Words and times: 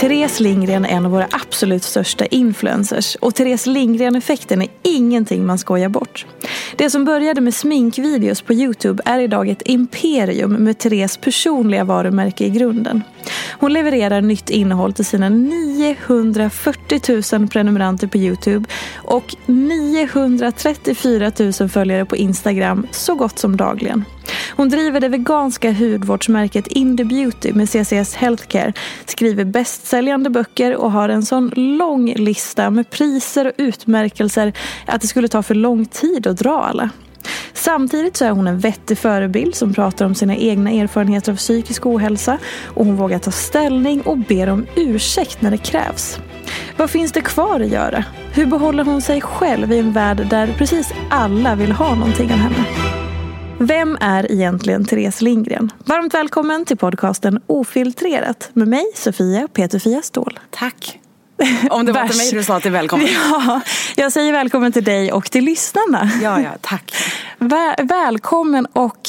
Therese 0.00 0.40
Lindgren 0.40 0.84
är 0.84 0.88
en 0.88 1.06
av 1.06 1.12
våra 1.12 1.28
absolut 1.30 1.82
största 1.82 2.26
influencers 2.26 3.14
och 3.14 3.34
Therese 3.34 3.66
Lindgren-effekten 3.66 4.62
är 4.62 4.68
ingenting 4.82 5.46
man 5.46 5.58
skojar 5.58 5.88
bort. 5.88 6.26
Det 6.76 6.90
som 6.90 7.04
började 7.04 7.40
med 7.40 7.54
sminkvideos 7.54 8.42
på 8.42 8.52
Youtube 8.52 9.02
är 9.06 9.18
idag 9.18 9.48
ett 9.48 9.62
imperium 9.64 10.52
med 10.52 10.78
Therese 10.78 11.16
personliga 11.16 11.84
varumärke 11.84 12.44
i 12.44 12.50
grunden. 12.50 13.02
Hon 13.58 13.72
levererar 13.72 14.20
nytt 14.20 14.50
innehåll 14.50 14.92
till 14.92 15.04
sina 15.04 15.28
940 15.28 17.22
000 17.38 17.48
prenumeranter 17.48 18.06
på 18.06 18.18
Youtube 18.18 18.68
och 18.96 19.36
934 19.46 21.32
000 21.60 21.68
följare 21.68 22.04
på 22.04 22.16
Instagram 22.16 22.86
så 22.90 23.14
gott 23.14 23.38
som 23.38 23.56
dagligen. 23.56 24.04
Hon 24.56 24.68
driver 24.68 25.00
det 25.00 25.08
veganska 25.08 25.72
hudvårdsmärket 25.72 26.66
Indie 26.66 27.06
Beauty 27.06 27.52
med 27.52 27.68
CCS 27.68 28.14
Healthcare, 28.14 28.72
skriver 29.04 29.44
bästsäljande 29.44 30.30
böcker 30.30 30.76
och 30.76 30.92
har 30.92 31.08
en 31.08 31.22
sån 31.22 31.52
lång 31.56 32.14
lista 32.16 32.70
med 32.70 32.90
priser 32.90 33.46
och 33.46 33.52
utmärkelser 33.56 34.52
att 34.86 35.00
det 35.00 35.06
skulle 35.06 35.28
ta 35.28 35.42
för 35.42 35.54
lång 35.54 35.86
tid 35.86 36.26
att 36.26 36.38
dra 36.38 36.62
alla. 36.62 36.90
Samtidigt 37.52 38.16
så 38.16 38.24
är 38.24 38.30
hon 38.30 38.46
en 38.46 38.58
vettig 38.58 38.98
förebild 38.98 39.54
som 39.54 39.74
pratar 39.74 40.06
om 40.06 40.14
sina 40.14 40.36
egna 40.36 40.70
erfarenheter 40.70 41.32
av 41.32 41.36
psykisk 41.36 41.86
ohälsa 41.86 42.38
och 42.66 42.86
hon 42.86 42.96
vågar 42.96 43.18
ta 43.18 43.30
ställning 43.30 44.00
och 44.00 44.18
ber 44.18 44.48
om 44.48 44.66
ursäkt 44.76 45.42
när 45.42 45.50
det 45.50 45.58
krävs. 45.58 46.18
Vad 46.76 46.90
finns 46.90 47.12
det 47.12 47.20
kvar 47.20 47.60
att 47.60 47.68
göra? 47.68 48.04
Hur 48.32 48.46
behåller 48.46 48.84
hon 48.84 49.02
sig 49.02 49.20
själv 49.20 49.72
i 49.72 49.78
en 49.78 49.92
värld 49.92 50.26
där 50.30 50.54
precis 50.58 50.92
alla 51.10 51.54
vill 51.54 51.72
ha 51.72 51.94
någonting 51.94 52.32
av 52.32 52.38
henne? 52.38 52.99
Vem 53.62 53.98
är 54.00 54.32
egentligen 54.32 54.84
Therese 54.84 55.20
Lindgren? 55.20 55.72
Varmt 55.78 56.14
välkommen 56.14 56.64
till 56.64 56.76
podcasten 56.76 57.40
Ofiltrerat 57.46 58.50
med 58.52 58.68
mig 58.68 58.84
Sofia 58.94 59.48
Peterfia 59.52 60.02
Ståhl. 60.02 60.38
Tack. 60.50 60.98
Om 61.70 61.86
det 61.86 61.92
var 61.92 62.08
till 62.08 62.16
mig 62.16 62.30
du 62.32 62.42
sa 62.42 62.60
till 62.60 62.70
välkommen. 62.70 63.06
Ja, 63.30 63.60
jag 63.96 64.12
säger 64.12 64.32
välkommen 64.32 64.72
till 64.72 64.84
dig 64.84 65.12
och 65.12 65.30
till 65.30 65.44
lyssnarna. 65.44 66.10
Ja, 66.22 66.40
ja, 66.40 66.50
tack. 66.60 66.94
Väl, 67.38 67.74
välkommen 67.86 68.66
och 68.66 69.08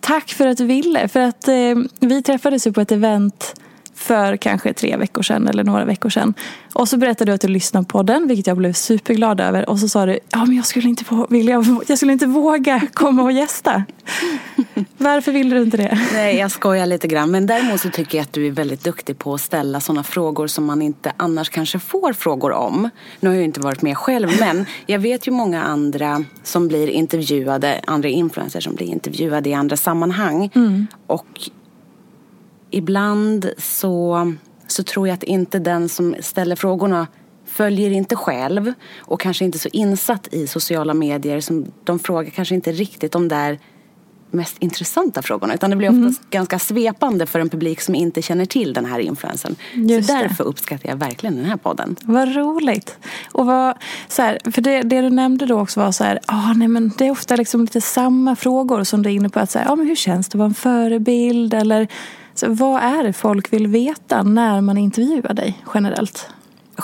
tack 0.00 0.28
för 0.28 0.46
att 0.46 0.58
du 0.58 0.64
ville. 0.64 1.08
För 1.08 1.20
att 1.20 1.48
eh, 1.48 1.54
vi 2.00 2.22
träffades 2.22 2.66
ju 2.66 2.72
på 2.72 2.80
ett 2.80 2.92
event 2.92 3.54
för 3.94 4.36
kanske 4.36 4.72
tre 4.72 4.96
veckor 4.96 5.22
sedan 5.22 5.48
eller 5.48 5.64
några 5.64 5.84
veckor 5.84 6.10
sedan. 6.10 6.34
Och 6.72 6.88
så 6.88 6.96
berättade 6.96 7.30
du 7.30 7.34
att 7.34 7.40
du 7.40 7.48
lyssnade 7.48 7.86
på 7.86 8.02
den, 8.02 8.28
vilket 8.28 8.46
jag 8.46 8.56
blev 8.56 8.72
superglad 8.72 9.40
över. 9.40 9.68
Och 9.68 9.78
så 9.78 9.88
sa 9.88 10.06
du, 10.06 10.18
ja 10.28 10.44
men 10.44 10.56
jag 10.56 10.66
skulle 10.66 10.88
inte, 10.88 11.04
vilja, 11.28 11.64
jag 11.86 11.98
skulle 11.98 12.12
inte 12.12 12.26
våga 12.26 12.82
komma 12.92 13.22
och 13.22 13.32
gästa. 13.32 13.84
Varför 14.98 15.32
ville 15.32 15.54
du 15.54 15.62
inte 15.62 15.76
det? 15.76 16.00
Nej, 16.12 16.36
jag 16.36 16.50
skojar 16.50 16.86
lite 16.86 17.08
grann. 17.08 17.30
Men 17.30 17.46
däremot 17.46 17.80
så 17.80 17.90
tycker 17.90 18.18
jag 18.18 18.22
att 18.22 18.32
du 18.32 18.46
är 18.46 18.50
väldigt 18.50 18.84
duktig 18.84 19.18
på 19.18 19.34
att 19.34 19.40
ställa 19.40 19.80
sådana 19.80 20.02
frågor 20.02 20.46
som 20.46 20.64
man 20.64 20.82
inte 20.82 21.12
annars 21.16 21.50
kanske 21.50 21.78
får 21.78 22.12
frågor 22.12 22.52
om. 22.52 22.90
Nu 23.20 23.28
har 23.28 23.34
jag 23.34 23.40
ju 23.40 23.44
inte 23.44 23.60
varit 23.60 23.82
med 23.82 23.96
själv, 23.98 24.28
men 24.40 24.66
jag 24.86 24.98
vet 24.98 25.26
ju 25.26 25.30
många 25.30 25.62
andra 25.62 26.24
som 26.42 26.68
blir 26.68 26.88
intervjuade, 26.88 27.80
andra 27.86 28.08
influencers 28.08 28.64
som 28.64 28.74
blir 28.74 28.86
intervjuade 28.86 29.48
i 29.48 29.54
andra 29.54 29.76
sammanhang. 29.76 30.50
Mm. 30.54 30.86
Och 31.06 31.50
ibland 32.74 33.50
så, 33.58 34.34
så 34.66 34.82
tror 34.82 35.08
jag 35.08 35.14
att 35.14 35.22
inte 35.22 35.58
den 35.58 35.88
som 35.88 36.16
ställer 36.20 36.56
frågorna 36.56 37.06
följer 37.46 37.90
inte 37.90 38.16
själv 38.16 38.72
och 38.98 39.20
kanske 39.20 39.44
inte 39.44 39.58
så 39.58 39.68
insatt 39.72 40.28
i 40.34 40.46
sociala 40.46 40.94
medier. 40.94 41.40
Som 41.40 41.66
de 41.84 41.98
frågar 41.98 42.30
kanske 42.30 42.54
inte 42.54 42.72
riktigt 42.72 43.12
de 43.12 43.28
där 43.28 43.58
mest 44.34 44.56
intressanta 44.58 45.22
frågorna. 45.22 45.54
Utan 45.54 45.70
det 45.70 45.76
blir 45.76 45.88
oftast 45.88 46.20
mm. 46.20 46.30
ganska 46.30 46.58
svepande 46.58 47.26
för 47.26 47.40
en 47.40 47.48
publik 47.48 47.80
som 47.80 47.94
inte 47.94 48.22
känner 48.22 48.44
till 48.44 48.72
den 48.72 48.84
här 48.84 48.98
influensen. 48.98 49.56
Just 49.74 50.08
så 50.08 50.14
därför 50.14 50.44
det. 50.44 50.50
uppskattar 50.50 50.88
jag 50.88 50.96
verkligen 50.96 51.36
den 51.36 51.44
här 51.44 51.56
podden. 51.56 51.96
Vad 52.02 52.36
roligt. 52.36 52.98
Och 53.32 53.46
vad, 53.46 53.76
så 54.08 54.22
här, 54.22 54.38
för 54.50 54.62
det, 54.62 54.82
det, 54.82 55.00
du 55.00 55.10
nämnde 55.10 55.46
då 55.46 55.60
också 55.60 55.80
var 55.80 55.92
så 55.92 56.04
här, 56.04 56.20
ah, 56.26 56.52
nej, 56.52 56.68
men 56.68 56.92
det 56.98 57.06
är 57.06 57.10
ofta 57.10 57.36
liksom 57.36 57.60
lite 57.60 57.80
samma 57.80 58.36
frågor 58.36 58.84
som 58.84 59.02
du 59.02 59.10
är 59.10 59.14
inne 59.14 59.28
på. 59.28 59.40
Att 59.40 59.50
säga, 59.50 59.66
ah, 59.68 59.76
men 59.76 59.86
hur 59.86 59.96
känns 59.96 60.28
det 60.28 60.36
att 60.36 60.38
vara 60.38 60.48
en 60.48 60.54
förebild? 60.54 61.54
Eller 61.54 61.88
så 62.34 62.48
vad 62.48 62.82
är 62.82 63.02
det 63.02 63.12
folk 63.12 63.52
vill 63.52 63.66
veta 63.66 64.22
när 64.22 64.60
man 64.60 64.78
intervjuar 64.78 65.34
dig 65.34 65.64
generellt? 65.74 66.28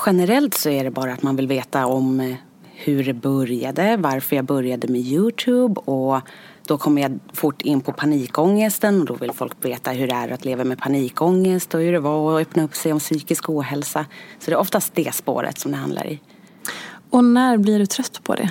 Generellt 0.07 0.55
så 0.55 0.71
är 0.71 0.85
det 0.85 0.91
bara 0.91 1.13
att 1.13 1.23
man 1.23 1.37
vill 1.37 1.47
veta 1.47 1.87
om 1.87 2.21
eh, 2.21 2.35
hur 2.73 3.05
det 3.05 3.15
började, 3.15 3.97
varför 3.97 4.37
jag 4.37 4.45
började 4.45 4.89
med 4.89 5.01
Youtube 5.01 5.81
och 5.81 6.21
då 6.67 6.79
kommer 6.79 7.03
jag 7.03 7.19
fort 7.33 7.63
in 7.63 7.81
på 7.81 7.93
panikångesten 7.93 9.01
och 9.01 9.07
då 9.07 9.15
vill 9.15 9.33
folk 9.33 9.65
veta 9.65 9.91
hur 9.91 10.07
det 10.07 10.15
är 10.15 10.29
att 10.29 10.45
leva 10.45 10.65
med 10.65 10.79
panikångest 10.79 11.75
och 11.75 11.81
hur 11.81 11.93
det 11.93 12.01
var 12.01 12.41
att 12.41 12.47
öppna 12.47 12.65
upp 12.65 12.75
sig 12.75 12.93
om 12.93 12.99
psykisk 12.99 13.51
ohälsa. 13.51 14.07
Så 14.39 14.51
det 14.51 14.55
är 14.55 14.61
oftast 14.61 14.95
det 14.95 15.15
spåret 15.15 15.59
som 15.59 15.71
det 15.71 15.77
handlar 15.77 16.07
i. 16.07 16.21
Och 17.11 17.25
när 17.25 17.57
blir 17.57 17.79
du 17.79 17.87
trött 17.87 18.21
på 18.25 18.35
det? 18.35 18.51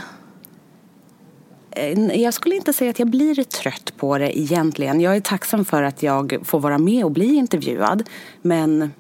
Eh, 1.72 2.22
jag 2.22 2.34
skulle 2.34 2.56
inte 2.56 2.74
säga 2.74 2.90
att 2.90 3.00
jag 3.00 3.08
blir 3.08 3.44
trött 3.44 3.94
på 3.98 4.18
det 4.18 4.40
egentligen. 4.40 5.02
Jag 5.02 5.16
är 5.16 5.22
tacksam 5.22 5.66
för 5.66 5.84
att 5.84 6.04
jag 6.04 6.38
får 6.44 6.60
vara 6.60 6.78
med 6.78 7.06
och 7.06 7.12
bli 7.12 7.36
intervjuad. 7.36 8.04
Men, 8.42 8.92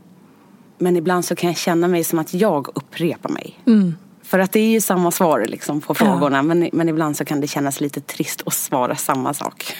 men 0.77 0.97
ibland 0.97 1.25
så 1.25 1.35
kan 1.35 1.49
jag 1.49 1.57
känna 1.57 1.87
mig 1.87 2.03
som 2.03 2.19
att 2.19 2.33
jag 2.33 2.67
upprepar 2.75 3.29
mig. 3.29 3.59
Mm. 3.67 3.95
För 4.23 4.39
att 4.39 4.51
det 4.51 4.59
är 4.59 4.69
ju 4.69 4.81
samma 4.81 5.11
svar 5.11 5.45
liksom 5.49 5.81
på 5.81 5.93
frågorna 5.93 6.37
ja. 6.37 6.41
men, 6.41 6.69
men 6.73 6.89
ibland 6.89 7.17
så 7.17 7.25
kan 7.25 7.41
det 7.41 7.47
kännas 7.47 7.81
lite 7.81 8.01
trist 8.01 8.41
att 8.45 8.53
svara 8.53 8.95
samma 8.95 9.33
sak. 9.33 9.75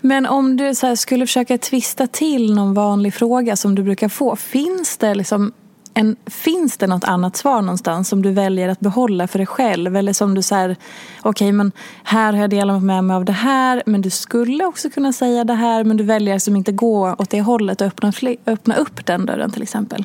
Men 0.00 0.26
om 0.26 0.56
du 0.56 0.74
skulle 0.96 1.26
försöka 1.26 1.58
twista 1.58 2.06
till 2.06 2.54
någon 2.54 2.74
vanlig 2.74 3.14
fråga 3.14 3.56
som 3.56 3.74
du 3.74 3.82
brukar 3.82 4.08
få. 4.08 4.36
Finns 4.36 4.96
det 4.96 5.14
liksom 5.14 5.52
en, 5.94 6.16
finns 6.26 6.76
det 6.76 6.86
något 6.86 7.04
annat 7.04 7.36
svar 7.36 7.62
någonstans 7.62 8.08
som 8.08 8.22
du 8.22 8.32
väljer 8.32 8.68
att 8.68 8.80
behålla 8.80 9.26
för 9.26 9.38
dig 9.38 9.46
själv? 9.46 9.96
Eller 9.96 10.12
som 10.12 10.34
du 10.34 10.42
säger, 10.42 10.76
okej 11.18 11.30
okay, 11.30 11.52
men 11.52 11.72
här 12.02 12.32
har 12.32 12.40
jag 12.40 12.50
delat 12.50 12.82
med 12.82 13.04
mig 13.04 13.16
av 13.16 13.24
det 13.24 13.32
här 13.32 13.82
men 13.86 14.02
du 14.02 14.10
skulle 14.10 14.64
också 14.64 14.90
kunna 14.90 15.12
säga 15.12 15.44
det 15.44 15.54
här 15.54 15.84
men 15.84 15.96
du 15.96 16.04
väljer 16.04 16.38
som 16.38 16.56
inte 16.56 16.72
gå 16.72 17.16
åt 17.18 17.30
det 17.30 17.40
hållet 17.40 17.80
och 17.80 17.86
öppna, 17.86 18.12
öppna 18.46 18.76
upp 18.76 19.06
den 19.06 19.26
dörren 19.26 19.50
till 19.50 19.62
exempel? 19.62 20.04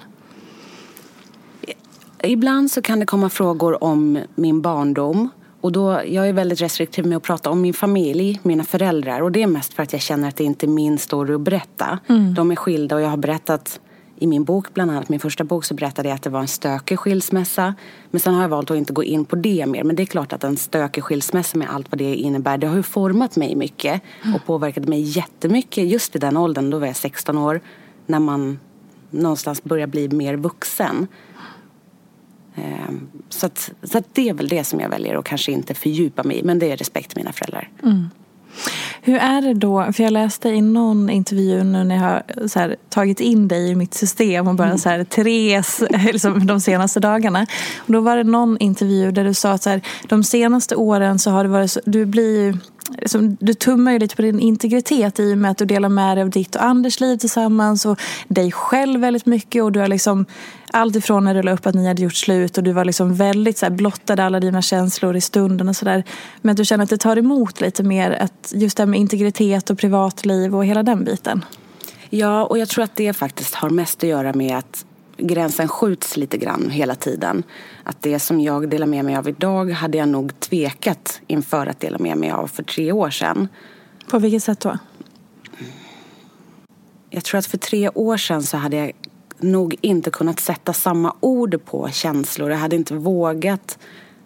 Ibland 2.23 2.71
så 2.71 2.81
kan 2.81 2.99
det 2.99 3.05
komma 3.05 3.29
frågor 3.29 3.83
om 3.83 4.19
min 4.35 4.61
barndom. 4.61 5.29
Och 5.61 5.71
då, 5.71 6.01
jag 6.05 6.29
är 6.29 6.33
väldigt 6.33 6.61
restriktiv 6.61 7.05
med 7.05 7.17
att 7.17 7.23
prata 7.23 7.49
om 7.49 7.61
min 7.61 7.73
familj, 7.73 8.39
mina 8.43 8.63
föräldrar. 8.63 9.21
Och 9.21 9.31
det 9.31 9.43
är 9.43 9.47
mest 9.47 9.73
för 9.73 9.83
att 9.83 9.93
jag 9.93 10.01
känner 10.01 10.27
att 10.27 10.35
det 10.35 10.43
inte 10.43 10.65
är 10.65 10.67
min 10.67 10.97
story 10.97 11.33
att 11.33 11.41
berätta. 11.41 11.99
Mm. 12.07 12.33
De 12.33 12.51
är 12.51 12.55
skilda 12.55 12.95
och 12.95 13.01
jag 13.01 13.09
har 13.09 13.17
berättat 13.17 13.79
i 14.19 14.27
min 14.27 14.43
bok, 14.43 14.73
bland 14.73 14.91
annat 14.91 15.09
min 15.09 15.19
första 15.19 15.43
bok, 15.43 15.65
så 15.65 15.73
berättade 15.73 16.09
jag 16.09 16.15
att 16.15 16.23
det 16.23 16.29
var 16.29 16.39
en 16.39 16.47
stökig 16.47 16.99
skilsmässa. 16.99 17.75
Men 18.11 18.19
sen 18.19 18.33
har 18.33 18.41
jag 18.41 18.49
valt 18.49 18.71
att 18.71 18.77
inte 18.77 18.93
gå 18.93 19.03
in 19.03 19.25
på 19.25 19.35
det 19.35 19.65
mer. 19.65 19.83
Men 19.83 19.95
det 19.95 20.03
är 20.03 20.05
klart 20.05 20.33
att 20.33 20.43
en 20.43 20.57
stökig 20.57 21.03
skilsmässa 21.03 21.57
med 21.57 21.69
allt 21.69 21.91
vad 21.91 21.97
det 21.97 22.15
innebär, 22.15 22.57
det 22.57 22.67
har 22.67 22.75
ju 22.75 22.83
format 22.83 23.35
mig 23.35 23.55
mycket. 23.55 24.01
Och 24.35 24.45
påverkat 24.45 24.87
mig 24.87 25.01
jättemycket 25.01 25.87
just 25.87 26.15
i 26.15 26.19
den 26.19 26.37
åldern, 26.37 26.69
då 26.69 26.79
var 26.79 26.87
jag 26.87 26.95
16 26.95 27.37
år. 27.37 27.61
När 28.05 28.19
man 28.19 28.59
någonstans 29.09 29.63
börjar 29.63 29.87
bli 29.87 30.09
mer 30.09 30.35
vuxen. 30.35 31.07
Ehm, 32.55 33.07
så, 33.29 33.45
att, 33.45 33.71
så 33.83 33.97
att 33.97 34.15
det 34.15 34.29
är 34.29 34.33
väl 34.33 34.47
det 34.47 34.63
som 34.63 34.79
jag 34.79 34.89
väljer 34.89 35.15
att 35.15 35.25
kanske 35.25 35.51
inte 35.51 35.73
fördjupa 35.73 36.23
mig 36.23 36.39
i. 36.39 36.43
Men 36.43 36.59
det 36.59 36.71
är 36.71 36.77
respekt 36.77 37.09
till 37.09 37.17
mina 37.17 37.31
föräldrar. 37.33 37.69
Mm. 37.83 38.09
Hur 39.01 39.17
är 39.17 39.41
det 39.41 39.53
då, 39.53 39.93
för 39.93 40.03
jag 40.03 40.13
läste 40.13 40.49
i 40.49 40.61
någon 40.61 41.09
intervju 41.09 41.63
nu 41.63 41.83
när 41.83 41.95
jag 41.95 42.01
har 42.01 42.23
här, 42.59 42.75
tagit 42.89 43.19
in 43.19 43.47
dig 43.47 43.69
i 43.69 43.75
mitt 43.75 43.93
system 43.93 44.47
och 44.47 44.55
bara 44.55 44.67
mm. 44.67 44.77
så 44.77 44.89
här, 44.89 45.03
Therese 45.03 45.83
liksom, 46.11 46.47
de 46.47 46.59
senaste 46.59 46.99
dagarna. 46.99 47.45
Och 47.77 47.93
då 47.93 47.99
var 47.99 48.17
det 48.17 48.23
någon 48.23 48.57
intervju 48.59 49.11
där 49.11 49.23
du 49.23 49.33
sa 49.33 49.51
att 49.51 49.63
så 49.63 49.69
här, 49.69 49.81
de 50.07 50.23
senaste 50.23 50.75
åren 50.75 51.19
så 51.19 51.31
har 51.31 51.43
det 51.43 51.49
varit 51.49 51.71
så, 51.71 51.79
du 51.85 52.05
blir 52.05 52.45
ju 52.45 52.57
liksom, 52.97 53.37
du 53.39 53.53
tummar 53.53 53.91
ju 53.91 53.99
lite 53.99 54.15
på 54.15 54.21
din 54.21 54.39
integritet 54.39 55.19
i 55.19 55.33
och 55.33 55.37
med 55.37 55.51
att 55.51 55.57
du 55.57 55.65
delar 55.65 55.89
med 55.89 56.17
dig 56.17 56.23
av 56.23 56.29
ditt 56.29 56.55
och 56.55 56.63
Anders 56.63 56.99
liv 56.99 57.17
tillsammans 57.17 57.85
och 57.85 57.99
dig 58.27 58.51
själv 58.51 59.01
väldigt 59.01 59.25
mycket 59.25 59.63
och 59.63 59.71
du 59.71 59.79
har 59.79 59.87
liksom 59.87 60.25
allt 60.71 60.95
ifrån 60.95 61.23
när 61.23 61.33
du 61.33 61.41
la 61.43 61.51
upp 61.51 61.65
att 61.65 61.75
ni 61.75 61.87
hade 61.87 62.01
gjort 62.01 62.15
slut 62.15 62.57
och 62.57 62.63
du 62.63 62.71
var 62.71 62.85
liksom 62.85 63.15
väldigt 63.15 63.57
så 63.57 63.65
här, 63.65 63.71
blottade 63.71 64.23
alla 64.23 64.39
dina 64.39 64.61
känslor 64.61 65.15
i 65.15 65.21
stunden 65.21 65.69
och 65.69 65.75
sådär. 65.75 66.03
Men 66.41 66.51
att 66.51 66.57
du 66.57 66.65
känner 66.65 66.83
att 66.83 66.89
det 66.89 66.97
tar 66.97 67.17
emot 67.17 67.61
lite 67.61 67.83
mer 67.83 68.11
att 68.11 68.53
just 68.55 68.77
det 68.77 68.83
här 68.83 68.87
med 68.87 68.99
integritet 68.99 69.69
och 69.69 69.77
privatliv 69.77 70.55
och 70.55 70.65
hela 70.65 70.83
den 70.83 71.03
biten. 71.03 71.45
Ja, 72.09 72.45
och 72.45 72.57
jag 72.57 72.69
tror 72.69 72.83
att 72.83 72.95
det 72.95 73.13
faktiskt 73.13 73.55
har 73.55 73.69
mest 73.69 74.03
att 74.03 74.09
göra 74.09 74.33
med 74.33 74.57
att 74.57 74.85
gränsen 75.17 75.67
skjuts 75.67 76.17
lite 76.17 76.37
grann 76.37 76.69
hela 76.69 76.95
tiden. 76.95 77.43
Att 77.83 78.01
det 78.01 78.19
som 78.19 78.41
jag 78.41 78.69
delar 78.69 78.87
med 78.87 79.05
mig 79.05 79.15
av 79.15 79.29
idag 79.29 79.71
hade 79.71 79.97
jag 79.97 80.09
nog 80.09 80.39
tvekat 80.39 81.21
inför 81.27 81.67
att 81.67 81.79
dela 81.79 81.97
med 81.97 82.17
mig 82.17 82.31
av 82.31 82.47
för 82.47 82.63
tre 82.63 82.91
år 82.91 83.09
sedan. 83.09 83.47
På 84.09 84.19
vilket 84.19 84.43
sätt 84.43 84.59
då? 84.59 84.77
Jag 87.09 87.23
tror 87.23 87.39
att 87.39 87.45
för 87.45 87.57
tre 87.57 87.89
år 87.89 88.17
sedan 88.17 88.43
så 88.43 88.57
hade 88.57 88.77
jag 88.77 88.91
nog 89.39 89.75
inte 89.81 90.11
kunnat 90.11 90.39
sätta 90.39 90.73
samma 90.73 91.15
ord 91.19 91.65
på 91.65 91.89
känslor. 91.89 92.51
Jag 92.51 92.57
hade 92.57 92.75
inte 92.75 92.93
vågat 92.93 93.79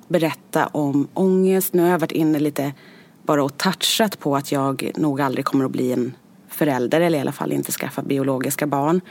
berätta 0.08 0.68
om 0.68 1.08
ångest. 1.14 1.74
Nu 1.74 1.82
har 1.82 1.90
jag 1.90 2.00
varit 2.00 2.12
inne 2.12 2.40
lite 2.40 2.74
bara 3.24 3.44
och 3.44 3.58
touchat 3.58 4.20
på 4.20 4.36
att 4.36 4.52
jag 4.52 4.92
nog 4.96 5.22
aldrig 5.22 5.46
kommer 5.46 5.66
att 5.66 5.72
bli 5.72 5.92
en 5.92 6.16
förälder 6.50 7.02
eller 7.02 7.18
i 7.18 7.22
alla 7.22 7.32
fall 7.32 7.52
inte 7.52 7.72
skaffa 7.72 8.02
biologiska 8.02 8.68
barn. 8.68 9.02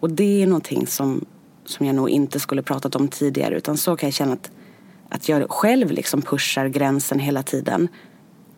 Och 0.00 0.10
det 0.10 0.42
är 0.42 0.46
någonting 0.46 0.86
som, 0.86 1.24
som 1.64 1.86
jag 1.86 1.94
nog 1.94 2.10
inte 2.10 2.40
skulle 2.40 2.62
pratat 2.62 2.96
om 2.96 3.08
tidigare 3.08 3.56
utan 3.56 3.76
så 3.76 3.96
kan 3.96 4.06
jag 4.06 4.14
känna 4.14 4.32
att, 4.32 4.50
att 5.08 5.28
jag 5.28 5.50
själv 5.50 5.90
liksom 5.90 6.22
pushar 6.22 6.68
gränsen 6.68 7.18
hela 7.18 7.42
tiden. 7.42 7.88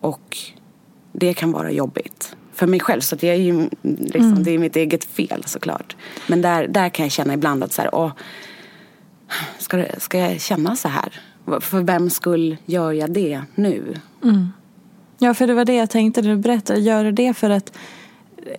Och 0.00 0.36
det 1.12 1.34
kan 1.34 1.52
vara 1.52 1.70
jobbigt 1.70 2.36
för 2.52 2.66
mig 2.66 2.80
själv. 2.80 3.00
Så 3.00 3.14
att 3.14 3.22
jag 3.22 3.34
är 3.34 3.38
ju, 3.38 3.68
liksom, 3.82 4.32
mm. 4.32 4.42
det 4.42 4.50
är 4.50 4.58
mitt 4.58 4.76
eget 4.76 5.04
fel 5.04 5.44
såklart. 5.46 5.96
Men 6.26 6.42
där, 6.42 6.68
där 6.68 6.88
kan 6.88 7.04
jag 7.04 7.12
känna 7.12 7.34
ibland 7.34 7.64
att 7.64 7.72
så 7.72 7.82
här, 7.82 7.94
åh, 7.94 8.12
ska, 9.58 9.76
det, 9.76 10.00
ska 10.00 10.18
jag 10.18 10.40
känna 10.40 10.76
så 10.76 10.88
här? 10.88 11.20
För 11.60 11.82
vem 11.82 12.10
skull 12.10 12.56
gör 12.66 12.92
jag 12.92 13.12
det 13.12 13.42
nu? 13.54 13.94
Mm. 14.24 14.48
Ja, 15.18 15.34
för 15.34 15.46
det 15.46 15.54
var 15.54 15.64
det 15.64 15.74
jag 15.74 15.90
tänkte 15.90 16.22
när 16.22 16.30
du 16.30 16.36
berättade. 16.36 16.80
Gör 16.80 17.04
du 17.04 17.12
det 17.12 17.34
för 17.34 17.50
att 17.50 17.72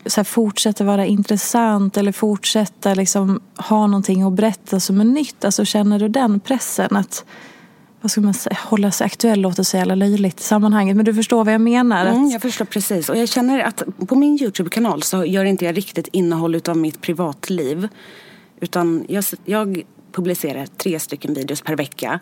så 0.05 0.23
fortsätta 0.23 0.83
vara 0.83 1.05
intressant 1.05 1.97
eller 1.97 2.11
fortsätta 2.11 2.93
liksom, 2.93 3.41
ha 3.55 3.87
någonting 3.87 4.21
att 4.21 4.33
berätta 4.33 4.79
som 4.79 5.01
är 5.01 5.05
nytt? 5.05 5.45
Alltså, 5.45 5.65
känner 5.65 5.99
du 5.99 6.07
den 6.07 6.39
pressen? 6.39 6.95
att 6.95 7.25
vad 8.01 8.11
ska 8.11 8.21
man 8.21 8.33
säga, 8.33 8.57
hålla 8.65 8.91
sig 8.91 9.05
aktuell 9.05 9.41
låter 9.41 9.63
så 9.63 9.77
jävla 9.77 9.95
löjligt 9.95 10.39
i 10.39 10.43
sammanhanget. 10.43 10.95
Men 10.95 11.05
du 11.05 11.13
förstår 11.13 11.45
vad 11.45 11.53
jag 11.53 11.61
menar? 11.61 12.05
Mm, 12.05 12.29
jag 12.29 12.41
förstår 12.41 12.65
precis. 12.65 13.09
Och 13.09 13.17
jag 13.17 13.29
känner 13.29 13.59
att 13.59 13.83
på 14.07 14.15
min 14.15 14.37
Youtube-kanal 14.41 15.03
så 15.03 15.25
gör 15.25 15.45
inte 15.45 15.65
jag 15.65 15.77
riktigt 15.77 16.07
innehåll 16.11 16.61
av 16.67 16.77
mitt 16.77 17.01
privatliv. 17.01 17.87
Utan 18.59 19.05
jag, 19.09 19.23
jag 19.45 19.83
publicerar 20.11 20.65
tre 20.65 20.99
stycken 20.99 21.33
videos 21.33 21.61
per 21.61 21.75
vecka. 21.75 22.19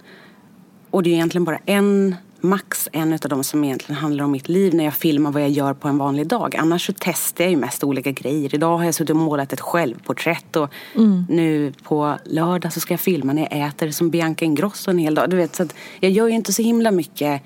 Och 0.90 1.04
det 1.04 1.10
är 1.10 1.14
egentligen 1.14 1.46
bara 1.46 1.60
en 1.66 2.16
max 2.44 2.90
en 2.92 3.14
av 3.14 3.20
dem 3.20 3.44
som 3.44 3.64
egentligen 3.64 4.02
handlar 4.02 4.26
om 4.26 4.32
mitt 4.32 4.50
liv 4.50 4.74
när 4.74 4.84
jag 4.84 4.94
filmar 4.94 5.32
vad 5.32 5.42
jag 5.42 5.50
gör 5.50 5.74
på 5.74 5.88
en 5.88 5.98
vanlig 5.98 6.28
dag. 6.28 6.56
Annars 6.56 6.86
så 6.86 6.94
testar 7.00 7.44
jag 7.44 7.52
ju 7.52 7.58
mest 7.58 7.84
olika 7.84 8.12
grejer. 8.12 8.56
Idag 8.56 8.78
har 8.78 8.86
jag 8.86 8.94
suttit 8.94 9.10
och 9.10 9.16
målat 9.16 9.54
ett 9.54 9.62
självporträtt 9.62 10.56
och 10.56 10.70
mm. 10.96 11.26
nu 11.30 11.74
på 11.84 12.18
lördag 12.26 12.74
så 12.74 12.80
ska 12.80 12.94
jag 12.94 13.00
filma 13.00 13.34
när 13.34 13.42
jag 13.42 13.68
äter 13.68 13.92
som 13.92 14.10
Bianca 14.10 14.46
Ingrosso 14.46 14.92
en 14.92 14.98
hel 14.98 15.16
dag. 15.16 15.30
Du 15.30 15.38
vet, 15.38 15.56
så 15.56 15.68
jag 16.00 16.12
gör 16.12 16.28
ju 16.28 16.34
inte 16.34 16.54
så 16.54 16.62
himla 16.62 16.92
mycket 16.92 17.42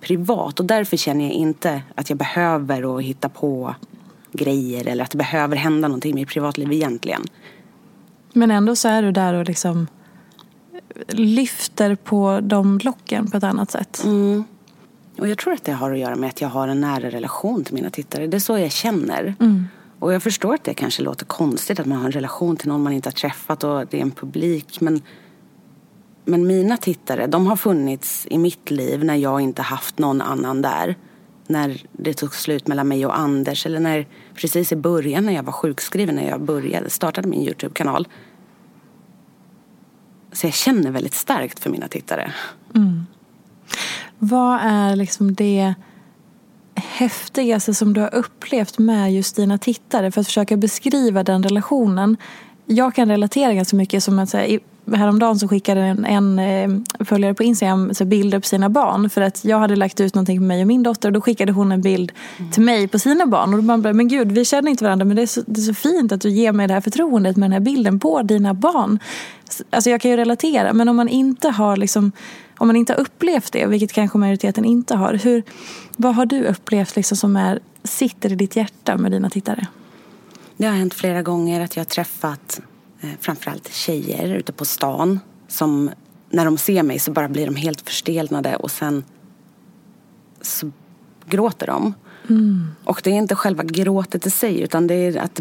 privat 0.00 0.60
och 0.60 0.66
därför 0.66 0.96
känner 0.96 1.24
jag 1.24 1.34
inte 1.34 1.82
att 1.94 2.10
jag 2.10 2.18
behöver 2.18 2.96
att 2.96 3.02
hitta 3.02 3.28
på 3.28 3.74
grejer 4.32 4.86
eller 4.86 5.04
att 5.04 5.10
det 5.10 5.18
behöver 5.18 5.56
hända 5.56 5.88
någonting 5.88 6.10
i 6.10 6.14
mitt 6.14 6.28
privatliv 6.28 6.72
egentligen. 6.72 7.22
Men 8.32 8.50
ändå 8.50 8.76
så 8.76 8.88
är 8.88 9.02
du 9.02 9.12
där 9.12 9.34
och 9.34 9.44
liksom 9.44 9.86
lyfter 11.08 11.94
på 11.94 12.40
de 12.42 12.78
blocken 12.78 13.30
på 13.30 13.36
ett 13.36 13.44
annat 13.44 13.70
sätt. 13.70 14.02
Mm. 14.04 14.44
Och 15.18 15.28
jag 15.28 15.38
tror 15.38 15.52
att 15.52 15.64
det 15.64 15.72
har 15.72 15.92
att 15.92 15.98
göra 15.98 16.16
med 16.16 16.28
att 16.28 16.40
jag 16.40 16.48
har 16.48 16.68
en 16.68 16.80
nära 16.80 17.10
relation 17.10 17.64
till 17.64 17.74
mina 17.74 17.90
tittare. 17.90 18.26
Det 18.26 18.36
är 18.36 18.38
så 18.38 18.58
jag 18.58 18.72
känner. 18.72 19.34
Mm. 19.40 19.64
Och 19.98 20.12
jag 20.12 20.22
förstår 20.22 20.54
att 20.54 20.64
det 20.64 20.74
kanske 20.74 21.02
låter 21.02 21.26
konstigt 21.26 21.80
att 21.80 21.86
man 21.86 21.98
har 21.98 22.06
en 22.06 22.12
relation 22.12 22.56
till 22.56 22.68
någon 22.68 22.82
man 22.82 22.92
inte 22.92 23.08
har 23.08 23.12
träffat 23.12 23.64
och 23.64 23.86
det 23.90 23.98
är 23.98 24.02
en 24.02 24.10
publik. 24.10 24.80
Men, 24.80 25.02
men 26.24 26.46
mina 26.46 26.76
tittare, 26.76 27.26
de 27.26 27.46
har 27.46 27.56
funnits 27.56 28.26
i 28.30 28.38
mitt 28.38 28.70
liv 28.70 29.04
när 29.04 29.14
jag 29.14 29.40
inte 29.40 29.62
haft 29.62 29.98
någon 29.98 30.22
annan 30.22 30.62
där. 30.62 30.96
När 31.46 31.86
det 31.92 32.14
tog 32.14 32.34
slut 32.34 32.66
mellan 32.66 32.88
mig 32.88 33.06
och 33.06 33.18
Anders 33.18 33.66
eller 33.66 33.80
när 33.80 34.06
precis 34.34 34.72
i 34.72 34.76
början 34.76 35.26
när 35.26 35.32
jag 35.32 35.42
var 35.42 35.52
sjukskriven 35.52 36.14
när 36.14 36.28
jag 36.28 36.40
började, 36.40 36.90
startade 36.90 37.28
min 37.28 37.42
Youtube-kanal. 37.42 38.08
Så 40.36 40.46
jag 40.46 40.54
känner 40.54 40.90
väldigt 40.90 41.14
starkt 41.14 41.58
för 41.58 41.70
mina 41.70 41.88
tittare. 41.88 42.32
Mm. 42.74 43.06
Vad 44.18 44.60
är 44.62 44.96
liksom 44.96 45.34
det 45.34 45.74
häftigaste 46.74 47.74
som 47.74 47.92
du 47.92 48.00
har 48.00 48.14
upplevt 48.14 48.78
med 48.78 49.14
just 49.14 49.36
dina 49.36 49.58
tittare 49.58 50.10
för 50.10 50.20
att 50.20 50.26
försöka 50.26 50.56
beskriva 50.56 51.22
den 51.22 51.42
relationen? 51.42 52.16
Jag 52.66 52.94
kan 52.94 53.08
relatera 53.08 53.54
ganska 53.54 53.76
mycket 53.76 54.04
som 54.04 54.18
att 54.18 54.28
säga, 54.28 54.60
häromdagen 54.94 55.38
så 55.38 55.48
skickade 55.48 55.80
en, 55.80 56.04
en 56.04 56.38
eh, 56.38 57.04
följare 57.04 57.34
på 57.34 57.42
Instagram 57.42 57.94
så 57.94 58.04
bilder 58.04 58.38
på 58.38 58.46
sina 58.46 58.68
barn. 58.68 59.10
För 59.10 59.20
att 59.20 59.44
jag 59.44 59.58
hade 59.58 59.76
lagt 59.76 60.00
ut 60.00 60.14
någonting 60.14 60.38
på 60.38 60.44
mig 60.44 60.60
och 60.60 60.66
min 60.66 60.82
dotter 60.82 61.08
och 61.08 61.12
då 61.12 61.20
skickade 61.20 61.52
hon 61.52 61.72
en 61.72 61.82
bild 61.82 62.12
mm. 62.38 62.52
till 62.52 62.62
mig 62.62 62.88
på 62.88 62.98
sina 62.98 63.26
barn. 63.26 63.54
Och 63.54 63.64
man 63.64 63.82
bara, 63.82 63.92
men 63.92 64.08
gud 64.08 64.32
vi 64.32 64.44
känner 64.44 64.70
inte 64.70 64.84
varandra 64.84 65.04
men 65.04 65.16
det 65.16 65.22
är, 65.22 65.26
så, 65.26 65.42
det 65.46 65.60
är 65.60 65.62
så 65.62 65.74
fint 65.74 66.12
att 66.12 66.20
du 66.20 66.30
ger 66.30 66.52
mig 66.52 66.68
det 66.68 66.74
här 66.74 66.80
förtroendet 66.80 67.36
med 67.36 67.44
den 67.44 67.52
här 67.52 67.60
bilden 67.60 67.98
på 67.98 68.22
dina 68.22 68.54
barn. 68.54 68.98
Alltså 69.70 69.90
jag 69.90 70.00
kan 70.00 70.10
ju 70.10 70.16
relatera 70.16 70.72
men 70.72 70.88
om 70.88 70.96
man 70.96 71.08
inte 71.08 71.48
har 71.48 71.76
liksom 71.76 72.12
om 72.58 72.66
man 72.66 72.76
inte 72.76 72.92
har 72.92 73.00
upplevt 73.00 73.52
det, 73.52 73.66
vilket 73.66 73.92
kanske 73.92 74.18
majoriteten 74.18 74.64
inte 74.64 74.94
har. 74.94 75.14
Hur, 75.14 75.42
vad 75.96 76.14
har 76.14 76.26
du 76.26 76.44
upplevt 76.44 76.96
liksom 76.96 77.16
som 77.16 77.36
är, 77.36 77.60
sitter 77.84 78.32
i 78.32 78.34
ditt 78.34 78.56
hjärta 78.56 78.96
med 78.96 79.12
dina 79.12 79.30
tittare? 79.30 79.66
Det 80.56 80.66
har 80.66 80.74
hänt 80.74 80.94
flera 80.94 81.22
gånger 81.22 81.60
att 81.60 81.76
jag 81.76 81.80
har 81.80 81.86
träffat 81.86 82.60
eh, 83.00 83.10
framförallt 83.20 83.72
tjejer 83.72 84.34
ute 84.34 84.52
på 84.52 84.64
stan 84.64 85.20
som 85.48 85.90
när 86.30 86.44
de 86.44 86.58
ser 86.58 86.82
mig 86.82 86.98
så 86.98 87.10
bara 87.10 87.28
blir 87.28 87.46
de 87.46 87.56
helt 87.56 87.80
förstelnade 87.80 88.56
och 88.56 88.70
sen 88.70 89.04
så 90.40 90.70
gråter 91.26 91.66
de. 91.66 91.94
Mm. 92.28 92.68
Och 92.84 93.00
det 93.04 93.10
är 93.10 93.14
inte 93.14 93.34
själva 93.34 93.62
gråtet 93.62 94.26
i 94.26 94.30
sig 94.30 94.60
utan 94.60 94.86
det 94.86 94.94
är 94.94 95.16
att 95.16 95.40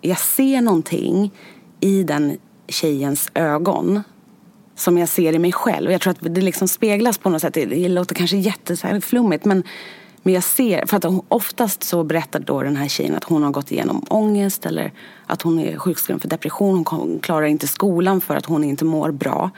jag 0.00 0.18
ser 0.18 0.60
någonting 0.60 1.32
i 1.80 2.02
den 2.02 2.38
tjejens 2.68 3.30
ögon 3.34 4.02
som 4.74 4.98
jag 4.98 5.08
ser 5.08 5.32
i 5.32 5.38
mig 5.38 5.52
själv. 5.52 5.90
Jag 5.90 6.00
tror 6.00 6.10
att 6.10 6.34
det 6.34 6.40
liksom 6.40 6.68
speglas 6.68 7.18
på 7.18 7.30
något 7.30 7.42
sätt. 7.42 7.54
Det 7.54 7.88
låter 7.88 8.14
kanske 8.14 8.36
jätteflummigt 8.36 9.44
men 9.44 9.62
Men 10.22 10.34
jag 10.34 10.44
ser, 10.44 10.86
för 10.86 10.96
att 10.96 11.04
hon, 11.04 11.22
oftast 11.28 11.84
så 11.84 12.04
berättar 12.04 12.40
då 12.40 12.62
den 12.62 12.76
här 12.76 12.88
tjejen 12.88 13.14
att 13.14 13.24
hon 13.24 13.42
har 13.42 13.50
gått 13.50 13.72
igenom 13.72 14.04
ångest 14.10 14.66
eller 14.66 14.92
att 15.26 15.42
hon 15.42 15.58
är 15.58 15.76
sjukskriven 15.76 16.20
för 16.20 16.28
depression. 16.28 16.84
Hon 16.88 17.18
klarar 17.18 17.46
inte 17.46 17.66
skolan 17.66 18.20
för 18.20 18.36
att 18.36 18.46
hon 18.46 18.64
inte 18.64 18.84
mår 18.84 19.10
bra. 19.10 19.50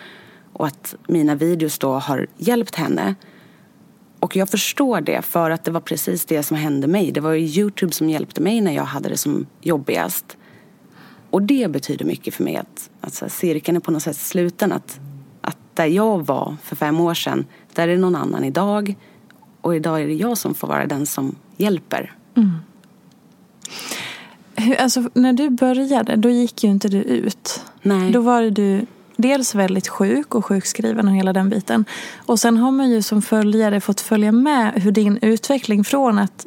Och 0.53 0.67
att 0.67 0.95
mina 1.07 1.35
videos 1.35 1.79
då 1.79 1.93
har 1.93 2.27
hjälpt 2.37 2.75
henne. 2.75 3.15
Och 4.21 4.37
jag 4.37 4.49
förstår 4.49 5.01
det 5.01 5.23
för 5.23 5.51
att 5.51 5.65
det 5.65 5.71
var 5.71 5.81
precis 5.81 6.25
det 6.25 6.43
som 6.43 6.57
hände 6.57 6.87
mig. 6.87 7.13
Det 7.13 7.21
var 7.21 7.33
ju 7.33 7.47
Youtube 7.47 7.93
som 7.93 8.11
hjälpte 8.11 8.43
mig 8.43 8.61
när 8.61 8.73
jag 8.73 8.85
hade 8.85 9.09
det 9.09 9.17
som 9.17 9.47
jobbigast. 9.61 10.37
Och 11.31 11.43
det 11.43 11.71
betyder 11.71 12.05
mycket 12.05 12.35
för 12.35 12.45
mig 12.45 12.57
att, 12.57 12.88
att 13.01 13.15
så 13.15 13.25
här, 13.25 13.31
cirkeln 13.31 13.77
är 13.77 13.81
på 13.81 13.91
något 13.91 14.03
sätt 14.03 14.17
sluten. 14.17 14.73
Att, 14.73 15.01
att 15.41 15.57
där 15.75 15.87
jag 15.87 16.27
var 16.27 16.57
för 16.63 16.77
fem 16.77 17.01
år 17.01 17.15
sedan, 17.15 17.47
där 17.75 17.89
är 17.89 17.97
någon 17.97 18.17
annan 18.17 18.45
idag. 18.45 18.95
Och 19.61 19.77
idag 19.77 20.03
är 20.03 20.07
det 20.07 20.15
jag 20.15 20.39
som 20.39 20.55
får 20.55 20.69
vara 20.69 20.87
den 20.87 21.07
som 21.07 21.35
hjälper. 21.57 22.13
Mm. 22.35 22.53
Hur, 24.57 24.75
alltså, 24.75 25.11
när 25.15 25.33
du 25.33 25.51
började, 25.51 26.17
då 26.17 26.31
gick 26.31 26.65
ju 26.65 26.71
inte 26.71 26.89
du 26.89 27.03
ut. 27.03 27.65
Nej. 27.83 28.11
Då 28.11 28.21
var 28.21 28.43
du 28.43 28.87
dels 29.17 29.55
väldigt 29.55 29.89
sjuk 29.89 30.35
och 30.35 30.45
sjukskriven 30.45 31.09
och 31.09 31.15
hela 31.15 31.33
den 31.33 31.51
biten. 31.51 31.85
Och 32.17 32.41
sen 32.41 32.57
har 32.57 32.71
man 32.71 32.91
ju 32.91 33.03
som 33.03 33.23
följare 33.23 33.81
fått 33.81 34.01
följa 34.01 34.33
med 34.33 34.73
hur 34.83 34.93
din 34.93 35.19
utveckling 35.23 35.85
från 35.85 36.19
att 36.19 36.47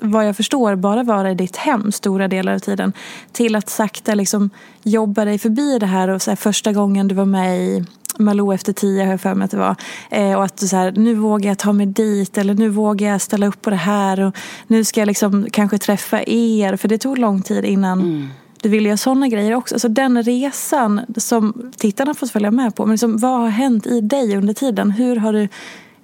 vad 0.00 0.28
jag 0.28 0.36
förstår 0.36 0.76
bara 0.76 1.02
vara 1.02 1.30
i 1.30 1.34
ditt 1.34 1.56
hem 1.56 1.92
stora 1.92 2.28
delar 2.28 2.54
av 2.54 2.58
tiden 2.58 2.92
till 3.32 3.56
att 3.56 3.68
sakta 3.68 4.14
liksom 4.14 4.50
jobba 4.82 5.24
dig 5.24 5.38
förbi 5.38 5.78
det 5.78 5.86
här 5.86 6.08
och 6.08 6.22
så 6.22 6.30
här, 6.30 6.36
första 6.36 6.72
gången 6.72 7.08
du 7.08 7.14
var 7.14 7.24
med 7.24 7.60
i 7.60 7.84
Malou 8.18 8.54
efter 8.54 8.72
tio 8.72 9.04
har 9.04 9.10
jag 9.10 9.20
för 9.20 9.34
mig 9.34 9.44
att 9.44 9.50
det 9.50 9.56
var. 9.56 9.76
Eh, 10.10 10.34
och 10.34 10.44
att 10.44 10.56
du 10.56 10.68
så 10.68 10.76
här, 10.76 10.92
nu 10.92 11.14
vågar 11.14 11.50
jag 11.50 11.58
ta 11.58 11.72
mig 11.72 11.86
dit 11.86 12.38
eller 12.38 12.54
nu 12.54 12.68
vågar 12.68 13.08
jag 13.08 13.20
ställa 13.20 13.46
upp 13.46 13.62
på 13.62 13.70
det 13.70 13.76
här 13.76 14.20
och 14.20 14.36
nu 14.66 14.84
ska 14.84 15.00
jag 15.00 15.06
liksom 15.06 15.46
kanske 15.52 15.78
träffa 15.78 16.22
er. 16.26 16.76
För 16.76 16.88
det 16.88 16.98
tog 16.98 17.18
lång 17.18 17.42
tid 17.42 17.64
innan 17.64 18.00
mm. 18.00 18.28
du 18.62 18.68
ville 18.68 18.88
göra 18.88 18.96
sådana 18.96 19.28
grejer 19.28 19.54
också. 19.54 19.68
Så 19.68 19.74
alltså 19.74 19.88
den 19.88 20.22
resan 20.22 21.00
som 21.16 21.72
tittarna 21.76 22.14
fått 22.14 22.30
följa 22.30 22.50
med 22.50 22.74
på. 22.74 22.86
Men 22.86 22.92
liksom, 22.92 23.18
vad 23.18 23.40
har 23.40 23.48
hänt 23.48 23.86
i 23.86 24.00
dig 24.00 24.36
under 24.36 24.54
tiden? 24.54 24.90
Hur 24.90 25.16
har 25.16 25.32
du 25.32 25.48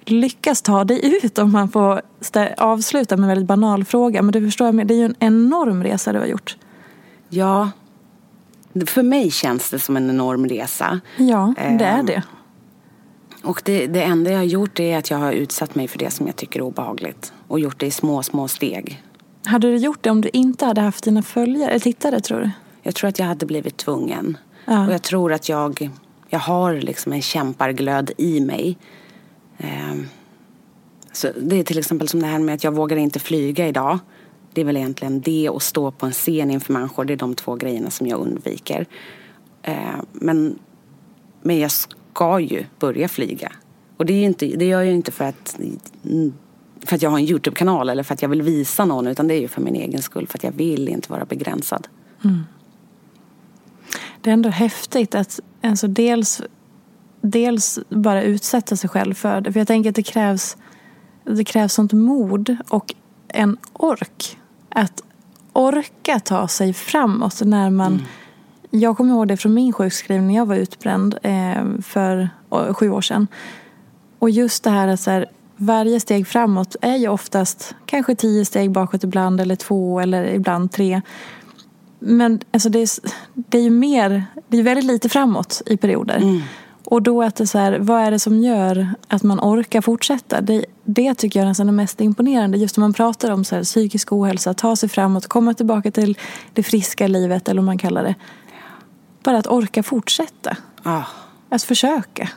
lyckats 0.05 0.61
ta 0.61 0.83
dig 0.83 1.23
ut 1.23 1.37
om 1.37 1.51
man 1.51 1.69
får 1.69 2.01
avsluta 2.57 3.17
med 3.17 3.23
en 3.23 3.27
väldigt 3.27 3.47
banal 3.47 3.85
fråga. 3.85 4.21
Men 4.21 4.31
du 4.31 4.41
förstår, 4.41 4.83
det 4.83 4.93
är 4.93 4.97
ju 4.97 5.05
en 5.05 5.15
enorm 5.19 5.83
resa 5.83 6.13
du 6.13 6.19
har 6.19 6.25
gjort. 6.25 6.57
Ja, 7.29 7.71
för 8.85 9.03
mig 9.03 9.31
känns 9.31 9.69
det 9.69 9.79
som 9.79 9.97
en 9.97 10.09
enorm 10.09 10.47
resa. 10.47 10.99
Ja, 11.17 11.53
det 11.57 11.85
är 11.85 12.03
det. 12.03 12.23
Och 13.43 13.61
det, 13.65 13.87
det 13.87 14.03
enda 14.03 14.31
jag 14.31 14.37
har 14.37 14.43
gjort 14.43 14.79
är 14.79 14.97
att 14.97 15.09
jag 15.09 15.17
har 15.17 15.31
utsatt 15.31 15.75
mig 15.75 15.87
för 15.87 15.99
det 15.99 16.11
som 16.11 16.27
jag 16.27 16.35
tycker 16.35 16.59
är 16.59 16.63
obehagligt. 16.63 17.33
Och 17.47 17.59
gjort 17.59 17.79
det 17.79 17.85
i 17.85 17.91
små, 17.91 18.23
små 18.23 18.47
steg. 18.47 19.03
Hade 19.45 19.67
du 19.67 19.77
gjort 19.77 20.03
det 20.03 20.09
om 20.09 20.21
du 20.21 20.29
inte 20.33 20.65
hade 20.65 20.81
haft 20.81 21.03
dina 21.03 21.21
följare, 21.21 21.69
eller 21.69 21.79
tittare 21.79 22.19
tror 22.19 22.39
du? 22.39 22.51
Jag 22.81 22.95
tror 22.95 23.07
att 23.07 23.19
jag 23.19 23.25
hade 23.25 23.45
blivit 23.45 23.77
tvungen. 23.77 24.37
Ja. 24.65 24.87
Och 24.87 24.93
jag 24.93 25.01
tror 25.01 25.33
att 25.33 25.49
jag, 25.49 25.89
jag 26.29 26.39
har 26.39 26.73
liksom 26.73 27.13
en 27.13 27.21
kämparglöd 27.21 28.11
i 28.17 28.39
mig. 28.39 28.77
Ehm, 29.63 30.07
så 31.11 31.31
det 31.41 31.59
är 31.59 31.63
till 31.63 31.77
exempel 31.77 32.07
som 32.07 32.19
det 32.19 32.27
här 32.27 32.39
med 32.39 32.55
att 32.55 32.63
jag 32.63 32.75
vågar 32.75 32.97
inte 32.97 33.19
flyga 33.19 33.67
idag. 33.67 33.99
Det 34.53 34.61
är 34.61 34.65
väl 34.65 34.77
egentligen 34.77 35.21
det 35.21 35.49
och 35.49 35.63
stå 35.63 35.91
på 35.91 36.05
en 36.05 36.11
scen 36.11 36.51
inför 36.51 36.73
människor. 36.73 37.05
Det 37.05 37.13
är 37.13 37.17
de 37.17 37.35
två 37.35 37.55
grejerna 37.55 37.89
som 37.89 38.07
jag 38.07 38.19
undviker. 38.19 38.85
Ehm, 39.61 40.05
men, 40.11 40.59
men 41.41 41.59
jag 41.59 41.71
ska 41.71 42.39
ju 42.39 42.65
börja 42.79 43.07
flyga. 43.07 43.51
Och 43.97 44.05
det, 44.05 44.13
är 44.13 44.23
inte, 44.23 44.45
det 44.45 44.65
gör 44.65 44.81
jag 44.81 44.93
inte 44.93 45.11
för 45.11 45.25
att, 45.25 45.59
för 46.85 46.95
att 46.95 47.01
jag 47.01 47.09
har 47.09 47.17
en 47.17 47.25
Youtube-kanal 47.25 47.89
eller 47.89 48.03
för 48.03 48.13
att 48.13 48.21
jag 48.21 48.29
vill 48.29 48.41
visa 48.41 48.85
någon. 48.85 49.07
Utan 49.07 49.27
det 49.27 49.33
är 49.33 49.41
ju 49.41 49.47
för 49.47 49.61
min 49.61 49.75
egen 49.75 50.01
skull. 50.01 50.27
För 50.27 50.37
att 50.37 50.43
jag 50.43 50.51
vill 50.51 50.89
inte 50.89 51.11
vara 51.11 51.25
begränsad. 51.25 51.87
Mm. 52.23 52.39
Det 54.21 54.29
är 54.29 54.33
ändå 54.33 54.49
häftigt 54.49 55.15
att 55.15 55.39
alltså 55.61 55.87
dels 55.87 56.41
dels 57.23 57.79
bara 57.89 58.23
utsätta 58.23 58.75
sig 58.75 58.89
själv 58.89 59.13
för 59.13 59.41
det. 59.41 59.53
För 59.53 59.59
jag 59.59 59.67
tänker 59.67 59.89
att 59.89 59.95
det 59.95 60.03
krävs, 60.03 60.57
det 61.23 61.43
krävs 61.43 61.73
sånt 61.73 61.93
mod 61.93 62.57
och 62.69 62.93
en 63.27 63.57
ork. 63.73 64.37
Att 64.69 65.03
orka 65.53 66.19
ta 66.19 66.47
sig 66.47 66.73
framåt 66.73 67.41
när 67.45 67.69
man... 67.69 67.93
Mm. 67.93 68.05
Jag 68.69 68.97
kommer 68.97 69.13
ihåg 69.13 69.27
det 69.27 69.37
från 69.37 69.53
min 69.53 69.73
sjukskrivning 69.73 70.35
jag 70.35 70.45
var 70.45 70.55
utbränd 70.55 71.17
eh, 71.23 71.63
för 71.81 72.29
sju 72.73 72.89
år 72.89 73.01
sedan. 73.01 73.27
Och 74.19 74.29
just 74.29 74.63
det 74.63 74.69
här 74.69 74.87
att 74.87 74.99
så 74.99 75.11
här, 75.11 75.25
varje 75.57 75.99
steg 75.99 76.27
framåt 76.27 76.75
är 76.81 76.95
ju 76.95 77.07
oftast 77.07 77.75
kanske 77.85 78.15
tio 78.15 78.45
steg 78.45 78.71
bakåt 78.71 79.03
ibland 79.03 79.41
eller 79.41 79.55
två 79.55 79.99
eller 79.99 80.25
ibland 80.25 80.71
tre. 80.71 81.01
Men 81.99 82.39
alltså 82.51 82.69
det, 82.69 82.79
är, 82.79 82.89
det 83.33 83.57
är 83.57 83.61
ju 83.61 83.69
mer, 83.69 84.25
det 84.47 84.57
är 84.57 84.63
väldigt 84.63 84.85
lite 84.85 85.09
framåt 85.09 85.61
i 85.65 85.77
perioder. 85.77 86.17
Mm. 86.17 86.41
Och 86.85 87.01
då 87.01 87.23
att 87.23 87.35
det 87.35 87.47
så 87.47 87.57
här, 87.57 87.79
vad 87.79 88.01
är 88.01 88.11
det 88.11 88.19
som 88.19 88.39
gör 88.39 88.87
att 89.07 89.23
man 89.23 89.39
orkar 89.39 89.81
fortsätta? 89.81 90.41
Det, 90.41 90.65
det 90.83 91.15
tycker 91.15 91.39
jag 91.39 91.47
nästan 91.47 91.67
är 91.67 91.73
mest 91.73 92.01
imponerande. 92.01 92.57
Just 92.57 92.77
när 92.77 92.81
man 92.81 92.93
pratar 92.93 93.31
om 93.31 93.43
så 93.43 93.55
här, 93.55 93.63
psykisk 93.63 94.11
ohälsa, 94.11 94.53
ta 94.53 94.75
sig 94.75 94.89
framåt, 94.89 95.27
komma 95.27 95.53
tillbaka 95.53 95.91
till 95.91 96.17
det 96.53 96.63
friska 96.63 97.07
livet 97.07 97.49
eller 97.49 97.61
vad 97.61 97.65
man 97.65 97.77
kallar 97.77 98.03
det. 98.03 98.15
Bara 99.23 99.37
att 99.37 99.47
orka 99.47 99.83
fortsätta. 99.83 100.57
Ah. 100.83 101.03
Att 101.49 101.63
försöka. 101.63 102.29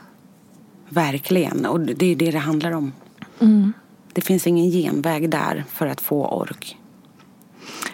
Verkligen, 0.88 1.67
och 1.67 1.81
det 1.81 2.07
är 2.12 2.17
det 2.17 2.31
det 2.31 2.38
handlar 2.38 2.73
om. 2.73 2.93
Mm. 3.41 3.73
Det 4.12 4.21
finns 4.21 4.47
ingen 4.47 4.71
genväg 4.71 5.31
där 5.31 5.65
för 5.73 5.87
att 5.87 6.00
få 6.00 6.26
ork. 6.26 6.79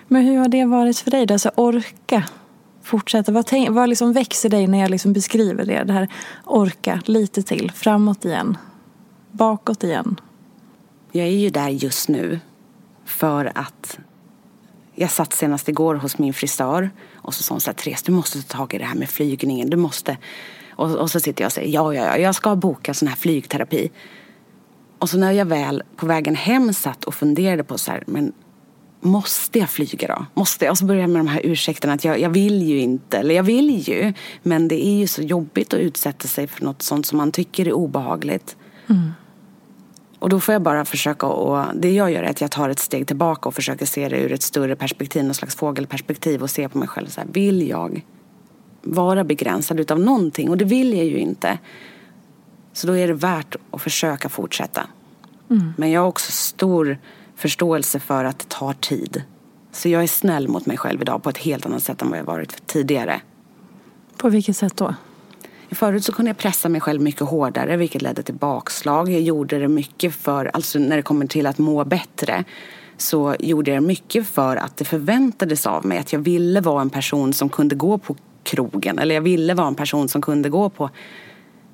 Men 0.08 0.22
hur 0.22 0.38
har 0.38 0.48
det 0.48 0.64
varit 0.64 0.98
för 0.98 1.10
dig? 1.10 1.32
Alltså 1.32 1.50
orka 1.56 2.24
fortsätta? 2.82 3.32
Vad, 3.32 3.46
tänk, 3.46 3.70
vad 3.70 3.88
liksom 3.88 4.12
växer 4.12 4.48
dig 4.48 4.66
när 4.66 4.78
jag 4.78 4.90
liksom 4.90 5.12
beskriver 5.12 5.66
det? 5.66 5.84
Det 5.84 5.92
här 5.92 6.08
orka 6.44 7.02
lite 7.04 7.42
till, 7.42 7.72
framåt 7.74 8.24
igen, 8.24 8.56
bakåt 9.30 9.84
igen. 9.84 10.20
Jag 11.12 11.26
är 11.26 11.30
ju 11.30 11.50
där 11.50 11.68
just 11.68 12.08
nu 12.08 12.40
för 13.04 13.52
att 13.54 13.98
jag 14.94 15.10
satt 15.10 15.32
senast 15.32 15.68
igår 15.68 15.94
hos 15.94 16.18
min 16.18 16.34
frisör 16.34 16.90
och 17.14 17.34
så 17.34 17.42
sa 17.42 17.54
hon 17.54 17.60
så 17.60 17.70
här, 17.70 17.74
Therese 17.74 18.02
du 18.02 18.12
måste 18.12 18.42
ta 18.42 18.58
tag 18.58 18.74
i 18.74 18.78
det 18.78 18.84
här 18.84 18.94
med 18.94 19.08
flygningen, 19.08 19.70
du 19.70 19.76
måste. 19.76 20.16
Och, 20.70 20.96
och 20.96 21.10
så 21.10 21.20
sitter 21.20 21.42
jag 21.42 21.48
och 21.48 21.52
säger 21.52 21.68
ja, 21.68 21.94
ja, 21.94 22.04
ja, 22.04 22.16
jag 22.16 22.34
ska 22.34 22.56
boka 22.56 22.94
sån 22.94 23.08
här 23.08 23.16
flygterapi. 23.16 23.90
Och 24.98 25.10
så 25.10 25.18
när 25.18 25.32
jag 25.32 25.46
väl 25.46 25.82
på 25.96 26.06
vägen 26.06 26.34
hem 26.34 26.72
satt 26.72 27.04
och 27.04 27.14
funderade 27.14 27.64
på 27.64 27.78
så 27.78 27.90
här, 27.90 28.04
men 28.06 28.32
måste 29.02 29.58
jag 29.58 29.70
flyga 29.70 30.08
då? 30.08 30.26
Måste 30.34 30.64
jag? 30.64 30.72
Och 30.72 30.78
så 30.78 30.84
börjar 30.84 31.00
jag 31.00 31.10
med 31.10 31.20
de 31.20 31.26
här 31.26 31.40
ursäkterna 31.44 31.92
att 31.92 32.04
jag, 32.04 32.20
jag 32.20 32.30
vill 32.30 32.62
ju 32.62 32.78
inte, 32.78 33.18
eller 33.18 33.34
jag 33.34 33.42
vill 33.42 33.88
ju. 33.88 34.12
Men 34.42 34.68
det 34.68 34.86
är 34.86 34.98
ju 34.98 35.06
så 35.06 35.22
jobbigt 35.22 35.74
att 35.74 35.80
utsätta 35.80 36.28
sig 36.28 36.46
för 36.46 36.64
något 36.64 36.82
sånt 36.82 37.06
som 37.06 37.18
man 37.18 37.32
tycker 37.32 37.68
är 37.68 37.72
obehagligt. 37.72 38.56
Mm. 38.88 39.10
Och 40.18 40.28
då 40.28 40.40
får 40.40 40.52
jag 40.52 40.62
bara 40.62 40.84
försöka 40.84 41.26
och 41.26 41.64
det 41.74 41.92
jag 41.92 42.10
gör 42.10 42.22
är 42.22 42.30
att 42.30 42.40
jag 42.40 42.50
tar 42.50 42.68
ett 42.68 42.78
steg 42.78 43.06
tillbaka 43.06 43.48
och 43.48 43.54
försöker 43.54 43.86
se 43.86 44.08
det 44.08 44.16
ur 44.16 44.32
ett 44.32 44.42
större 44.42 44.76
perspektiv, 44.76 45.24
något 45.24 45.36
slags 45.36 45.56
fågelperspektiv 45.56 46.42
och 46.42 46.50
se 46.50 46.68
på 46.68 46.78
mig 46.78 46.88
själv 46.88 47.06
så 47.06 47.20
här, 47.20 47.28
vill 47.32 47.68
jag 47.68 48.04
vara 48.82 49.24
begränsad 49.24 49.80
utav 49.80 50.00
någonting? 50.00 50.50
Och 50.50 50.56
det 50.56 50.64
vill 50.64 50.96
jag 50.96 51.06
ju 51.06 51.18
inte. 51.18 51.58
Så 52.72 52.86
då 52.86 52.96
är 52.96 53.08
det 53.08 53.14
värt 53.14 53.56
att 53.70 53.82
försöka 53.82 54.28
fortsätta. 54.28 54.86
Mm. 55.50 55.72
Men 55.76 55.90
jag 55.90 56.00
har 56.00 56.08
också 56.08 56.32
stor 56.32 56.98
förståelse 57.42 58.00
för 58.00 58.24
att 58.24 58.38
det 58.38 58.48
tar 58.48 58.72
tid. 58.72 59.22
Så 59.72 59.88
jag 59.88 60.02
är 60.02 60.06
snäll 60.06 60.48
mot 60.48 60.66
mig 60.66 60.76
själv 60.76 61.02
idag 61.02 61.22
på 61.22 61.30
ett 61.30 61.38
helt 61.38 61.66
annat 61.66 61.82
sätt 61.82 62.02
än 62.02 62.10
vad 62.10 62.18
jag 62.18 62.24
varit 62.24 62.66
tidigare. 62.66 63.20
På 64.16 64.28
vilket 64.28 64.56
sätt 64.56 64.76
då? 64.76 64.94
Förut 65.70 66.04
så 66.04 66.12
kunde 66.12 66.28
jag 66.28 66.38
pressa 66.38 66.68
mig 66.68 66.80
själv 66.80 67.00
mycket 67.00 67.20
hårdare 67.20 67.76
vilket 67.76 68.02
ledde 68.02 68.22
till 68.22 68.34
bakslag. 68.34 69.10
Jag 69.10 69.20
gjorde 69.20 69.58
det 69.58 69.68
mycket 69.68 70.14
för, 70.14 70.50
alltså 70.54 70.78
när 70.78 70.96
det 70.96 71.02
kommer 71.02 71.26
till 71.26 71.46
att 71.46 71.58
må 71.58 71.84
bättre 71.84 72.44
så 72.96 73.36
gjorde 73.38 73.70
jag 73.70 73.82
mycket 73.82 74.26
för 74.26 74.56
att 74.56 74.76
det 74.76 74.84
förväntades 74.84 75.66
av 75.66 75.86
mig 75.86 75.98
att 75.98 76.12
jag 76.12 76.20
ville 76.20 76.60
vara 76.60 76.80
en 76.80 76.90
person 76.90 77.32
som 77.32 77.48
kunde 77.48 77.74
gå 77.74 77.98
på 77.98 78.16
krogen 78.42 78.98
eller 78.98 79.14
jag 79.14 79.22
ville 79.22 79.54
vara 79.54 79.68
en 79.68 79.74
person 79.74 80.08
som 80.08 80.22
kunde 80.22 80.48
gå 80.48 80.68
på 80.68 80.90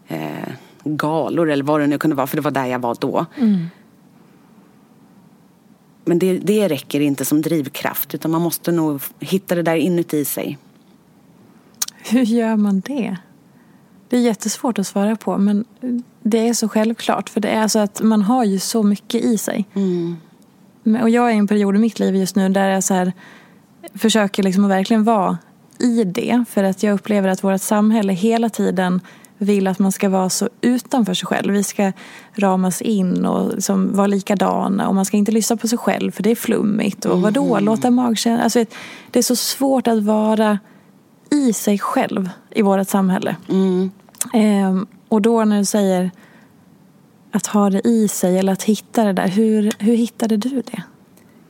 eh, 0.08 0.52
galor 0.84 1.50
eller 1.50 1.64
vad 1.64 1.80
det 1.80 1.86
nu 1.86 1.98
kunde 1.98 2.16
vara 2.16 2.26
för 2.26 2.36
det 2.36 2.42
var 2.42 2.50
där 2.50 2.66
jag 2.66 2.78
var 2.78 2.96
då. 3.00 3.26
Mm. 3.36 3.66
Men 6.08 6.18
det, 6.18 6.38
det 6.38 6.68
räcker 6.68 7.00
inte 7.00 7.24
som 7.24 7.42
drivkraft 7.42 8.14
utan 8.14 8.30
man 8.30 8.42
måste 8.42 8.72
nog 8.72 9.02
hitta 9.20 9.54
det 9.54 9.62
där 9.62 9.76
inuti 9.76 10.24
sig. 10.24 10.58
Hur 12.10 12.22
gör 12.22 12.56
man 12.56 12.80
det? 12.80 13.16
Det 14.08 14.16
är 14.16 14.20
jättesvårt 14.20 14.78
att 14.78 14.86
svara 14.86 15.16
på 15.16 15.38
men 15.38 15.64
det 16.22 16.48
är 16.48 16.54
så 16.54 16.68
självklart. 16.68 17.28
För 17.28 17.40
det 17.40 17.48
är 17.48 17.68
så 17.68 17.78
att 17.78 18.02
man 18.02 18.22
har 18.22 18.44
ju 18.44 18.58
så 18.58 18.82
mycket 18.82 19.24
i 19.24 19.38
sig. 19.38 19.66
Mm. 19.74 20.16
Och 21.02 21.10
jag 21.10 21.30
är 21.30 21.34
i 21.34 21.38
en 21.38 21.48
period 21.48 21.76
i 21.76 21.78
mitt 21.78 21.98
liv 21.98 22.16
just 22.16 22.36
nu 22.36 22.48
där 22.48 22.68
jag 22.68 22.84
så 22.84 22.94
här, 22.94 23.12
försöker 23.94 24.42
liksom 24.42 24.64
att 24.64 24.70
verkligen 24.70 25.04
vara 25.04 25.38
i 25.78 26.04
det. 26.04 26.44
För 26.48 26.64
att 26.64 26.82
jag 26.82 26.94
upplever 26.94 27.28
att 27.28 27.44
vårt 27.44 27.60
samhälle 27.60 28.12
hela 28.12 28.48
tiden 28.48 29.00
vill 29.38 29.66
att 29.66 29.78
man 29.78 29.92
ska 29.92 30.08
vara 30.08 30.30
så 30.30 30.48
utanför 30.60 31.14
sig 31.14 31.26
själv. 31.26 31.52
Vi 31.52 31.62
ska 31.62 31.92
ramas 32.32 32.82
in 32.82 33.26
och 33.26 33.54
liksom 33.54 33.96
vara 33.96 34.06
likadana 34.06 34.88
och 34.88 34.94
man 34.94 35.04
ska 35.04 35.16
inte 35.16 35.32
lyssna 35.32 35.56
på 35.56 35.68
sig 35.68 35.78
själv 35.78 36.10
för 36.10 36.22
det 36.22 36.30
är 36.30 36.36
flummigt. 36.36 37.04
Och 37.04 37.22
vadå, 37.22 37.54
mm. 37.54 37.64
låta 37.64 37.90
magkänslan... 37.90 38.40
Alltså, 38.44 38.64
det 39.10 39.18
är 39.18 39.22
så 39.22 39.36
svårt 39.36 39.86
att 39.86 40.02
vara 40.02 40.58
i 41.30 41.52
sig 41.52 41.78
själv 41.78 42.30
i 42.50 42.62
vårt 42.62 42.88
samhälle. 42.88 43.36
Mm. 43.48 43.90
Ehm, 44.32 44.86
och 45.08 45.22
då 45.22 45.44
när 45.44 45.58
du 45.58 45.64
säger 45.64 46.10
att 47.32 47.46
ha 47.46 47.70
det 47.70 47.88
i 47.88 48.08
sig 48.08 48.38
eller 48.38 48.52
att 48.52 48.62
hitta 48.62 49.04
det 49.04 49.12
där, 49.12 49.28
hur, 49.28 49.72
hur 49.78 49.96
hittade 49.96 50.36
du 50.36 50.62
det? 50.62 50.82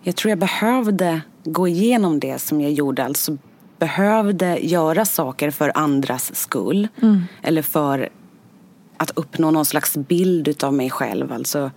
Jag 0.03 0.17
tror 0.17 0.31
jag 0.31 0.39
behövde 0.39 1.21
gå 1.45 1.69
igenom 1.69 2.21
det 2.21 2.39
som 2.39 2.61
jag 2.61 2.73
gjorde, 2.73 3.05
alltså 3.05 3.37
behövde 3.79 4.59
göra 4.59 5.05
saker 5.05 5.51
för 5.51 5.73
andras 5.75 6.35
skull. 6.35 6.89
Mm. 7.03 7.23
Eller 7.43 7.63
för 7.63 8.09
att 8.97 9.11
uppnå 9.15 9.51
någon 9.51 9.65
slags 9.65 9.97
bild 9.97 10.65
av 10.65 10.75
mig 10.75 10.91
själv. 10.91 11.33
Alltså, 11.33 11.71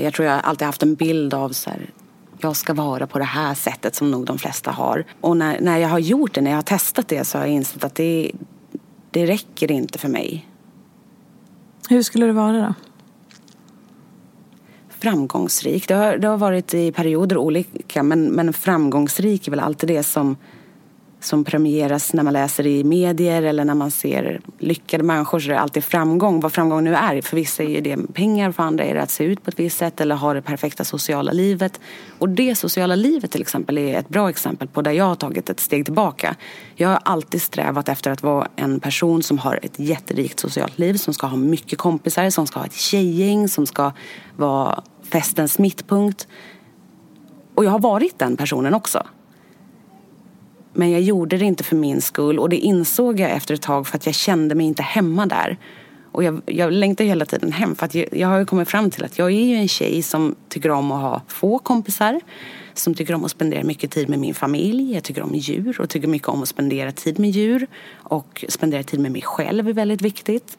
jag 0.00 0.14
tror 0.14 0.28
jag 0.28 0.40
alltid 0.44 0.66
haft 0.66 0.82
en 0.82 0.94
bild 0.94 1.34
av 1.34 1.48
så 1.48 1.70
här, 1.70 1.90
jag 2.38 2.56
ska 2.56 2.74
vara 2.74 3.06
på 3.06 3.18
det 3.18 3.24
här 3.24 3.54
sättet 3.54 3.94
som 3.94 4.10
nog 4.10 4.26
de 4.26 4.38
flesta 4.38 4.70
har. 4.70 5.04
Och 5.20 5.36
när, 5.36 5.60
när 5.60 5.78
jag 5.78 5.88
har 5.88 5.98
gjort 5.98 6.34
det, 6.34 6.40
när 6.40 6.50
jag 6.50 6.58
har 6.58 6.62
testat 6.62 7.08
det 7.08 7.24
så 7.24 7.38
har 7.38 7.44
jag 7.44 7.54
insett 7.54 7.84
att 7.84 7.94
det, 7.94 8.32
det 9.10 9.26
räcker 9.26 9.70
inte 9.70 9.98
för 9.98 10.08
mig. 10.08 10.48
Hur 11.88 12.02
skulle 12.02 12.26
det 12.26 12.32
vara 12.32 12.52
då? 12.52 12.74
Framgångsrik. 14.98 15.88
Det 15.88 15.94
har, 15.94 16.16
det 16.16 16.28
har 16.28 16.36
varit 16.36 16.74
i 16.74 16.92
perioder 16.92 17.36
olika 17.36 18.02
men, 18.02 18.24
men 18.24 18.52
framgångsrik 18.52 19.46
är 19.46 19.50
väl 19.50 19.60
alltid 19.60 19.88
det 19.88 20.02
som 20.02 20.36
som 21.24 21.44
premieras 21.44 22.12
när 22.12 22.22
man 22.22 22.32
läser 22.32 22.66
i 22.66 22.84
medier 22.84 23.42
eller 23.42 23.64
när 23.64 23.74
man 23.74 23.90
ser 23.90 24.40
lyckade 24.58 25.04
människor 25.04 25.40
så 25.40 25.50
är 25.50 25.54
det 25.54 25.60
alltid 25.60 25.84
framgång. 25.84 26.40
Vad 26.40 26.52
framgång 26.52 26.84
nu 26.84 26.94
är. 26.94 27.20
För 27.20 27.36
vissa 27.36 27.62
är 27.62 27.80
det 27.80 27.96
pengar, 28.14 28.52
för 28.52 28.62
andra 28.62 28.84
är 28.84 28.94
det 28.94 29.02
att 29.02 29.10
se 29.10 29.24
ut 29.24 29.44
på 29.44 29.50
ett 29.50 29.58
visst 29.58 29.78
sätt 29.78 30.00
eller 30.00 30.14
ha 30.14 30.34
det 30.34 30.42
perfekta 30.42 30.84
sociala 30.84 31.32
livet. 31.32 31.80
Och 32.18 32.28
det 32.28 32.54
sociala 32.54 32.94
livet 32.94 33.30
till 33.30 33.40
exempel 33.40 33.78
är 33.78 33.98
ett 33.98 34.08
bra 34.08 34.30
exempel 34.30 34.68
på 34.68 34.82
där 34.82 34.90
jag 34.92 35.04
har 35.04 35.14
tagit 35.14 35.50
ett 35.50 35.60
steg 35.60 35.84
tillbaka. 35.84 36.36
Jag 36.74 36.88
har 36.88 37.00
alltid 37.02 37.42
strävat 37.42 37.88
efter 37.88 38.10
att 38.10 38.22
vara 38.22 38.48
en 38.56 38.80
person 38.80 39.22
som 39.22 39.38
har 39.38 39.60
ett 39.62 39.78
jätterikt 39.78 40.40
socialt 40.40 40.78
liv, 40.78 40.94
som 40.94 41.14
ska 41.14 41.26
ha 41.26 41.36
mycket 41.36 41.78
kompisar, 41.78 42.30
som 42.30 42.46
ska 42.46 42.58
ha 42.58 42.66
ett 42.66 42.74
tjejgäng, 42.74 43.48
som 43.48 43.66
ska 43.66 43.92
vara 44.36 44.82
festens 45.12 45.58
mittpunkt. 45.58 46.28
Och 47.54 47.64
jag 47.64 47.70
har 47.70 47.78
varit 47.78 48.18
den 48.18 48.36
personen 48.36 48.74
också. 48.74 49.06
Men 50.74 50.90
jag 50.90 51.00
gjorde 51.00 51.36
det 51.36 51.44
inte 51.44 51.64
för 51.64 51.76
min 51.76 52.00
skull 52.00 52.38
och 52.38 52.48
det 52.48 52.56
insåg 52.56 53.20
jag 53.20 53.30
efter 53.30 53.54
ett 53.54 53.62
tag 53.62 53.86
för 53.86 53.96
att 53.96 54.06
jag 54.06 54.14
kände 54.14 54.54
mig 54.54 54.66
inte 54.66 54.82
hemma 54.82 55.26
där. 55.26 55.58
Och 56.12 56.24
jag, 56.24 56.42
jag 56.46 56.72
längtar 56.72 57.04
hela 57.04 57.24
tiden 57.24 57.52
hem 57.52 57.76
för 57.76 57.86
att 57.86 57.94
jag, 57.94 58.08
jag 58.12 58.28
har 58.28 58.38
ju 58.38 58.46
kommit 58.46 58.68
fram 58.68 58.90
till 58.90 59.04
att 59.04 59.18
jag 59.18 59.26
är 59.26 59.44
ju 59.44 59.54
en 59.54 59.68
tjej 59.68 60.02
som 60.02 60.34
tycker 60.48 60.70
om 60.70 60.92
att 60.92 61.00
ha 61.00 61.22
få 61.28 61.58
kompisar. 61.58 62.20
Som 62.74 62.94
tycker 62.94 63.14
om 63.14 63.24
att 63.24 63.30
spendera 63.30 63.64
mycket 63.64 63.90
tid 63.90 64.08
med 64.08 64.18
min 64.18 64.34
familj. 64.34 64.94
Jag 64.94 65.04
tycker 65.04 65.22
om 65.22 65.34
djur 65.34 65.80
och 65.80 65.90
tycker 65.90 66.08
mycket 66.08 66.28
om 66.28 66.42
att 66.42 66.48
spendera 66.48 66.92
tid 66.92 67.18
med 67.18 67.30
djur. 67.30 67.66
Och 67.92 68.44
spendera 68.48 68.82
tid 68.82 69.00
med 69.00 69.12
mig 69.12 69.22
själv 69.22 69.68
är 69.68 69.72
väldigt 69.72 70.02
viktigt. 70.02 70.58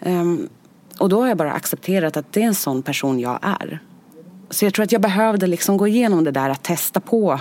Um, 0.00 0.48
och 0.98 1.08
då 1.08 1.20
har 1.20 1.28
jag 1.28 1.36
bara 1.36 1.52
accepterat 1.52 2.16
att 2.16 2.32
det 2.32 2.42
är 2.42 2.46
en 2.46 2.54
sån 2.54 2.82
person 2.82 3.20
jag 3.20 3.38
är. 3.42 3.80
Så 4.50 4.64
jag 4.64 4.74
tror 4.74 4.84
att 4.84 4.92
jag 4.92 5.00
behövde 5.00 5.46
liksom 5.46 5.76
gå 5.76 5.88
igenom 5.88 6.24
det 6.24 6.30
där 6.30 6.50
att 6.50 6.62
testa 6.62 7.00
på 7.00 7.40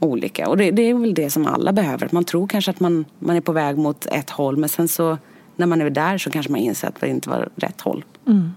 olika. 0.00 0.48
Och 0.48 0.56
det, 0.56 0.70
det, 0.70 0.82
är 0.82 0.94
väl 0.94 1.14
det 1.14 1.30
som 1.30 1.46
alla 1.46 1.72
behöver. 1.72 2.08
Man 2.12 2.24
tror 2.24 2.46
kanske 2.46 2.70
att 2.70 2.80
man, 2.80 3.04
man 3.18 3.36
är 3.36 3.40
på 3.40 3.52
väg 3.52 3.78
mot 3.78 4.06
ett 4.06 4.30
håll 4.30 4.56
men 4.56 4.68
sen 4.68 4.88
så 4.88 5.18
när 5.56 5.66
man 5.66 5.80
är 5.80 5.90
där 5.90 6.18
så 6.18 6.30
kanske 6.30 6.52
man 6.52 6.60
inser 6.60 6.88
att 6.88 7.00
det 7.00 7.08
inte 7.08 7.30
var 7.30 7.48
rätt 7.56 7.80
håll. 7.80 8.04
Mm. 8.26 8.50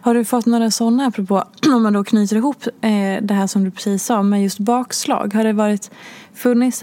Har 0.00 0.14
du 0.14 0.24
fått 0.24 0.46
några 0.46 0.70
sådana, 0.70 1.06
apropå 1.06 1.44
om 1.74 1.82
man 1.82 1.92
då 1.92 2.04
knyter 2.04 2.36
ihop 2.36 2.66
eh, 2.66 3.22
det 3.22 3.34
här 3.34 3.46
som 3.46 3.64
du 3.64 3.70
precis 3.70 4.04
sa 4.04 4.22
med 4.22 4.42
just 4.42 4.58
bakslag. 4.58 5.34
Har 5.34 5.44
det 5.44 5.52
varit 5.52 5.90
funnits, 6.34 6.78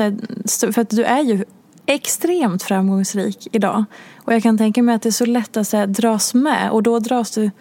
för 0.57 0.79
att 0.79 0.89
du 0.89 1.03
är 1.03 1.21
ju 1.21 1.45
extremt 1.85 2.63
framgångsrik 2.63 3.47
idag. 3.51 3.85
Och 4.17 4.33
jag 4.33 4.43
kan 4.43 4.57
tänka 4.57 4.83
mig 4.83 4.95
att 4.95 5.01
det 5.01 5.09
är 5.09 5.11
så 5.11 5.25
lätt 5.25 5.57
att 5.57 5.71
här, 5.71 5.87
dras 5.87 6.33
med 6.33 6.71
och 6.71 6.83
då 6.83 6.99
dras 6.99 7.31
du 7.31 7.51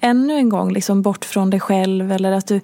ännu 0.00 0.34
en 0.34 0.48
gång 0.48 0.72
liksom 0.72 1.02
bort 1.02 1.24
från 1.24 1.50
dig 1.50 1.60
själv 1.60 2.12
eller 2.12 2.32
att 2.32 2.46
du 2.46 2.60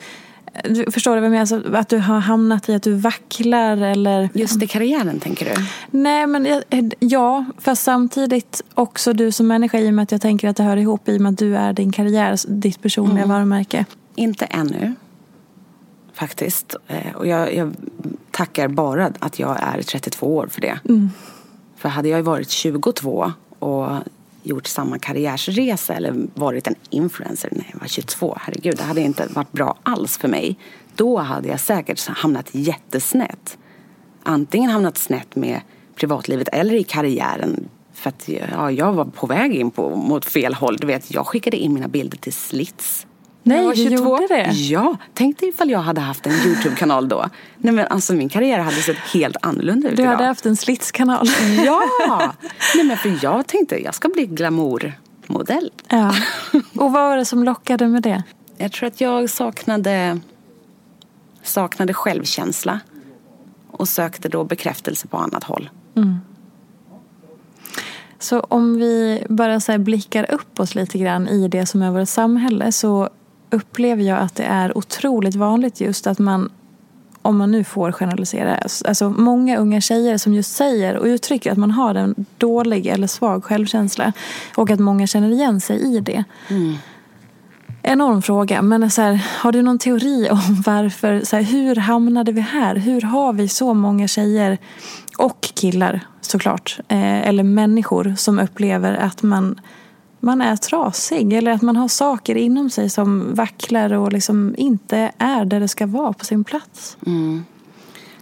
du, 0.64 0.90
förstår 0.90 1.14
du 1.14 1.20
vad 1.20 1.24
jag 1.24 1.30
menar? 1.30 1.40
Alltså, 1.40 1.76
att 1.76 1.88
du 1.88 1.98
har 1.98 2.18
hamnat 2.18 2.68
i 2.68 2.74
att 2.74 2.82
du 2.82 2.94
vacklar 2.94 3.76
eller... 3.76 4.28
Just 4.34 4.62
i 4.62 4.66
karriären 4.66 5.20
tänker 5.20 5.54
du? 5.54 5.66
Nej 5.90 6.26
men 6.26 6.62
ja, 6.98 7.44
fast 7.58 7.82
samtidigt 7.82 8.62
också 8.74 9.12
du 9.12 9.32
som 9.32 9.46
människa 9.46 9.78
i 9.78 9.90
och 9.90 9.94
med 9.94 10.02
att 10.02 10.12
jag 10.12 10.20
tänker 10.20 10.48
att 10.48 10.56
det 10.56 10.62
hör 10.62 10.76
ihop 10.76 11.08
i 11.08 11.16
och 11.16 11.20
med 11.20 11.32
att 11.32 11.38
du 11.38 11.56
är 11.56 11.72
din 11.72 11.92
karriär, 11.92 12.38
ditt 12.48 12.82
personliga 12.82 13.24
mm. 13.24 13.28
varumärke. 13.28 13.84
Inte 14.14 14.44
ännu. 14.44 14.94
Faktiskt. 16.12 16.76
Eh, 16.88 17.14
och 17.14 17.26
jag, 17.26 17.54
jag 17.54 17.74
tackar 18.30 18.68
bara 18.68 19.12
att 19.18 19.38
jag 19.38 19.58
är 19.62 19.82
32 19.82 20.36
år 20.36 20.46
för 20.50 20.60
det. 20.60 20.78
Mm. 20.88 21.10
För 21.76 21.88
hade 21.88 22.08
jag 22.08 22.22
varit 22.22 22.50
22 22.50 23.32
och 23.58 23.88
gjort 24.48 24.66
samma 24.66 24.98
karriärsresa 24.98 25.94
eller 25.94 26.26
varit 26.34 26.66
en 26.66 26.74
influencer 26.90 27.48
när 27.52 27.66
jag 27.72 27.80
var 27.80 27.86
22. 27.86 28.38
Herregud, 28.40 28.76
det 28.76 28.82
hade 28.82 29.00
inte 29.00 29.26
varit 29.34 29.52
bra 29.52 29.78
alls 29.82 30.18
för 30.18 30.28
mig. 30.28 30.58
Då 30.94 31.18
hade 31.18 31.48
jag 31.48 31.60
säkert 31.60 32.08
hamnat 32.08 32.48
jättesnett. 32.52 33.58
Antingen 34.22 34.70
hamnat 34.70 34.98
snett 34.98 35.36
med 35.36 35.60
privatlivet 35.94 36.48
eller 36.48 36.74
i 36.74 36.84
karriären. 36.84 37.68
För 37.92 38.08
att 38.08 38.28
ja, 38.28 38.70
jag 38.70 38.92
var 38.92 39.04
på 39.04 39.26
väg 39.26 39.54
in 39.54 39.70
på, 39.70 39.96
mot 39.96 40.24
fel 40.24 40.54
håll. 40.54 40.76
Du 40.76 40.86
vet, 40.86 41.10
jag 41.10 41.26
skickade 41.26 41.56
in 41.56 41.74
mina 41.74 41.88
bilder 41.88 42.18
till 42.18 42.32
Slits 42.32 43.06
Nej, 43.46 43.74
du 43.74 43.82
gjorde 43.94 44.26
det? 44.28 44.50
Ja, 44.52 44.96
tänk 45.14 45.40
dig 45.40 45.48
ifall 45.48 45.70
jag 45.70 45.78
hade 45.78 46.00
haft 46.00 46.26
en 46.26 46.32
YouTube-kanal 46.32 47.08
då. 47.08 47.24
Nej 47.58 47.72
men 47.74 47.86
alltså 47.86 48.12
min 48.12 48.28
karriär 48.28 48.58
hade 48.58 48.76
sett 48.76 48.96
helt 48.96 49.36
annorlunda 49.42 49.88
ut 49.88 49.96
Du 49.96 50.02
idag. 50.02 50.12
hade 50.12 50.24
haft 50.24 50.46
en 50.46 50.56
slitskanal. 50.56 51.26
Ja! 51.64 51.82
Nej 52.74 52.84
men 52.84 52.96
för 52.96 53.18
jag 53.22 53.46
tänkte 53.46 53.82
jag 53.82 53.94
ska 53.94 54.08
bli 54.08 54.26
glamourmodell. 54.26 55.72
Ja. 55.88 56.14
Och 56.52 56.92
vad 56.92 56.92
var 56.92 57.16
det 57.16 57.24
som 57.24 57.44
lockade 57.44 57.88
med 57.88 58.02
det? 58.02 58.22
Jag 58.56 58.72
tror 58.72 58.86
att 58.86 59.00
jag 59.00 59.30
saknade, 59.30 60.20
saknade 61.42 61.94
självkänsla. 61.94 62.80
Och 63.70 63.88
sökte 63.88 64.28
då 64.28 64.44
bekräftelse 64.44 65.08
på 65.08 65.16
annat 65.16 65.44
håll. 65.44 65.70
Mm. 65.96 66.16
Så 68.18 68.40
om 68.40 68.76
vi 68.78 69.22
bara 69.28 69.60
så 69.60 69.78
blickar 69.78 70.30
upp 70.30 70.60
oss 70.60 70.74
lite 70.74 70.98
grann 70.98 71.28
i 71.28 71.48
det 71.48 71.66
som 71.66 71.82
är 71.82 71.90
vårt 71.90 72.08
samhälle 72.08 72.72
så 72.72 73.08
upplever 73.50 74.02
jag 74.02 74.18
att 74.18 74.34
det 74.34 74.44
är 74.44 74.78
otroligt 74.78 75.34
vanligt 75.34 75.80
just 75.80 76.06
att 76.06 76.18
man 76.18 76.50
om 77.26 77.38
man 77.38 77.50
nu 77.50 77.64
får 77.64 77.92
generalisera, 77.92 78.58
alltså 78.84 79.10
många 79.10 79.56
unga 79.56 79.80
tjejer 79.80 80.18
som 80.18 80.34
just 80.34 80.56
säger 80.56 80.96
och 80.96 81.04
uttrycker 81.04 81.52
att 81.52 81.58
man 81.58 81.70
har 81.70 81.94
en 81.94 82.14
dålig 82.38 82.86
eller 82.86 83.06
svag 83.06 83.44
självkänsla 83.44 84.12
och 84.56 84.70
att 84.70 84.80
många 84.80 85.06
känner 85.06 85.30
igen 85.30 85.60
sig 85.60 85.96
i 85.96 86.00
det. 86.00 86.24
Mm. 86.48 86.74
Enorm 87.82 88.22
fråga, 88.22 88.62
men 88.62 88.90
så 88.90 89.02
här, 89.02 89.26
har 89.38 89.52
du 89.52 89.62
någon 89.62 89.78
teori 89.78 90.28
om 90.30 90.62
varför, 90.66 91.20
så 91.24 91.36
här, 91.36 91.42
hur 91.42 91.76
hamnade 91.76 92.32
vi 92.32 92.40
här? 92.40 92.76
Hur 92.76 93.00
har 93.00 93.32
vi 93.32 93.48
så 93.48 93.74
många 93.74 94.08
tjejer 94.08 94.58
och 95.18 95.40
killar 95.54 96.00
såklart, 96.20 96.78
eh, 96.88 97.28
eller 97.28 97.42
människor 97.42 98.14
som 98.16 98.38
upplever 98.38 98.94
att 98.94 99.22
man 99.22 99.60
man 100.26 100.40
är 100.40 100.56
trasig 100.56 101.32
eller 101.32 101.50
att 101.50 101.62
man 101.62 101.76
har 101.76 101.88
saker 101.88 102.34
inom 102.34 102.70
sig 102.70 102.90
som 102.90 103.34
vacklar 103.34 103.92
och 103.92 104.12
liksom 104.12 104.54
inte 104.58 105.12
är 105.18 105.44
där 105.44 105.60
det 105.60 105.68
ska 105.68 105.86
vara 105.86 106.12
på 106.12 106.24
sin 106.24 106.44
plats. 106.44 106.96
Mm. 107.06 107.44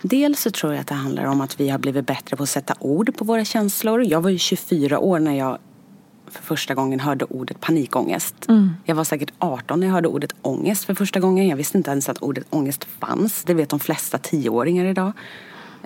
Dels 0.03 0.41
så 0.41 0.51
tror 0.51 0.73
jag 0.73 0.81
att 0.81 0.87
det 0.87 0.95
handlar 0.95 1.25
om 1.25 1.41
att 1.41 1.61
vi 1.61 1.69
har 1.69 1.79
blivit 1.79 2.07
bättre 2.07 2.37
på 2.37 2.43
att 2.43 2.49
sätta 2.49 2.75
ord 2.81 3.17
på 3.17 3.25
våra 3.25 3.45
känslor. 3.45 4.05
Jag 4.05 4.21
var 4.21 4.31
ju 4.31 4.39
24 4.39 4.99
år 4.99 5.19
när 5.19 5.35
jag 5.35 5.59
för 6.27 6.43
första 6.43 6.75
gången 6.75 7.01
hörde 7.01 7.25
ordet 7.25 7.61
panikångest. 7.61 8.49
Mm. 8.49 8.71
Jag 8.85 8.95
var 8.95 9.05
säkert 9.05 9.33
18 9.39 9.81
när 9.81 9.87
jag 9.87 9.95
hörde 9.95 10.09
ordet 10.09 10.35
ångest 10.43 10.85
för 10.85 10.95
första 10.95 11.21
gången. 11.21 11.49
Jag 11.49 11.57
visste 11.57 11.79
inte 11.79 11.91
ens 11.91 12.09
att 12.09 12.23
ordet 12.23 12.45
ångest 12.51 12.85
fanns. 12.85 13.45
Det 13.45 13.55
vet 13.55 13.69
de 13.69 13.81
flesta 13.81 14.19
tioåringar 14.19 14.85
idag. 14.85 15.13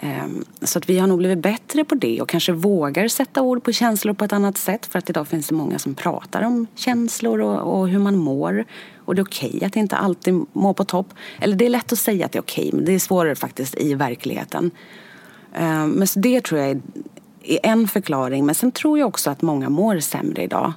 Ehm, 0.00 0.44
så 0.62 0.78
att 0.78 0.88
vi 0.88 0.98
har 0.98 1.06
nog 1.06 1.18
blivit 1.18 1.38
bättre 1.38 1.84
på 1.84 1.94
det 1.94 2.20
och 2.20 2.28
kanske 2.28 2.52
vågar 2.52 3.08
sätta 3.08 3.42
ord 3.42 3.64
på 3.64 3.72
känslor 3.72 4.14
på 4.14 4.24
ett 4.24 4.32
annat 4.32 4.58
sätt. 4.58 4.86
För 4.86 4.98
att 4.98 5.10
idag 5.10 5.28
finns 5.28 5.48
det 5.48 5.54
många 5.54 5.78
som 5.78 5.94
pratar 5.94 6.42
om 6.42 6.66
känslor 6.74 7.40
och, 7.40 7.78
och 7.78 7.88
hur 7.88 7.98
man 7.98 8.16
mår. 8.16 8.64
Och 9.04 9.14
det 9.14 9.20
är 9.20 9.24
okej 9.24 9.50
okay 9.54 9.66
att 9.66 9.76
inte 9.76 9.96
alltid 9.96 10.44
må 10.52 10.74
på 10.74 10.84
topp. 10.84 11.14
Eller 11.40 11.56
det 11.56 11.66
är 11.66 11.70
lätt 11.70 11.92
att 11.92 11.98
säga 11.98 12.26
att 12.26 12.32
det 12.32 12.38
är 12.38 12.42
okej 12.42 12.68
okay, 12.68 12.76
men 12.76 12.84
det 12.84 12.92
är 12.92 12.98
svårare 12.98 13.34
faktiskt 13.34 13.78
i 13.78 13.94
verkligheten. 13.94 14.70
Ehm, 15.54 15.90
men 15.90 16.06
så 16.06 16.20
det 16.20 16.44
tror 16.44 16.60
jag 16.60 16.70
är, 16.70 16.80
är 17.42 17.60
en 17.62 17.88
förklaring. 17.88 18.46
Men 18.46 18.54
sen 18.54 18.72
tror 18.72 18.98
jag 18.98 19.08
också 19.08 19.30
att 19.30 19.42
många 19.42 19.68
mår 19.68 20.00
sämre 20.00 20.42
idag. 20.42 20.72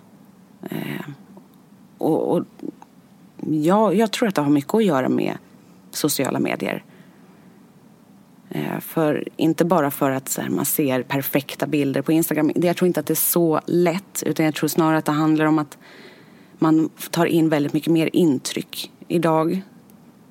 Ehm, 0.69 1.13
och, 1.97 2.35
och 2.35 2.45
jag, 3.47 3.95
jag 3.95 4.11
tror 4.11 4.27
att 4.27 4.35
det 4.35 4.41
har 4.41 4.49
mycket 4.49 4.73
att 4.73 4.85
göra 4.85 5.09
med 5.09 5.37
sociala 5.91 6.39
medier. 6.39 6.83
Eh, 8.53 8.79
för, 8.79 9.27
inte 9.37 9.65
bara 9.65 9.91
för 9.91 10.11
att 10.11 10.37
här, 10.41 10.49
man 10.49 10.65
ser 10.65 11.03
perfekta 11.03 11.67
bilder 11.67 12.01
på 12.01 12.11
Instagram. 12.11 12.51
Jag 12.55 12.77
tror 12.77 12.87
inte 12.87 12.99
att 12.99 13.05
det 13.05 13.13
är 13.13 13.15
så 13.15 13.61
lätt. 13.65 14.23
Utan 14.25 14.45
jag 14.45 14.55
tror 14.55 14.67
snarare 14.69 14.97
att 14.97 15.05
det 15.05 15.11
handlar 15.11 15.45
om 15.45 15.59
att 15.59 15.77
man 16.59 16.89
tar 17.11 17.25
in 17.25 17.49
väldigt 17.49 17.73
mycket 17.73 17.93
mer 17.93 18.09
intryck 18.13 18.91
idag 19.07 19.61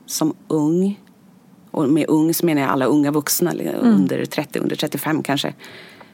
som 0.06 0.34
ung. 0.48 1.00
Och 1.70 1.88
med 1.88 2.04
ung 2.08 2.34
så 2.34 2.46
menar 2.46 2.62
jag 2.62 2.70
alla 2.70 2.84
unga 2.84 3.10
vuxna, 3.10 3.52
mm. 3.52 3.74
under 3.80 4.24
30, 4.24 4.58
under 4.58 4.76
35 4.76 5.22
kanske. 5.22 5.54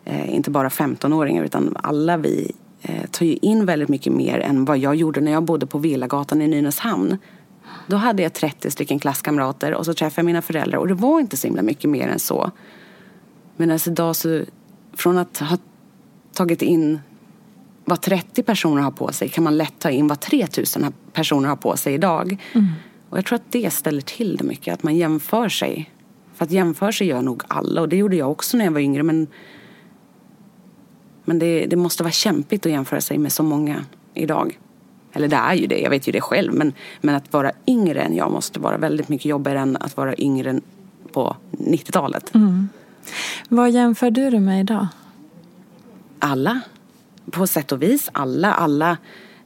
Eh, 0.05 0.35
inte 0.35 0.51
bara 0.51 0.69
15-åringar 0.69 1.45
utan 1.45 1.77
alla 1.83 2.17
vi 2.17 2.53
eh, 2.83 3.07
tar 3.11 3.27
ju 3.27 3.37
in 3.37 3.67
väldigt 3.67 3.89
mycket 3.89 4.13
mer 4.13 4.39
än 4.39 4.65
vad 4.65 4.79
jag 4.79 4.95
gjorde 4.95 5.21
när 5.21 5.33
jag 5.33 5.43
bodde 5.43 5.67
på 5.67 5.79
Villagatan 5.79 6.43
i 6.43 6.49
Nynäshamn. 6.49 7.19
Då 7.87 7.97
hade 7.97 8.23
jag 8.23 8.33
30 8.33 8.71
stycken 8.71 8.99
klasskamrater 8.99 9.75
och 9.75 9.85
så 9.85 9.95
träffade 9.95 10.21
jag 10.21 10.27
mina 10.27 10.43
föräldrar 10.43 10.79
och 10.79 10.89
det 10.89 10.95
var 10.95 11.21
inte 11.21 11.37
så 11.37 11.47
himla 11.47 11.63
mycket 11.63 11.91
mer 11.91 12.09
än 12.09 12.19
så. 12.19 12.51
Men 13.57 13.71
alltså 13.71 13.91
idag 13.91 14.17
så, 14.17 14.43
från 14.93 15.19
att 15.19 15.39
ha 15.39 15.59
tagit 16.33 16.63
in 16.63 17.01
vad 17.85 18.01
30 18.01 18.43
personer 18.43 18.83
har 18.83 18.91
på 18.91 19.13
sig 19.13 19.29
kan 19.29 19.45
man 19.45 19.57
lätt 19.57 19.79
ta 19.79 19.91
in 19.91 20.09
vad 20.09 20.21
3000 20.21 20.93
personer 21.13 21.49
har 21.49 21.57
på 21.57 21.77
sig 21.77 21.95
idag. 21.95 22.43
Mm. 22.53 22.67
Och 23.11 23.19
jag 23.19 23.27
tror 23.27 23.37
att 23.37 23.53
det 23.53 23.73
ställer 23.73 24.01
till 24.01 24.37
det 24.37 24.45
mycket, 24.45 24.75
att 24.75 24.83
man 24.83 24.97
jämför 24.97 25.49
sig. 25.49 25.91
För 26.35 26.45
att 26.45 26.51
jämföra 26.51 26.93
sig 26.93 27.07
gör 27.07 27.23
nog 27.23 27.43
alla 27.49 27.81
och 27.81 27.89
det 27.89 27.97
gjorde 27.97 28.17
jag 28.17 28.31
också 28.31 28.57
när 28.57 28.65
jag 28.65 28.73
var 28.73 28.81
yngre 28.81 29.03
men 29.03 29.27
men 31.29 31.39
det, 31.39 31.67
det 31.67 31.77
måste 31.77 32.03
vara 32.03 32.13
kämpigt 32.13 32.67
att 32.67 32.73
jämföra 32.73 33.01
sig 33.01 33.19
med 33.19 33.33
så 33.33 33.43
många 33.43 33.85
idag. 34.15 34.59
Eller 35.17 35.29
det 35.29 35.37
är 35.37 35.55
ju 35.55 35.67
det, 35.67 35.79
jag 35.79 35.91
vet 35.91 36.09
ju 36.09 36.13
det 36.13 36.21
själv. 36.21 36.55
Men, 36.55 36.73
men 37.01 37.15
att 37.15 37.33
vara 37.33 37.53
yngre 37.67 38.03
än 38.03 38.17
jag 38.17 38.31
måste 38.31 38.61
vara 38.61 38.77
väldigt 38.77 39.09
mycket 39.09 39.27
jobbigare 39.27 39.59
än 39.59 39.77
att 39.77 39.97
vara 39.97 40.15
yngre 40.19 40.61
på 41.13 41.37
90-talet. 41.51 42.35
Mm. 42.35 42.69
Vad 43.49 43.71
jämför 43.71 44.11
du 44.11 44.31
dig 44.31 44.41
med 44.41 44.61
idag? 44.61 44.87
Alla. 46.19 46.61
På 47.31 47.47
sätt 47.47 47.73
och 47.73 47.83
vis. 47.83 48.11
Alla. 48.13 48.53
alla 48.53 48.97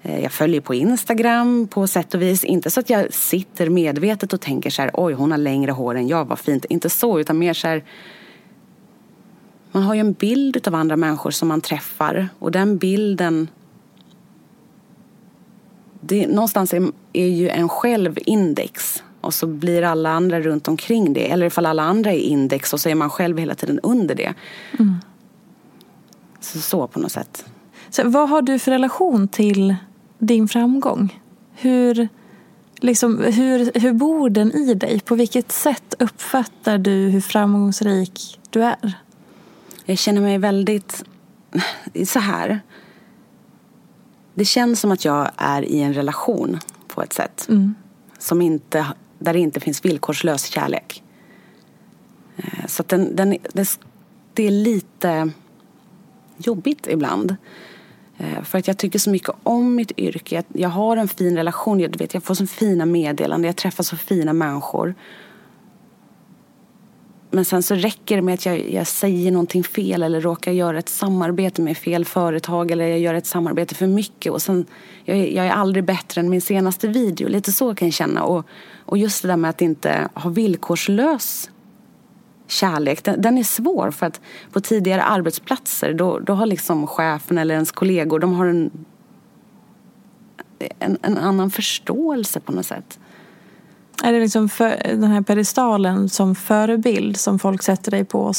eh, 0.02 0.22
jag 0.22 0.33
följer 0.33 0.61
på 0.61 0.74
Instagram 0.74 1.68
på 1.68 1.87
sätt 1.87 2.14
och 2.14 2.22
vis. 2.22 2.44
Inte 2.44 2.70
så 2.70 2.80
att 2.80 2.90
jag 2.90 3.14
sitter 3.14 3.68
medvetet 3.68 4.33
och 4.33 4.40
tänker 4.40 4.70
så 4.70 4.83
här, 4.83 4.90
oj 4.94 5.12
hon 5.12 5.30
har 5.30 5.38
längre 5.38 5.72
hår 5.72 5.94
än 5.94 6.09
jag, 6.09 6.24
vad 6.24 6.38
fint. 6.38 6.64
Inte 6.64 6.90
så, 6.90 7.20
utan 7.20 7.38
mer 7.38 7.54
så 7.54 7.68
här, 7.68 7.85
man 9.72 9.83
har 9.83 9.94
ju 9.94 10.00
en 10.00 10.12
bild 10.12 10.68
av 10.68 10.74
andra 10.74 10.96
människor 10.96 11.30
som 11.30 11.48
man 11.48 11.61
träffar 11.61 12.28
och 12.38 12.52
den 12.52 12.76
bilden 12.76 13.48
det, 16.10 16.26
någonstans 16.26 16.74
är, 16.74 16.92
är 17.12 17.28
ju 17.28 17.48
en 17.48 17.68
själv 17.68 18.18
index 18.26 19.02
och 19.20 19.34
så 19.34 19.46
blir 19.46 19.82
alla 19.82 20.10
andra 20.10 20.40
runt 20.40 20.68
omkring 20.68 21.12
det. 21.12 21.30
Eller 21.30 21.46
ifall 21.46 21.66
alla 21.66 21.82
andra 21.82 22.12
är 22.12 22.18
index 22.18 22.72
och 22.72 22.80
så 22.80 22.88
är 22.88 22.94
man 22.94 23.10
själv 23.10 23.38
hela 23.38 23.54
tiden 23.54 23.80
under 23.82 24.14
det. 24.14 24.34
Mm. 24.78 24.94
Så, 26.40 26.58
så 26.58 26.86
på 26.86 27.00
något 27.00 27.12
sätt. 27.12 27.44
Så 27.90 28.08
vad 28.08 28.28
har 28.28 28.42
du 28.42 28.58
för 28.58 28.70
relation 28.70 29.28
till 29.28 29.74
din 30.18 30.48
framgång? 30.48 31.20
Hur, 31.54 32.08
liksom, 32.80 33.18
hur, 33.18 33.80
hur 33.80 33.92
bor 33.92 34.30
den 34.30 34.52
i 34.52 34.74
dig? 34.74 35.00
På 35.00 35.14
vilket 35.14 35.52
sätt 35.52 35.94
uppfattar 35.98 36.78
du 36.78 36.90
hur 36.90 37.20
framgångsrik 37.20 38.40
du 38.50 38.62
är? 38.62 38.92
Jag 39.84 39.98
känner 39.98 40.20
mig 40.20 40.38
väldigt 40.38 41.04
så 42.06 42.18
här. 42.18 42.60
Det 44.40 44.44
känns 44.44 44.81
som 44.81 44.90
att 44.90 45.05
jag 45.05 45.31
är 45.37 45.62
i 45.62 45.81
en 45.81 45.94
relation 45.94 46.59
på 46.88 47.03
ett 47.03 47.12
sätt. 47.12 47.46
Mm. 47.48 47.74
Som 48.18 48.42
inte, 48.42 48.87
där 49.18 49.33
det 49.33 49.38
inte 49.38 49.61
finns 49.61 49.85
villkorslös 49.85 50.44
kärlek. 50.44 51.03
Eh, 52.37 52.66
så 52.66 52.83
den, 52.87 53.16
den, 53.16 53.37
det, 53.53 53.81
det 54.35 54.46
är 54.46 54.50
lite 54.50 55.31
jobbigt 56.37 56.87
ibland. 56.90 57.37
Eh, 58.18 58.42
för 58.42 58.59
att 58.59 58.66
jag 58.66 58.79
tycker 58.79 58.98
så 58.98 59.11
mycket 59.11 59.31
om 59.42 59.74
mitt 59.74 59.92
yrke. 59.98 60.42
Jag 60.48 60.68
har 60.68 60.96
en 60.96 61.09
fin 61.09 61.37
relation. 61.37 61.81
Jag, 61.81 61.98
vet, 61.98 62.14
jag 62.14 62.22
får 62.22 62.35
så 62.35 62.46
fina 62.46 62.87
meddelanden. 62.87 63.48
Jag 63.48 63.57
träffar 63.57 63.85
så 63.85 63.96
fina 63.96 64.33
människor. 64.33 64.94
Men 67.30 67.44
sen 67.44 67.62
så 67.62 67.74
räcker 67.74 68.16
det 68.16 68.22
med 68.22 68.34
att 68.34 68.46
jag, 68.46 68.70
jag, 68.72 68.86
säger 68.86 69.32
någonting 69.32 69.64
fel 69.64 70.02
eller 70.02 70.20
råkar 70.20 70.52
göra 70.52 70.78
ett 70.78 70.88
samarbete 70.88 71.62
med 71.62 71.76
fel 71.76 72.04
företag 72.04 72.70
eller 72.70 72.86
jag 72.86 72.98
gör 72.98 73.14
ett 73.14 73.26
samarbete 73.26 73.74
för 73.74 73.86
mycket 73.86 74.32
och 74.32 74.42
sen, 74.42 74.66
jag, 75.04 75.32
jag 75.32 75.46
är 75.46 75.50
aldrig 75.50 75.84
bättre 75.84 76.20
än 76.20 76.30
min 76.30 76.40
senaste 76.40 76.88
video. 76.88 77.28
Lite 77.28 77.52
så 77.52 77.74
kan 77.74 77.88
jag 77.88 77.94
känna. 77.94 78.22
Och, 78.22 78.46
och 78.84 78.98
just 78.98 79.22
det 79.22 79.28
där 79.28 79.36
med 79.36 79.50
att 79.50 79.62
inte 79.62 80.08
ha 80.14 80.30
villkorslös 80.30 81.50
kärlek, 82.46 83.04
den, 83.04 83.22
den, 83.22 83.38
är 83.38 83.44
svår 83.44 83.90
för 83.90 84.06
att 84.06 84.20
på 84.52 84.60
tidigare 84.60 85.02
arbetsplatser 85.02 85.92
då, 85.92 86.18
då 86.18 86.32
har 86.32 86.46
liksom 86.46 86.86
chefen 86.86 87.38
eller 87.38 87.54
ens 87.54 87.72
kollegor, 87.72 88.18
de 88.18 88.32
har 88.32 88.46
en, 88.46 88.70
en, 90.78 90.98
en 91.02 91.18
annan 91.18 91.50
förståelse 91.50 92.40
på 92.40 92.52
något 92.52 92.66
sätt. 92.66 92.98
Är 94.02 94.12
det 94.12 94.20
liksom 94.20 94.48
för, 94.48 94.82
den 94.84 95.04
här 95.10 95.22
pedestalen 95.22 96.08
som 96.08 96.34
förebild 96.34 97.16
som 97.16 97.38
folk 97.38 97.62
sätter 97.62 97.90
dig 97.90 98.04
på? 98.04 98.32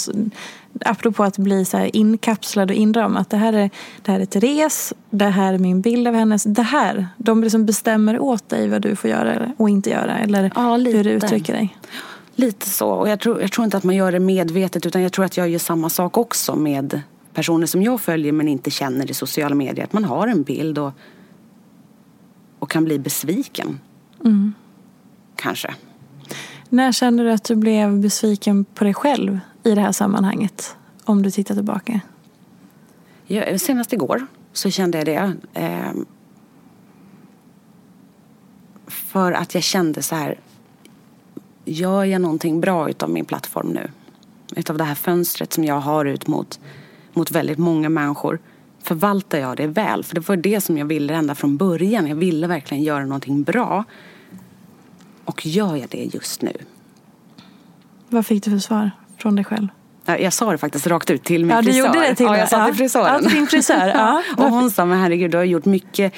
Apropå 0.86 1.24
att 1.24 1.38
bli 1.38 1.66
så 1.66 1.78
här 1.78 1.96
inkapslad 1.96 2.72
och 2.72 2.76
inramad. 2.76 3.26
Det 3.30 3.38
här, 3.38 3.54
är, 3.54 3.70
det 4.02 4.12
här 4.12 4.20
är 4.20 4.26
Therese, 4.26 4.94
det 5.10 5.26
här 5.26 5.54
är 5.54 5.58
min 5.58 5.82
bild 5.82 6.08
av 6.08 6.14
hennes. 6.14 6.44
Det 6.44 6.62
här, 6.62 7.08
de 7.18 7.44
liksom 7.44 7.66
bestämmer 7.66 8.20
åt 8.20 8.50
dig 8.50 8.68
vad 8.68 8.82
du 8.82 8.96
får 8.96 9.10
göra 9.10 9.52
och 9.58 9.70
inte 9.70 9.90
göra. 9.90 10.20
Eller 10.20 10.52
ja, 10.56 10.76
hur 10.76 11.04
du 11.04 11.10
uttrycker 11.10 11.54
dig. 11.54 11.78
Lite 12.36 12.70
så. 12.70 12.90
Och 12.90 13.10
jag 13.10 13.20
tror, 13.20 13.42
jag 13.42 13.52
tror 13.52 13.66
inte 13.66 13.78
att 13.78 13.84
man 13.84 13.96
gör 13.96 14.12
det 14.12 14.20
medvetet 14.20 14.86
utan 14.86 15.02
jag 15.02 15.12
tror 15.12 15.26
att 15.26 15.38
jag 15.38 15.50
gör 15.50 15.60
samma 15.60 15.90
sak 15.90 16.18
också 16.18 16.56
med 16.56 17.02
personer 17.34 17.68
som 17.68 17.84
jag 17.84 18.02
följer 18.02 18.32
men 18.32 18.48
inte 18.48 18.72
känner 18.72 19.12
i 19.12 19.14
sociala 19.14 19.56
medier. 19.56 19.86
Att 19.86 19.94
man 19.94 20.06
har 20.06 20.28
en 20.28 20.44
bild 20.44 20.78
och, 20.78 20.92
och 22.60 22.72
kan 22.72 22.86
bli 22.86 23.00
besviken. 23.00 23.80
Mm 24.26 24.54
kanske. 25.36 25.76
När 26.70 26.92
kände 26.92 27.24
du 27.24 27.32
att 27.32 27.44
du 27.44 27.56
blev 27.56 28.00
besviken 28.00 28.66
på 28.66 28.84
dig 28.84 28.94
själv 28.94 29.40
i 29.64 29.76
det 29.76 29.82
här 29.82 29.92
sammanhanget? 29.92 30.76
Om 31.04 31.24
du 31.24 31.32
tittar 31.32 31.56
tillbaka. 31.56 32.00
Ja, 33.26 33.58
senast 33.58 33.94
igår 33.94 34.28
så 34.54 34.70
kände 34.70 34.98
jag 34.98 35.06
det. 35.06 35.34
Eh, 35.54 35.92
för 38.88 39.32
att 39.32 39.54
jag 39.54 39.64
kände 39.64 40.02
så 40.02 40.16
här. 40.16 40.40
Gör 41.66 42.04
jag 42.04 42.22
någonting 42.22 42.62
bra 42.62 42.90
utav 42.90 43.10
min 43.10 43.26
plattform 43.26 43.68
nu? 43.68 43.90
Utav 44.56 44.78
det 44.78 44.84
här 44.84 44.96
fönstret 44.96 45.54
som 45.54 45.64
jag 45.64 45.80
har 45.80 46.06
ut 46.06 46.28
mot, 46.28 46.60
mot 47.14 47.32
väldigt 47.32 47.58
många 47.58 47.90
människor. 47.90 48.40
Förvaltar 48.84 49.38
jag 49.38 49.58
det 49.58 49.68
väl? 49.68 50.04
För 50.04 50.16
det 50.16 50.28
var 50.28 50.36
det 50.36 50.62
som 50.62 50.78
jag 50.78 50.86
ville 50.86 51.14
ända 51.14 51.36
från 51.36 51.58
början. 51.58 52.08
Jag 52.08 52.16
ville 52.16 52.48
verkligen 52.48 52.84
göra 52.84 53.06
någonting 53.06 53.44
bra. 53.44 53.84
Och 55.26 55.46
gör 55.46 55.76
jag 55.76 55.90
det 55.90 56.04
just 56.14 56.42
nu? 56.42 56.54
Vad 58.10 58.26
fick 58.26 58.44
du 58.44 58.52
för 58.52 58.58
svar 58.58 58.92
från 59.18 59.36
dig 59.36 59.46
själv? 59.46 59.68
Jag 60.06 60.34
sa 60.34 60.52
det 60.52 60.58
faktiskt 60.58 60.88
rakt 60.88 61.10
ut 61.10 61.24
till 61.24 61.46
min 61.46 61.56
ja, 61.56 61.64
frisör. 61.64 61.80
Ja, 61.80 61.92
du 61.92 61.98
gjorde 61.98 62.08
det 62.10 62.16
till 62.16 62.26
Ja, 62.26 62.38
jag 62.38 62.50
sa 62.50 62.66
till 62.66 62.76
frisören. 62.76 63.20
Ja, 63.24 63.30
till 63.30 63.48
frisör. 63.48 63.88
Ja. 63.88 64.24
och 64.38 64.52
hon 64.52 64.72
sa, 64.72 64.86
men 64.86 65.00
herregud, 65.00 65.32
du 65.32 65.38
har 65.38 65.44
gjort 65.44 65.66
mycket. 65.66 66.14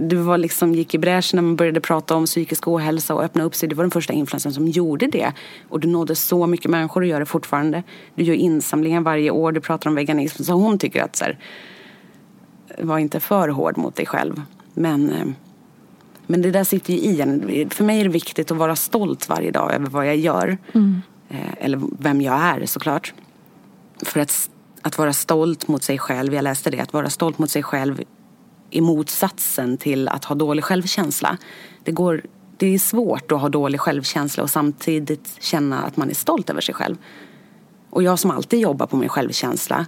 Du 0.00 0.16
var 0.16 0.38
liksom, 0.38 0.74
gick 0.74 0.94
i 0.94 0.98
bräschen 0.98 1.36
när 1.36 1.42
man 1.42 1.56
började 1.56 1.80
prata 1.80 2.14
om 2.14 2.26
psykisk 2.26 2.68
ohälsa 2.68 3.14
och 3.14 3.24
öppna 3.24 3.44
upp 3.44 3.54
sig. 3.54 3.68
Du 3.68 3.74
var 3.74 3.84
den 3.84 3.90
första 3.90 4.12
influencern 4.12 4.52
som 4.52 4.68
gjorde 4.68 5.06
det. 5.06 5.32
Och 5.68 5.80
du 5.80 5.88
nådde 5.88 6.14
så 6.14 6.46
mycket 6.46 6.70
människor 6.70 7.00
och 7.00 7.06
gör 7.06 7.20
det 7.20 7.26
fortfarande. 7.26 7.82
Du 8.14 8.24
gör 8.24 8.34
insamlingar 8.34 9.00
varje 9.00 9.30
år, 9.30 9.52
du 9.52 9.60
pratar 9.60 9.90
om 9.90 9.96
veganism. 9.96 10.42
Så 10.42 10.52
hon 10.52 10.78
tycker 10.78 11.02
att 11.02 11.16
så 11.16 11.24
här, 11.24 11.38
var 12.78 12.98
inte 12.98 13.20
för 13.20 13.48
hård 13.48 13.78
mot 13.78 13.96
dig 13.96 14.06
själv. 14.06 14.42
Men 14.74 15.10
eh, 15.10 15.26
men 16.26 16.42
det 16.42 16.50
där 16.50 16.64
sitter 16.64 16.92
ju 16.92 16.98
i 16.98 17.20
en. 17.20 17.70
För 17.70 17.84
mig 17.84 18.00
är 18.00 18.04
det 18.04 18.10
viktigt 18.10 18.50
att 18.50 18.56
vara 18.56 18.76
stolt 18.76 19.28
varje 19.28 19.50
dag 19.50 19.72
över 19.74 19.86
vad 19.86 20.06
jag 20.06 20.16
gör. 20.16 20.58
Mm. 20.72 21.02
Eh, 21.28 21.52
eller 21.58 21.80
vem 21.98 22.20
jag 22.20 22.34
är 22.34 22.66
såklart. 22.66 23.14
För 24.02 24.20
att, 24.20 24.50
att 24.82 24.98
vara 24.98 25.12
stolt 25.12 25.68
mot 25.68 25.82
sig 25.82 25.98
själv, 25.98 26.34
jag 26.34 26.44
läste 26.44 26.70
det, 26.70 26.80
att 26.80 26.92
vara 26.92 27.10
stolt 27.10 27.38
mot 27.38 27.50
sig 27.50 27.62
själv 27.62 28.02
i 28.70 28.80
motsatsen 28.80 29.76
till 29.76 30.08
att 30.08 30.24
ha 30.24 30.34
dålig 30.34 30.64
självkänsla. 30.64 31.38
Det, 31.84 31.92
går, 31.92 32.22
det 32.56 32.74
är 32.74 32.78
svårt 32.78 33.32
att 33.32 33.40
ha 33.40 33.48
dålig 33.48 33.80
självkänsla 33.80 34.42
och 34.42 34.50
samtidigt 34.50 35.36
känna 35.40 35.82
att 35.82 35.96
man 35.96 36.10
är 36.10 36.14
stolt 36.14 36.50
över 36.50 36.60
sig 36.60 36.74
själv. 36.74 36.96
Och 37.90 38.02
jag 38.02 38.18
som 38.18 38.30
alltid 38.30 38.60
jobbar 38.60 38.86
på 38.86 38.96
min 38.96 39.08
självkänsla 39.08 39.86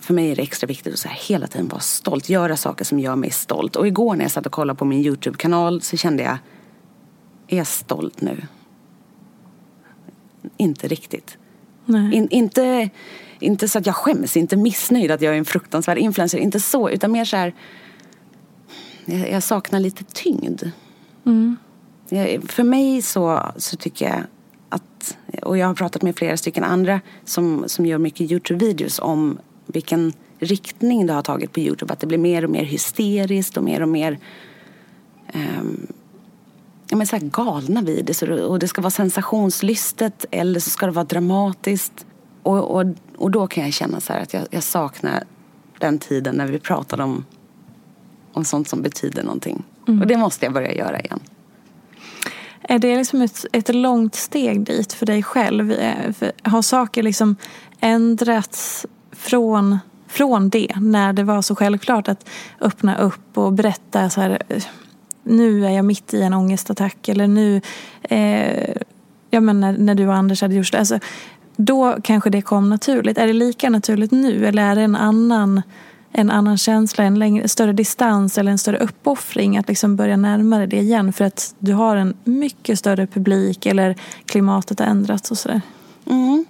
för 0.00 0.14
mig 0.14 0.30
är 0.30 0.36
det 0.36 0.42
extra 0.42 0.66
viktigt 0.66 0.92
att 0.92 0.98
så 0.98 1.08
här, 1.08 1.18
hela 1.28 1.46
tiden 1.46 1.68
vara 1.68 1.80
stolt, 1.80 2.28
göra 2.28 2.56
saker 2.56 2.84
som 2.84 2.98
gör 2.98 3.16
mig 3.16 3.30
stolt. 3.30 3.76
Och 3.76 3.86
igår 3.86 4.16
när 4.16 4.24
jag 4.24 4.30
satt 4.30 4.46
och 4.46 4.52
kollade 4.52 4.78
på 4.78 4.84
min 4.84 5.04
Youtube-kanal 5.04 5.82
så 5.82 5.96
kände 5.96 6.22
jag, 6.22 6.38
är 7.48 7.56
jag 7.56 7.66
stolt 7.66 8.20
nu? 8.20 8.46
Inte 10.56 10.88
riktigt. 10.88 11.38
In, 11.86 12.28
inte, 12.30 12.90
inte 13.40 13.68
så 13.68 13.78
att 13.78 13.86
jag 13.86 13.96
skäms, 13.96 14.36
inte 14.36 14.56
missnöjd 14.56 15.10
att 15.10 15.22
jag 15.22 15.34
är 15.34 15.38
en 15.38 15.44
fruktansvärd 15.44 15.98
influencer, 15.98 16.38
inte 16.38 16.60
så, 16.60 16.90
utan 16.90 17.12
mer 17.12 17.24
så 17.24 17.36
här, 17.36 17.54
jag, 19.04 19.30
jag 19.30 19.42
saknar 19.42 19.80
lite 19.80 20.04
tyngd. 20.04 20.62
Mm. 21.26 21.56
Jag, 22.08 22.50
för 22.50 22.62
mig 22.62 23.02
så, 23.02 23.52
så 23.56 23.76
tycker 23.76 24.08
jag 24.08 24.22
att, 24.68 25.18
och 25.42 25.58
jag 25.58 25.66
har 25.66 25.74
pratat 25.74 26.02
med 26.02 26.16
flera 26.16 26.36
stycken 26.36 26.64
andra 26.64 27.00
som, 27.24 27.64
som 27.66 27.86
gör 27.86 27.98
mycket 27.98 28.30
Youtube-videos 28.30 29.00
om 29.00 29.38
vilken 29.70 30.12
riktning 30.38 31.06
det 31.06 31.12
har 31.12 31.22
tagit 31.22 31.52
på 31.52 31.60
Youtube. 31.60 31.92
Att 31.92 32.00
det 32.00 32.06
blir 32.06 32.18
mer 32.18 32.44
och 32.44 32.50
mer 32.50 32.64
hysteriskt 32.64 33.56
och 33.56 33.64
mer 33.64 33.82
och 33.82 33.88
mer 33.88 34.18
um, 35.34 35.86
ja, 36.90 36.96
men 36.96 37.06
så 37.06 37.16
här 37.16 37.22
galna 37.24 37.82
videos. 37.82 38.22
Och 38.22 38.58
det 38.58 38.68
ska 38.68 38.80
vara 38.80 38.90
sensationslystet 38.90 40.24
eller 40.30 40.60
så 40.60 40.70
ska 40.70 40.86
det 40.86 40.92
vara 40.92 41.04
dramatiskt. 41.04 42.06
Och, 42.42 42.76
och, 42.76 42.86
och 43.16 43.30
då 43.30 43.46
kan 43.46 43.64
jag 43.64 43.72
känna 43.72 44.00
så 44.00 44.12
att 44.12 44.34
jag, 44.34 44.46
jag 44.50 44.62
saknar 44.62 45.24
den 45.78 45.98
tiden 45.98 46.34
när 46.34 46.46
vi 46.46 46.58
pratade 46.58 47.02
om, 47.02 47.24
om 48.32 48.44
sånt 48.44 48.68
som 48.68 48.82
betyder 48.82 49.22
någonting. 49.22 49.64
Mm. 49.88 50.00
Och 50.00 50.06
det 50.06 50.16
måste 50.16 50.46
jag 50.46 50.52
börja 50.52 50.74
göra 50.74 51.00
igen. 51.00 51.20
Är 52.62 52.78
det 52.78 52.96
liksom 52.96 53.22
ett, 53.22 53.46
ett 53.52 53.74
långt 53.74 54.14
steg 54.14 54.64
dit 54.64 54.92
för 54.92 55.06
dig 55.06 55.22
själv? 55.22 55.72
Eh, 55.72 56.14
har 56.42 56.62
saker 56.62 57.02
liksom 57.02 57.36
ändrats 57.80 58.86
från, 59.20 59.78
från 60.08 60.48
det 60.48 60.72
när 60.76 61.12
det 61.12 61.24
var 61.24 61.42
så 61.42 61.54
självklart 61.54 62.08
att 62.08 62.28
öppna 62.60 62.98
upp 62.98 63.38
och 63.38 63.52
berätta 63.52 64.10
så 64.10 64.20
här 64.20 64.42
nu 65.22 65.66
är 65.66 65.70
jag 65.70 65.84
mitt 65.84 66.14
i 66.14 66.22
en 66.22 66.34
ångestattack 66.34 67.08
eller 67.08 67.28
nu, 67.28 67.60
eh, 68.02 68.74
ja 69.30 69.40
men 69.40 69.60
när, 69.60 69.72
när 69.72 69.94
du 69.94 70.06
och 70.06 70.14
Anders 70.14 70.42
hade 70.42 70.54
gjort 70.54 70.72
det. 70.72 70.78
Alltså, 70.78 70.98
då 71.56 71.96
kanske 72.02 72.30
det 72.30 72.42
kom 72.42 72.70
naturligt. 72.70 73.18
Är 73.18 73.26
det 73.26 73.32
lika 73.32 73.70
naturligt 73.70 74.10
nu 74.10 74.46
eller 74.46 74.62
är 74.62 74.76
det 74.76 74.82
en 74.82 74.96
annan, 74.96 75.62
en 76.12 76.30
annan 76.30 76.58
känsla, 76.58 77.04
en 77.04 77.18
längre, 77.18 77.48
större 77.48 77.72
distans 77.72 78.38
eller 78.38 78.50
en 78.50 78.58
större 78.58 78.78
uppoffring 78.78 79.56
att 79.56 79.68
liksom 79.68 79.96
börja 79.96 80.16
närma 80.16 80.58
dig 80.58 80.66
det 80.66 80.78
igen 80.78 81.12
för 81.12 81.24
att 81.24 81.54
du 81.58 81.72
har 81.72 81.96
en 81.96 82.14
mycket 82.24 82.78
större 82.78 83.06
publik 83.06 83.66
eller 83.66 83.96
klimatet 84.26 84.78
har 84.78 84.86
ändrats 84.86 85.30
och 85.30 85.38
sådär? 85.38 85.60
Mm. 86.06 86.44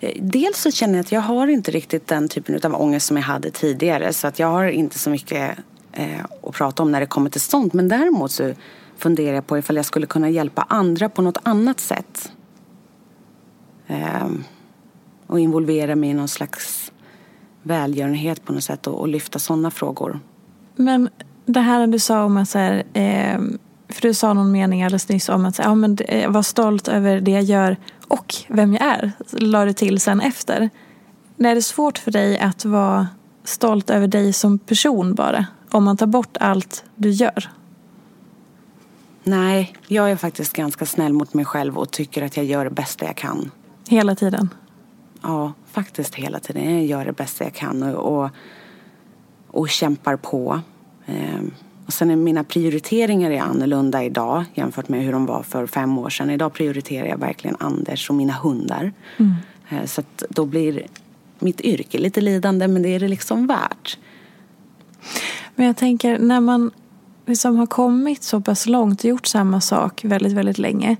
Eh, 0.00 0.22
dels 0.22 0.58
så 0.58 0.70
känner 0.70 0.94
jag 0.94 1.00
att 1.00 1.12
jag 1.12 1.20
har 1.20 1.46
inte 1.46 1.70
riktigt 1.70 2.06
den 2.06 2.28
typen 2.28 2.60
av 2.62 2.80
ångest 2.80 3.06
som 3.06 3.16
jag 3.16 3.24
hade 3.24 3.50
tidigare 3.50 4.12
så 4.12 4.26
att 4.26 4.38
jag 4.38 4.46
har 4.46 4.64
inte 4.66 4.98
så 4.98 5.10
mycket 5.10 5.58
eh, 5.92 6.24
att 6.42 6.54
prata 6.54 6.82
om 6.82 6.92
när 6.92 7.00
det 7.00 7.06
kommer 7.06 7.30
till 7.30 7.40
sånt. 7.40 7.72
Men 7.72 7.88
däremot 7.88 8.30
så 8.30 8.52
funderar 8.96 9.34
jag 9.34 9.46
på 9.46 9.58
ifall 9.58 9.76
jag 9.76 9.84
skulle 9.84 10.06
kunna 10.06 10.30
hjälpa 10.30 10.66
andra 10.68 11.08
på 11.08 11.22
något 11.22 11.38
annat 11.42 11.80
sätt. 11.80 12.32
Eh, 13.86 14.28
och 15.26 15.40
involvera 15.40 15.96
mig 15.96 16.10
i 16.10 16.14
någon 16.14 16.28
slags 16.28 16.92
välgörenhet 17.62 18.44
på 18.44 18.52
något 18.52 18.64
sätt 18.64 18.86
och, 18.86 19.00
och 19.00 19.08
lyfta 19.08 19.38
sådana 19.38 19.70
frågor. 19.70 20.20
Men 20.76 21.08
det 21.46 21.60
här 21.60 21.86
du 21.86 21.98
sa 21.98 22.24
om 22.24 22.36
att 22.36 22.48
så 22.48 22.58
här, 22.58 22.82
eh, 22.92 23.40
för 23.88 24.02
du 24.02 24.14
sa 24.14 24.32
någon 24.32 24.52
mening 24.52 24.82
alldeles 24.82 25.08
nyss 25.08 25.28
om 25.28 25.44
att 25.44 25.58
ja, 25.58 25.74
men, 25.74 25.98
eh, 25.98 26.30
var 26.30 26.42
stolt 26.42 26.88
över 26.88 27.20
det 27.20 27.30
jag 27.30 27.42
gör 27.42 27.76
och 28.08 28.34
vem 28.48 28.72
jag 28.72 28.82
är. 28.82 29.12
La 29.30 29.64
du 29.64 29.72
till 29.72 30.00
sen 30.00 30.20
efter. 30.20 30.70
Är 31.38 31.54
det 31.54 31.62
svårt 31.62 31.98
för 31.98 32.10
dig 32.10 32.38
att 32.38 32.64
vara 32.64 33.08
stolt 33.44 33.90
över 33.90 34.08
dig 34.08 34.32
som 34.32 34.58
person 34.58 35.14
bara? 35.14 35.46
Om 35.70 35.84
man 35.84 35.96
tar 35.96 36.06
bort 36.06 36.36
allt 36.40 36.84
du 36.94 37.10
gör? 37.10 37.50
Nej, 39.22 39.76
jag 39.86 40.10
är 40.10 40.16
faktiskt 40.16 40.52
ganska 40.52 40.86
snäll 40.86 41.12
mot 41.12 41.34
mig 41.34 41.44
själv 41.44 41.78
och 41.78 41.90
tycker 41.90 42.22
att 42.22 42.36
jag 42.36 42.46
gör 42.46 42.64
det 42.64 42.70
bästa 42.70 43.04
jag 43.04 43.16
kan. 43.16 43.50
Hela 43.88 44.14
tiden? 44.14 44.54
Ja, 45.22 45.52
faktiskt 45.70 46.14
hela 46.14 46.40
tiden. 46.40 46.74
Jag 46.74 46.84
gör 46.84 47.04
det 47.04 47.12
bästa 47.12 47.44
jag 47.44 47.54
kan 47.54 47.82
och, 47.82 48.22
och, 48.22 48.30
och 49.48 49.68
kämpar 49.68 50.16
på. 50.16 50.60
Ehm, 51.06 51.50
och 51.88 51.94
sen 51.94 52.10
är 52.10 52.16
mina 52.16 52.44
prioriteringar 52.44 53.30
är 53.30 53.40
annorlunda 53.40 54.04
idag 54.04 54.44
jämfört 54.54 54.88
med 54.88 55.04
hur 55.04 55.12
de 55.12 55.26
var 55.26 55.42
för 55.42 55.66
fem 55.66 55.98
år 55.98 56.10
sedan. 56.10 56.30
Idag 56.30 56.52
prioriterar 56.52 57.06
jag 57.06 57.18
verkligen 57.18 57.56
Anders 57.60 58.10
och 58.10 58.16
mina 58.16 58.32
hundar. 58.32 58.92
Mm. 59.16 59.34
Ehm, 59.68 59.86
så 59.86 60.00
att 60.00 60.22
då 60.28 60.44
blir 60.44 60.86
mitt 61.38 61.60
yrke 61.60 61.98
lite 61.98 62.20
lidande 62.20 62.68
men 62.68 62.82
det 62.82 62.88
är 62.88 63.00
det 63.00 63.08
liksom 63.08 63.46
värt. 63.46 63.98
Men 65.54 65.66
jag 65.66 65.76
tänker 65.76 66.18
när 66.18 66.40
man 66.40 66.70
liksom 67.26 67.56
har 67.56 67.66
kommit 67.66 68.22
så 68.22 68.40
pass 68.40 68.66
långt 68.66 69.00
och 69.00 69.10
gjort 69.10 69.26
samma 69.26 69.60
sak 69.60 70.04
väldigt, 70.04 70.32
väldigt 70.32 70.58
länge. 70.58 70.96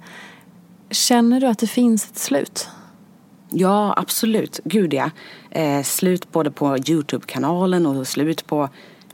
Känner 0.91 1.41
du 1.41 1.47
att 1.47 1.59
det 1.59 1.67
finns 1.67 2.11
ett 2.11 2.19
slut? 2.19 2.69
Ja, 3.51 3.95
absolut. 3.97 4.61
Gud 4.65 4.95
ja. 4.95 5.11
Eh, 5.51 5.83
slut 5.83 6.33
både 6.33 6.51
på 6.51 6.79
Youtube-kanalen 6.79 7.87
och 7.87 8.09
slut 8.09 8.47
på 8.47 8.69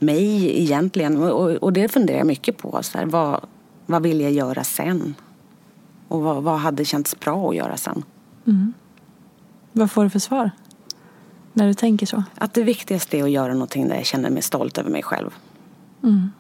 mig 0.05 0.61
egentligen. 0.63 1.17
Och, 1.17 1.51
och 1.51 1.73
det 1.73 1.89
funderar 1.89 2.19
jag 2.19 2.27
mycket 2.27 2.57
på. 2.57 2.83
Så 2.83 2.99
här, 2.99 3.07
vad, 3.07 3.41
vad 3.87 4.03
vill 4.03 4.21
jag 4.21 4.33
göra 4.33 4.65
sen? 4.65 5.15
Och 6.09 6.21
vad, 6.21 6.43
vad 6.43 6.59
hade 6.59 6.85
känts 6.85 7.21
bra 7.21 7.49
att 7.49 7.57
göra 7.57 7.77
sen? 7.77 8.03
Mm. 8.47 8.73
Vad 9.73 9.91
får 9.91 10.05
du 10.05 10.11
för 10.11 10.19
svar? 10.19 10.51
När 11.53 11.67
du 11.67 11.75
tänker 11.75 12.07
så? 12.07 12.23
Att 12.35 12.55
det 12.55 12.63
viktigaste 12.63 13.19
är 13.19 13.23
att 13.23 13.31
göra 13.31 13.53
någonting 13.53 13.89
där 13.89 13.97
jag 13.97 14.07
känner 14.07 14.31
mig 14.31 14.43
stolt 14.43 14.79
över 14.79 14.91
mig 14.91 15.03
själv. 15.03 15.31
Mm. 16.03 16.31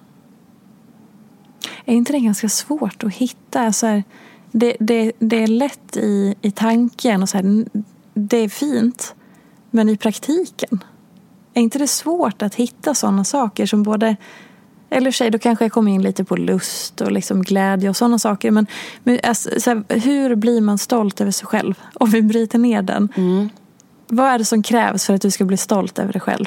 Är 1.85 1.94
inte 1.94 2.12
det 2.12 2.20
ganska 2.20 2.48
svårt 2.48 3.05
att 3.05 3.14
hitta? 3.14 3.72
Så 3.72 3.87
här, 3.87 4.05
det, 4.50 4.77
det, 4.81 5.12
det 5.18 5.42
är 5.42 5.46
lätt 5.46 5.96
i, 5.96 6.35
i 6.40 6.50
tanken 6.50 7.22
och 7.22 7.29
så 7.29 7.37
här, 7.37 7.64
det 8.14 8.37
är 8.37 8.48
fint. 8.48 9.14
Men 9.70 9.88
i 9.88 9.96
praktiken? 9.96 10.85
Är 11.54 11.60
inte 11.60 11.78
det 11.78 11.88
svårt 11.88 12.42
att 12.42 12.54
hitta 12.54 12.94
sådana 12.94 13.24
saker 13.24 13.66
som 13.66 13.82
både 13.82 14.16
eller 14.90 15.10
för 15.10 15.16
sig, 15.16 15.30
då 15.30 15.38
kanske 15.38 15.64
jag 15.64 15.72
kommer 15.72 15.92
in 15.92 16.02
lite 16.02 16.24
på 16.24 16.36
lust 16.36 17.00
och 17.00 17.12
liksom 17.12 17.42
glädje 17.42 17.88
och 17.88 17.96
sådana 17.96 18.18
saker. 18.18 18.50
Men, 18.50 18.66
men 19.04 19.18
alltså, 19.22 19.50
här, 19.70 20.00
hur 20.00 20.34
blir 20.34 20.60
man 20.60 20.78
stolt 20.78 21.20
över 21.20 21.30
sig 21.30 21.46
själv? 21.46 21.74
Om 21.94 22.10
vi 22.10 22.22
bryter 22.22 22.58
ner 22.58 22.82
den. 22.82 23.08
Mm. 23.16 23.48
Vad 24.06 24.26
är 24.26 24.38
det 24.38 24.44
som 24.44 24.62
krävs 24.62 25.06
för 25.06 25.14
att 25.14 25.22
du 25.22 25.30
ska 25.30 25.44
bli 25.44 25.56
stolt 25.56 25.98
över 25.98 26.12
dig 26.12 26.20
själv? 26.20 26.46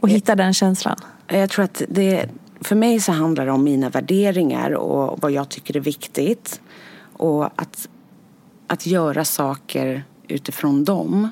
Och 0.00 0.08
hitta 0.08 0.34
den 0.34 0.54
känslan? 0.54 0.96
Jag 1.26 1.50
tror 1.50 1.64
att 1.64 1.82
det, 1.88 2.28
för 2.60 2.76
mig 2.76 3.00
så 3.00 3.12
handlar 3.12 3.46
det 3.46 3.52
om 3.52 3.64
mina 3.64 3.88
värderingar 3.88 4.70
och 4.74 5.22
vad 5.22 5.32
jag 5.32 5.48
tycker 5.48 5.76
är 5.76 5.80
viktigt. 5.80 6.60
Och 7.12 7.44
att, 7.44 7.88
att 8.66 8.86
göra 8.86 9.24
saker 9.24 10.02
utifrån 10.28 10.84
dem. 10.84 11.28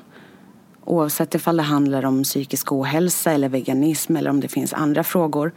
Oavsett 0.87 1.35
ifall 1.35 1.57
det 1.57 1.63
handlar 1.63 2.05
om 2.05 2.23
psykisk 2.23 2.71
ohälsa 2.71 3.31
eller 3.31 3.49
veganism 3.49 4.15
eller 4.15 4.29
om 4.29 4.39
det 4.39 4.47
finns 4.47 4.73
andra 4.73 5.03
frågor. 5.03 5.51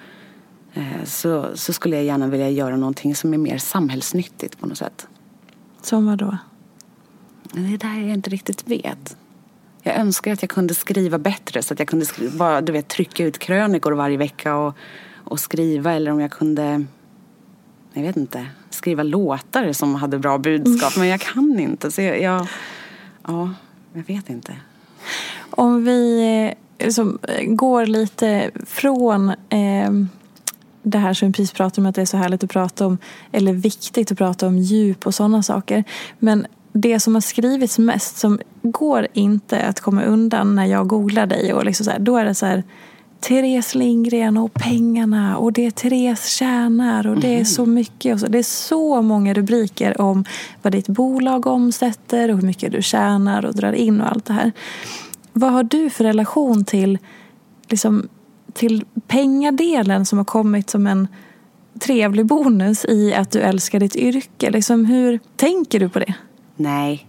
Eh, 0.75 1.05
så, 1.05 1.47
så 1.55 1.73
skulle 1.73 1.97
jag 1.97 2.05
gärna 2.05 2.27
vilja 2.27 2.51
göra 2.51 2.77
någonting 2.77 3.15
som 3.15 3.35
är 3.35 3.39
mer 3.39 3.59
samhällsnyttigt 3.59 4.61
på 4.61 4.67
något 4.67 4.79
sätt. 4.79 5.07
Som 5.83 6.07
vad 6.07 6.19
då? 6.19 6.39
Det 7.53 7.75
är 7.75 7.79
där 7.79 8.01
jag 8.01 8.15
inte 8.15 8.31
riktigt 8.31 8.69
vet. 8.69 9.17
Jag 9.83 9.97
önskar 9.97 10.33
att 10.33 10.43
jag 10.43 10.51
kunde 10.51 10.75
skriva 10.75 11.19
bättre 11.19 11.63
så 11.63 11.75
att 11.75 11.79
jag 11.79 11.89
kunde 11.89 12.07
skriva, 12.07 12.37
bara, 12.37 12.61
du 12.61 12.73
vet, 12.73 12.89
trycka 12.89 13.25
ut 13.25 13.39
krönikor 13.39 13.93
varje 13.93 14.17
vecka 14.17 14.57
och, 14.57 14.75
och 15.25 15.41
skriva 15.41 15.93
eller 15.93 16.11
om 16.11 16.21
jag 16.21 16.31
kunde 16.31 16.87
jag 17.93 18.03
vet 18.03 18.17
inte, 18.17 18.47
skriva 18.71 19.03
låtar 19.03 19.73
som 19.73 19.95
hade 19.95 20.19
bra 20.19 20.39
budskap. 20.39 20.97
Men 20.97 21.09
jag 21.09 21.21
kan 21.21 21.61
inte. 21.61 21.91
Så 21.91 22.03
jag, 22.03 22.23
jag 22.23 22.49
ja, 23.27 23.51
jag 23.93 24.03
vet 24.07 24.31
inte. 24.31 24.57
Om 25.51 25.85
vi 25.85 26.55
liksom, 26.79 27.19
går 27.47 27.87
lite 27.87 28.51
från 28.67 29.29
eh, 29.29 29.91
det 30.83 30.99
här 30.99 31.15
som 31.15 31.29
vi 31.29 31.33
precis 31.33 31.53
pratade 31.53 31.81
om 31.81 31.87
att 31.87 31.95
det 31.95 32.01
är 32.01 32.07
så 32.07 32.17
härligt 32.17 32.45
att 32.45 32.51
prata 32.51 32.87
om 32.87 32.99
eller 33.33 33.53
viktigt 33.53 34.13
att 34.13 34.19
prata 34.19 34.47
om 34.47 34.59
djup 34.59 35.07
och 35.07 35.15
sådana 35.15 35.43
saker. 35.43 35.85
Men 36.19 36.47
det 36.73 37.01
som 37.01 37.15
har 37.15 37.21
skrivits 37.21 37.79
mest 37.79 38.19
som 38.19 38.39
går 38.63 39.07
inte 39.13 39.63
att 39.63 39.81
komma 39.81 40.03
undan 40.03 40.55
när 40.55 40.67
jag 40.67 40.87
googlar 40.87 41.27
dig 41.27 41.53
och 41.53 41.65
liksom 41.65 41.85
så 41.85 41.91
här, 41.91 41.99
då 41.99 42.17
är 42.17 42.25
det 42.25 42.35
så 42.35 42.47
här 42.47 42.63
Therese 43.21 43.75
Lindgren 43.75 44.37
och 44.37 44.55
pengarna 44.55 45.37
och 45.37 45.53
det 45.53 45.67
är 45.67 45.71
Therese 45.71 46.27
tjänar 46.27 47.07
och 47.07 47.21
det 47.21 47.41
är 47.41 47.45
så 47.45 47.63
mhm. 47.63 47.75
mycket. 47.75 48.15
Och 48.15 48.21
så. 48.21 48.27
Det 48.27 48.39
är 48.39 48.43
så 48.43 49.03
många 49.03 49.35
rubriker 49.35 50.01
om 50.01 50.25
vad 50.63 50.73
ditt 50.73 50.89
bolag 50.89 51.47
omsätter 51.47 52.31
och 52.31 52.37
hur 52.37 52.47
mycket 52.47 52.73
du 52.73 52.83
tjänar 52.83 53.45
och 53.45 53.55
drar 53.55 53.73
in 53.73 54.01
och 54.01 54.11
allt 54.11 54.25
det 54.25 54.33
här. 54.33 54.53
Vad 55.33 55.53
har 55.53 55.63
du 55.63 55.91
för 55.91 56.05
relation 56.05 56.65
till, 56.65 56.99
liksom, 57.69 58.09
till 58.53 58.85
pengadelen 59.07 60.07
som 60.07 60.19
har 60.19 60.25
kommit 60.25 60.71
som 60.71 60.87
en 60.87 61.09
trevlig 61.81 62.27
bonus 62.27 62.85
i 62.85 63.15
att 63.15 63.31
du 63.31 63.41
älskar 63.41 63.81
ditt 63.81 63.97
yrke? 63.97 64.51
Liksom, 64.51 64.85
hur 64.85 65.21
tänker 65.37 65.81
du 65.81 65.89
på 65.89 65.99
det? 65.99 66.15
Nej, 66.57 67.07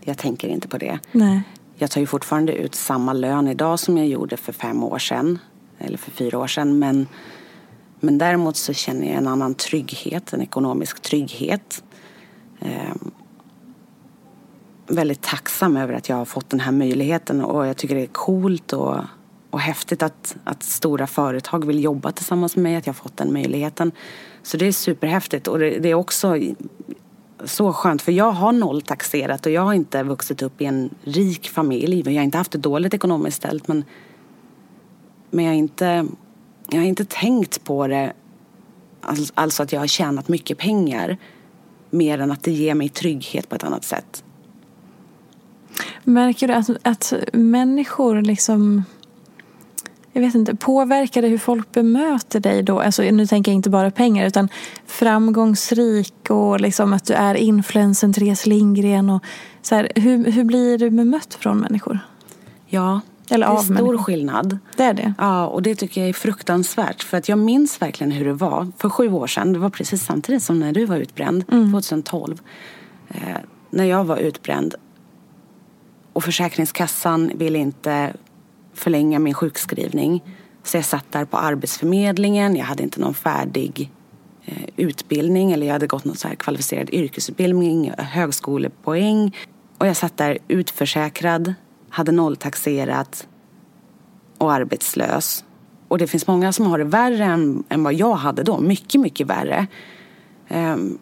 jag 0.00 0.18
tänker 0.18 0.48
inte 0.48 0.68
på 0.68 0.78
det. 0.78 0.98
Nej. 1.12 1.42
Jag 1.76 1.90
tar 1.90 2.00
ju 2.00 2.06
fortfarande 2.06 2.52
ut 2.52 2.74
samma 2.74 3.12
lön 3.12 3.48
idag 3.48 3.78
som 3.78 3.98
jag 3.98 4.06
gjorde 4.06 4.36
för 4.36 4.52
fem 4.52 4.84
år 4.84 4.98
sedan. 4.98 5.38
Eller 5.78 5.98
för 5.98 6.10
fyra 6.10 6.38
år 6.38 6.46
sedan. 6.46 6.78
Men, 6.78 7.06
men 8.00 8.18
däremot 8.18 8.56
så 8.56 8.72
känner 8.72 9.06
jag 9.06 9.16
en 9.16 9.26
annan 9.26 9.54
trygghet, 9.54 10.32
en 10.32 10.42
ekonomisk 10.42 11.00
trygghet. 11.02 11.82
Eh, 12.60 12.94
väldigt 14.88 15.22
tacksam 15.22 15.76
över 15.76 15.94
att 15.94 16.08
jag 16.08 16.16
har 16.16 16.24
fått 16.24 16.50
den 16.50 16.60
här 16.60 16.72
möjligheten 16.72 17.44
och 17.44 17.66
jag 17.66 17.76
tycker 17.76 17.94
det 17.94 18.02
är 18.02 18.06
coolt 18.06 18.72
och, 18.72 18.96
och 19.50 19.60
häftigt 19.60 20.02
att, 20.02 20.36
att 20.44 20.62
stora 20.62 21.06
företag 21.06 21.66
vill 21.66 21.84
jobba 21.84 22.12
tillsammans 22.12 22.56
med 22.56 22.62
mig, 22.62 22.76
att 22.76 22.86
jag 22.86 22.94
har 22.94 22.98
fått 22.98 23.16
den 23.16 23.32
möjligheten. 23.32 23.92
Så 24.42 24.56
det 24.56 24.66
är 24.66 24.72
superhäftigt 24.72 25.48
och 25.48 25.58
det, 25.58 25.78
det 25.78 25.88
är 25.88 25.94
också 25.94 26.36
så 27.44 27.72
skönt 27.72 28.02
för 28.02 28.12
jag 28.12 28.32
har 28.32 28.52
nolltaxerat 28.52 29.46
och 29.46 29.52
jag 29.52 29.62
har 29.62 29.74
inte 29.74 30.02
vuxit 30.02 30.42
upp 30.42 30.60
i 30.60 30.64
en 30.64 30.90
rik 31.02 31.48
familj. 31.48 32.02
Jag 32.04 32.20
har 32.20 32.24
inte 32.24 32.38
haft 32.38 32.52
det 32.52 32.58
dåligt 32.58 32.94
ekonomiskt 32.94 33.36
ställt 33.36 33.68
men, 33.68 33.84
men 35.30 35.44
jag, 35.44 35.52
har 35.52 35.58
inte, 35.58 36.06
jag 36.70 36.78
har 36.78 36.86
inte 36.86 37.04
tänkt 37.04 37.64
på 37.64 37.86
det, 37.86 38.12
alltså 39.34 39.62
att 39.62 39.72
jag 39.72 39.80
har 39.80 39.86
tjänat 39.86 40.28
mycket 40.28 40.58
pengar 40.58 41.16
mer 41.90 42.18
än 42.18 42.32
att 42.32 42.42
det 42.42 42.52
ger 42.52 42.74
mig 42.74 42.88
trygghet 42.88 43.48
på 43.48 43.54
ett 43.54 43.64
annat 43.64 43.84
sätt. 43.84 44.24
Märker 46.04 46.48
du 46.48 46.54
att, 46.54 46.70
att 46.82 47.12
människor 47.32 48.22
liksom 48.22 48.84
jag 50.18 50.22
vet 50.22 50.34
inte, 50.34 50.54
påverkar 50.54 51.22
det 51.22 51.28
hur 51.28 51.38
folk 51.38 51.72
bemöter 51.72 52.40
dig 52.40 52.62
då? 52.62 52.80
Alltså, 52.80 53.02
nu 53.02 53.26
tänker 53.26 53.52
jag 53.52 53.54
inte 53.54 53.70
bara 53.70 53.90
pengar 53.90 54.26
utan 54.26 54.48
framgångsrik 54.86 56.30
och 56.30 56.60
liksom 56.60 56.92
att 56.92 57.04
du 57.04 57.14
är 57.14 57.34
influensen 57.34 58.12
Therese 58.12 58.46
Lindgren. 58.46 59.10
Och 59.10 59.24
så 59.62 59.74
här, 59.74 59.92
hur, 59.94 60.30
hur 60.30 60.44
blir 60.44 60.78
du 60.78 60.90
bemött 60.90 61.34
från 61.34 61.58
människor? 61.58 61.98
Ja, 62.66 63.00
Eller 63.30 63.46
det 63.46 63.52
är 63.52 63.56
stor 63.56 63.74
människor. 63.74 63.98
skillnad. 63.98 64.58
Det 64.76 64.82
är 64.82 64.94
det? 64.94 65.14
Ja, 65.18 65.46
och 65.46 65.62
det 65.62 65.74
tycker 65.74 66.00
jag 66.00 66.08
är 66.08 66.12
fruktansvärt. 66.12 67.02
För 67.02 67.16
att 67.16 67.28
jag 67.28 67.38
minns 67.38 67.82
verkligen 67.82 68.10
hur 68.10 68.24
det 68.24 68.32
var 68.32 68.72
för 68.78 68.88
sju 68.88 69.12
år 69.12 69.26
sedan. 69.26 69.52
Det 69.52 69.58
var 69.58 69.70
precis 69.70 70.04
samtidigt 70.04 70.42
som 70.42 70.60
när 70.60 70.72
du 70.72 70.84
var 70.84 70.96
utbränd, 70.96 71.44
mm. 71.50 71.72
2012. 71.72 72.40
Eh, 73.08 73.36
när 73.70 73.84
jag 73.84 74.04
var 74.04 74.16
utbränd 74.16 74.74
och 76.18 76.24
Försäkringskassan 76.24 77.32
ville 77.34 77.58
inte 77.58 78.12
förlänga 78.74 79.18
min 79.18 79.34
sjukskrivning. 79.34 80.22
Så 80.62 80.76
jag 80.76 80.84
satt 80.84 81.12
där 81.12 81.24
på 81.24 81.36
Arbetsförmedlingen. 81.36 82.56
Jag 82.56 82.64
hade 82.64 82.82
inte 82.82 83.00
någon 83.00 83.14
färdig 83.14 83.90
eh, 84.44 84.68
utbildning 84.76 85.52
eller 85.52 85.66
jag 85.66 85.72
hade 85.72 85.86
gått 85.86 86.04
någon 86.04 86.16
så 86.16 86.28
här 86.28 86.34
kvalificerad 86.34 86.90
yrkesutbildning, 86.90 87.92
högskolepoäng. 87.98 89.36
Och 89.78 89.86
jag 89.86 89.96
satt 89.96 90.16
där 90.16 90.38
utförsäkrad, 90.48 91.54
hade 91.88 92.12
nolltaxerat 92.12 93.28
och 94.38 94.52
arbetslös. 94.52 95.44
Och 95.88 95.98
det 95.98 96.06
finns 96.06 96.26
många 96.26 96.52
som 96.52 96.66
har 96.66 96.78
det 96.78 96.84
värre 96.84 97.24
än, 97.24 97.64
än 97.68 97.82
vad 97.82 97.94
jag 97.94 98.14
hade 98.14 98.42
då. 98.42 98.60
Mycket, 98.60 99.00
mycket 99.00 99.26
värre. 99.26 99.66
Um, 100.48 100.98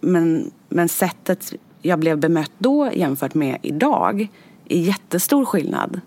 men, 0.00 0.50
men 0.68 0.88
sättet 0.88 1.52
jag 1.82 1.98
blev 1.98 2.18
bemött 2.18 2.52
då 2.58 2.90
jämfört 2.94 3.34
med 3.34 3.58
idag 3.62 4.28
är 4.68 4.78
jättestor 4.78 5.44
skillnad. 5.44 6.00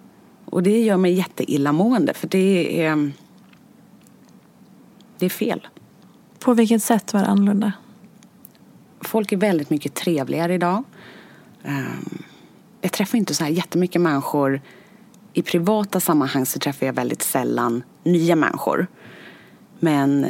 Och 0.46 0.64
det 0.64 0.82
gör 0.82 0.98
mig 0.98 1.14
jätteillamående 1.14 2.14
för 2.14 2.28
det 2.28 2.82
är, 2.86 3.12
det 5.18 5.26
är 5.26 5.30
fel. 5.30 5.68
På 6.40 6.54
vilket 6.54 6.84
sätt 6.84 7.14
var 7.14 7.22
det 7.22 7.28
annorlunda? 7.28 7.74
Folk 9.02 9.32
är 9.32 9.38
väldigt 9.38 9.70
mycket 9.70 9.94
trevligare 9.94 10.54
idag. 10.54 10.84
Ehm, 11.64 12.24
jag 12.82 12.92
träffar 12.92 13.18
inte 13.18 13.36
så 13.36 13.44
här 13.44 13.52
jättemycket 13.52 14.02
människor. 14.02 14.62
I 15.34 15.42
privata 15.42 16.00
sammanhang 16.00 16.46
så 16.46 16.60
träffar 16.60 16.86
jag 16.86 16.94
väldigt 16.94 17.22
sällan 17.22 17.84
nya 18.04 18.36
människor. 18.36 18.88
Men, 19.80 20.26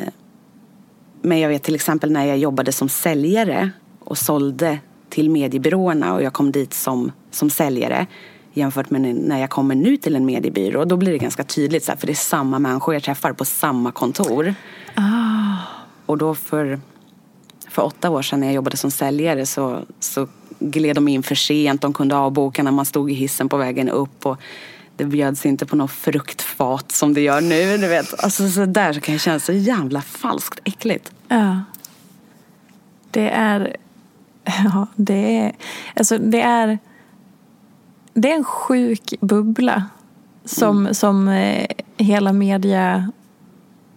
men 1.21 1.39
jag 1.39 1.49
vet 1.49 1.63
till 1.63 1.75
exempel 1.75 2.11
när 2.11 2.25
jag 2.25 2.37
jobbade 2.37 2.71
som 2.71 2.89
säljare 2.89 3.71
och 3.99 4.17
sålde 4.17 4.79
till 5.11 5.29
mediebyråerna 5.29 6.13
och 6.13 6.23
jag 6.23 6.33
kom 6.33 6.51
dit 6.51 6.73
som, 6.73 7.11
som 7.31 7.49
säljare 7.49 8.07
jämfört 8.53 8.89
med 8.89 9.01
när 9.01 9.39
jag 9.39 9.49
kommer 9.49 9.75
nu 9.75 9.97
till 9.97 10.15
en 10.15 10.25
mediebyrå. 10.25 10.85
Då 10.85 10.97
blir 10.97 11.11
det 11.11 11.17
ganska 11.17 11.43
tydligt, 11.43 11.85
för 11.85 12.07
det 12.07 12.13
är 12.13 12.15
samma 12.15 12.59
människor 12.59 12.93
jag 12.93 13.03
träffar 13.03 13.33
på 13.33 13.45
samma 13.45 13.91
kontor. 13.91 14.55
Ah. 14.95 15.57
Och 16.05 16.17
då 16.17 16.35
för, 16.35 16.79
för 17.69 17.81
åtta 17.81 18.09
år 18.09 18.21
sedan 18.21 18.39
när 18.39 18.47
jag 18.47 18.53
jobbade 18.53 18.77
som 18.77 18.91
säljare 18.91 19.45
så, 19.45 19.79
så 19.99 20.27
gled 20.59 20.95
de 20.95 21.07
in 21.07 21.23
för 21.23 21.35
sent. 21.35 21.81
De 21.81 21.93
kunde 21.93 22.15
avboka 22.15 22.63
när 22.63 22.71
man 22.71 22.85
stod 22.85 23.11
i 23.11 23.13
hissen 23.13 23.49
på 23.49 23.57
vägen 23.57 23.89
upp. 23.89 24.25
Och 24.25 24.37
det 24.97 25.05
bjöds 25.05 25.45
inte 25.45 25.65
på 25.65 25.75
något 25.75 25.91
fruktfat 25.91 26.91
som 26.91 27.13
det 27.13 27.21
gör 27.21 27.41
nu. 27.41 27.77
Du 27.77 27.87
vet. 27.87 28.23
Alltså, 28.23 28.49
så 28.49 28.65
där 28.65 28.93
så 28.93 29.01
kan 29.01 29.13
jag 29.13 29.21
känna 29.21 29.39
så 29.39 29.53
jävla 29.53 30.01
falskt 30.01 30.59
äckligt. 30.63 31.11
Ja. 31.27 31.61
Det 33.11 33.29
är... 33.29 33.75
Ja, 34.63 34.87
det 34.95 35.37
är... 35.37 35.51
Alltså, 35.95 36.17
det 36.17 36.41
är 36.41 36.79
det 38.13 38.31
är 38.31 38.35
en 38.35 38.43
sjuk 38.43 39.13
bubbla 39.21 39.83
som, 40.45 40.79
mm. 40.79 40.93
som 40.93 41.27
eh, 41.27 41.67
hela 41.97 42.33
media 42.33 43.11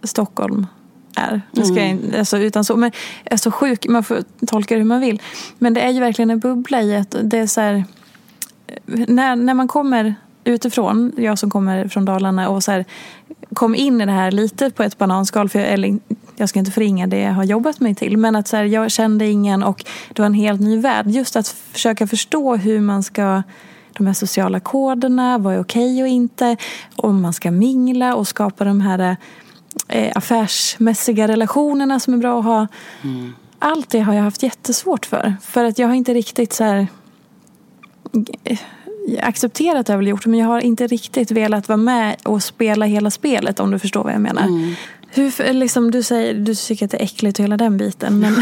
Stockholm 0.03 0.67
är. 1.15 1.41
Det 1.51 1.65
ska 1.65 1.81
mm. 1.81 1.99
jag, 2.11 2.19
alltså, 2.19 2.37
utan 2.37 2.65
så, 2.65 2.75
men, 2.75 2.91
alltså, 3.31 3.51
sjuk, 3.51 3.87
man 3.87 4.03
får 4.03 4.23
tolka 4.47 4.75
det 4.75 4.79
hur 4.79 4.87
man 4.87 5.01
vill. 5.01 5.21
Men 5.57 5.73
det 5.73 5.81
är 5.81 5.89
ju 5.89 5.99
verkligen 5.99 6.29
en 6.29 6.39
bubbla 6.39 6.81
i 6.81 6.95
att 6.95 7.15
det 7.23 7.37
är 7.37 7.47
så 7.47 7.61
här, 7.61 7.83
när, 8.85 9.35
när 9.35 9.53
man 9.53 9.67
kommer 9.67 10.15
utifrån, 10.43 11.11
jag 11.17 11.39
som 11.39 11.49
kommer 11.49 11.87
från 11.87 12.05
Dalarna 12.05 12.49
och 12.49 12.63
så 12.63 12.71
här, 12.71 12.85
kom 13.55 13.75
in 13.75 14.01
i 14.01 14.05
det 14.05 14.11
här 14.11 14.31
lite 14.31 14.69
på 14.69 14.83
ett 14.83 14.97
bananskal, 14.97 15.49
för 15.49 15.59
jag, 15.59 15.69
eller, 15.69 15.99
jag 16.35 16.49
ska 16.49 16.59
inte 16.59 16.71
förringa 16.71 17.07
det 17.07 17.19
jag 17.19 17.33
har 17.33 17.43
jobbat 17.43 17.79
mig 17.79 17.95
till, 17.95 18.17
men 18.17 18.35
att 18.35 18.47
så 18.47 18.57
här, 18.57 18.63
jag 18.63 18.91
kände 18.91 19.27
ingen 19.27 19.63
och 19.63 19.85
det 20.13 20.21
var 20.21 20.25
en 20.25 20.33
helt 20.33 20.61
ny 20.61 20.79
värld. 20.79 21.07
Just 21.07 21.35
att 21.35 21.47
försöka 21.47 22.07
förstå 22.07 22.55
hur 22.55 22.81
man 22.81 23.03
ska 23.03 23.43
de 23.97 24.07
här 24.07 24.13
sociala 24.13 24.59
koderna, 24.59 25.37
vad 25.37 25.53
är 25.53 25.59
okej 25.59 26.01
och 26.01 26.07
inte, 26.07 26.57
om 26.95 27.21
man 27.21 27.33
ska 27.33 27.51
mingla 27.51 28.15
och 28.15 28.27
skapa 28.27 28.63
de 28.63 28.81
här 28.81 29.17
eh, 29.87 30.11
affärsmässiga 30.15 31.27
relationerna 31.27 31.99
som 31.99 32.13
är 32.13 32.17
bra 32.17 32.39
att 32.39 32.45
ha. 32.45 32.67
Mm. 33.03 33.33
Allt 33.59 33.89
det 33.89 33.99
har 33.99 34.13
jag 34.13 34.23
haft 34.23 34.43
jättesvårt 34.43 35.05
för. 35.05 35.35
För 35.41 35.63
att 35.63 35.79
jag 35.79 35.87
har 35.87 35.95
inte 35.95 36.13
riktigt 36.13 36.53
så 36.53 36.63
här 36.63 36.87
accepterat 39.21 39.87
har 39.87 39.93
jag 39.93 39.97
väl 39.99 40.07
gjort 40.07 40.25
men 40.25 40.39
jag 40.39 40.47
har 40.47 40.59
inte 40.59 40.87
riktigt 40.87 41.31
velat 41.31 41.67
vara 41.67 41.77
med 41.77 42.15
och 42.23 42.43
spela 42.43 42.85
hela 42.85 43.11
spelet 43.11 43.59
om 43.59 43.71
du 43.71 43.79
förstår 43.79 44.03
vad 44.03 44.13
jag 44.13 44.21
menar. 44.21 44.41
Mm. 44.41 44.75
Hur, 45.15 45.53
liksom, 45.53 45.91
du 45.91 46.03
säger 46.03 46.33
du 46.33 46.55
tycker 46.55 46.85
att 46.85 46.91
det 46.91 46.97
är 46.97 47.03
äckligt 47.03 47.39
och 47.39 47.43
hela 47.43 47.57
den 47.57 47.77
biten. 47.77 48.19
Men... 48.19 48.35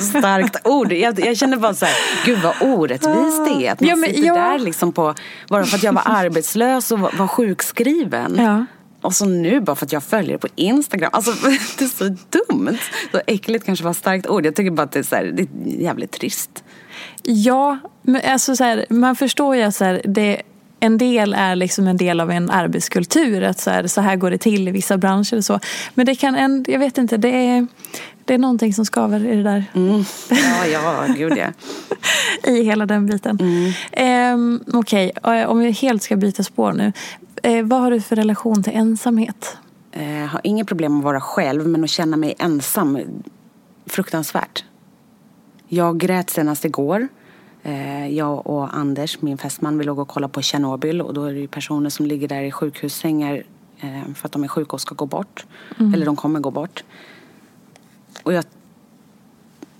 Starkt 0.00 0.66
ord. 0.66 0.92
Jag, 0.92 1.20
jag 1.26 1.36
känner 1.36 1.56
bara 1.56 1.74
så 1.74 1.84
här, 1.84 1.94
gud 2.24 2.38
vad 2.38 2.54
orättvist 2.60 3.44
det 3.44 3.66
är. 3.66 3.72
Att 3.72 3.80
man 3.80 3.88
ja, 3.88 3.96
men, 3.96 4.10
sitter 4.10 4.26
ja. 4.26 4.34
där 4.34 4.58
liksom 4.58 4.92
på, 4.92 5.14
bara 5.48 5.64
för 5.64 5.76
att 5.76 5.82
jag 5.82 5.92
var 5.92 6.02
arbetslös 6.04 6.92
och 6.92 6.98
var, 6.98 7.12
var 7.18 7.26
sjukskriven. 7.26 8.36
Ja. 8.38 8.66
Och 9.00 9.14
så 9.14 9.24
nu 9.24 9.60
bara 9.60 9.76
för 9.76 9.86
att 9.86 9.92
jag 9.92 10.02
följer 10.02 10.38
på 10.38 10.48
Instagram. 10.54 11.10
Alltså 11.12 11.30
det 11.78 11.84
är 11.84 11.88
så 11.88 12.04
dumt. 12.04 12.78
Så 13.12 13.20
äckligt 13.26 13.64
kanske 13.64 13.84
var 13.84 13.90
ett 13.90 13.96
starkt 13.96 14.26
ord. 14.26 14.46
Jag 14.46 14.54
tycker 14.54 14.70
bara 14.70 14.82
att 14.82 14.92
det 14.92 14.98
är, 14.98 15.02
så 15.02 15.16
här, 15.16 15.24
det 15.24 15.42
är 15.42 15.82
jävligt 15.82 16.12
trist. 16.12 16.64
Ja, 17.22 17.78
men 18.02 18.20
alltså 18.24 18.56
så 18.56 18.64
här, 18.64 18.86
man 18.90 19.16
förstår 19.16 19.56
ju 19.56 19.62
att 19.62 19.74
så 19.74 19.84
här, 19.84 20.02
det 20.04 20.42
en 20.80 20.98
del 20.98 21.34
är 21.34 21.56
liksom 21.56 21.86
en 21.86 21.96
del 21.96 22.20
av 22.20 22.30
en 22.30 22.50
arbetskultur. 22.50 23.42
Att 23.42 23.60
så 23.60 23.70
här, 23.70 23.86
så 23.86 24.00
här 24.00 24.16
går 24.16 24.30
det 24.30 24.38
till 24.38 24.68
i 24.68 24.70
vissa 24.70 24.98
branscher 24.98 25.36
och 25.36 25.44
så. 25.44 25.60
Men 25.94 26.06
det 26.06 26.14
kan, 26.14 26.34
en, 26.34 26.64
jag 26.68 26.78
vet 26.78 26.98
inte, 26.98 27.16
det 27.16 27.28
är, 27.28 27.66
det 28.24 28.34
är 28.34 28.38
någonting 28.38 28.74
som 28.74 28.84
skaver 28.84 29.26
i 29.26 29.36
det 29.36 29.42
där. 29.42 29.64
Mm. 29.74 30.04
Ja, 30.30 30.66
ja, 30.72 31.06
gud 31.16 31.32
ja. 31.36 31.46
I 32.52 32.62
hela 32.62 32.86
den 32.86 33.06
biten. 33.06 33.38
Mm. 33.40 34.60
Eh, 34.60 34.60
Okej, 34.78 35.12
okay. 35.16 35.44
om 35.44 35.58
vi 35.58 35.70
helt 35.70 36.02
ska 36.02 36.16
byta 36.16 36.42
spår 36.42 36.72
nu. 36.72 36.92
Eh, 37.42 37.64
vad 37.64 37.80
har 37.80 37.90
du 37.90 38.00
för 38.00 38.16
relation 38.16 38.62
till 38.62 38.72
ensamhet? 38.72 39.56
Jag 39.92 40.22
eh, 40.22 40.26
har 40.26 40.40
inget 40.44 40.66
problem 40.66 40.98
att 40.98 41.04
vara 41.04 41.20
själv, 41.20 41.66
men 41.66 41.84
att 41.84 41.90
känna 41.90 42.16
mig 42.16 42.34
ensam, 42.38 42.98
fruktansvärt. 43.86 44.64
Jag 45.68 45.98
grät 45.98 46.30
senast 46.30 46.64
igår. 46.64 47.08
Eh, 47.62 48.08
jag 48.08 48.46
och 48.46 48.76
Anders, 48.76 49.20
min 49.20 49.38
fästman, 49.38 49.78
vi 49.78 49.84
låg 49.84 49.98
och 49.98 50.08
kollade 50.08 50.32
på 50.32 50.42
Tjernobyl 50.42 51.00
och 51.00 51.14
då 51.14 51.24
är 51.24 51.32
det 51.32 51.48
personer 51.48 51.90
som 51.90 52.06
ligger 52.06 52.28
där 52.28 52.42
i 52.42 52.52
sjukhussängar 52.52 53.42
eh, 53.80 54.14
för 54.14 54.26
att 54.26 54.32
de 54.32 54.44
är 54.44 54.48
sjuka 54.48 54.72
och 54.72 54.80
ska 54.80 54.94
gå 54.94 55.06
bort. 55.06 55.46
Mm. 55.78 55.94
Eller 55.94 56.06
de 56.06 56.16
kommer 56.16 56.40
gå 56.40 56.50
bort. 56.50 56.84
Och 58.22 58.32
jag, 58.32 58.44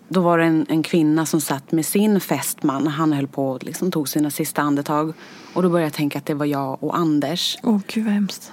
då 0.08 0.20
var 0.20 0.38
det 0.38 0.44
en, 0.44 0.66
en, 0.68 0.82
kvinna 0.82 1.26
som 1.26 1.40
satt 1.40 1.72
med 1.72 1.86
sin 1.86 2.20
fästman. 2.20 2.86
Han 2.86 3.12
höll 3.12 3.26
på 3.26 3.50
och 3.50 3.64
liksom 3.64 3.90
tog 3.90 4.08
sina 4.08 4.30
sista 4.30 4.62
andetag. 4.62 5.12
Och 5.54 5.62
då 5.62 5.68
började 5.68 5.86
jag 5.86 5.94
tänka 5.94 6.18
att 6.18 6.26
det 6.26 6.34
var 6.34 6.46
jag 6.46 6.84
och 6.84 6.96
Anders. 6.96 7.58
Åh, 7.62 7.76
oh, 7.76 7.80
gud 7.86 8.04
vad 8.04 8.14
hemskt. 8.14 8.52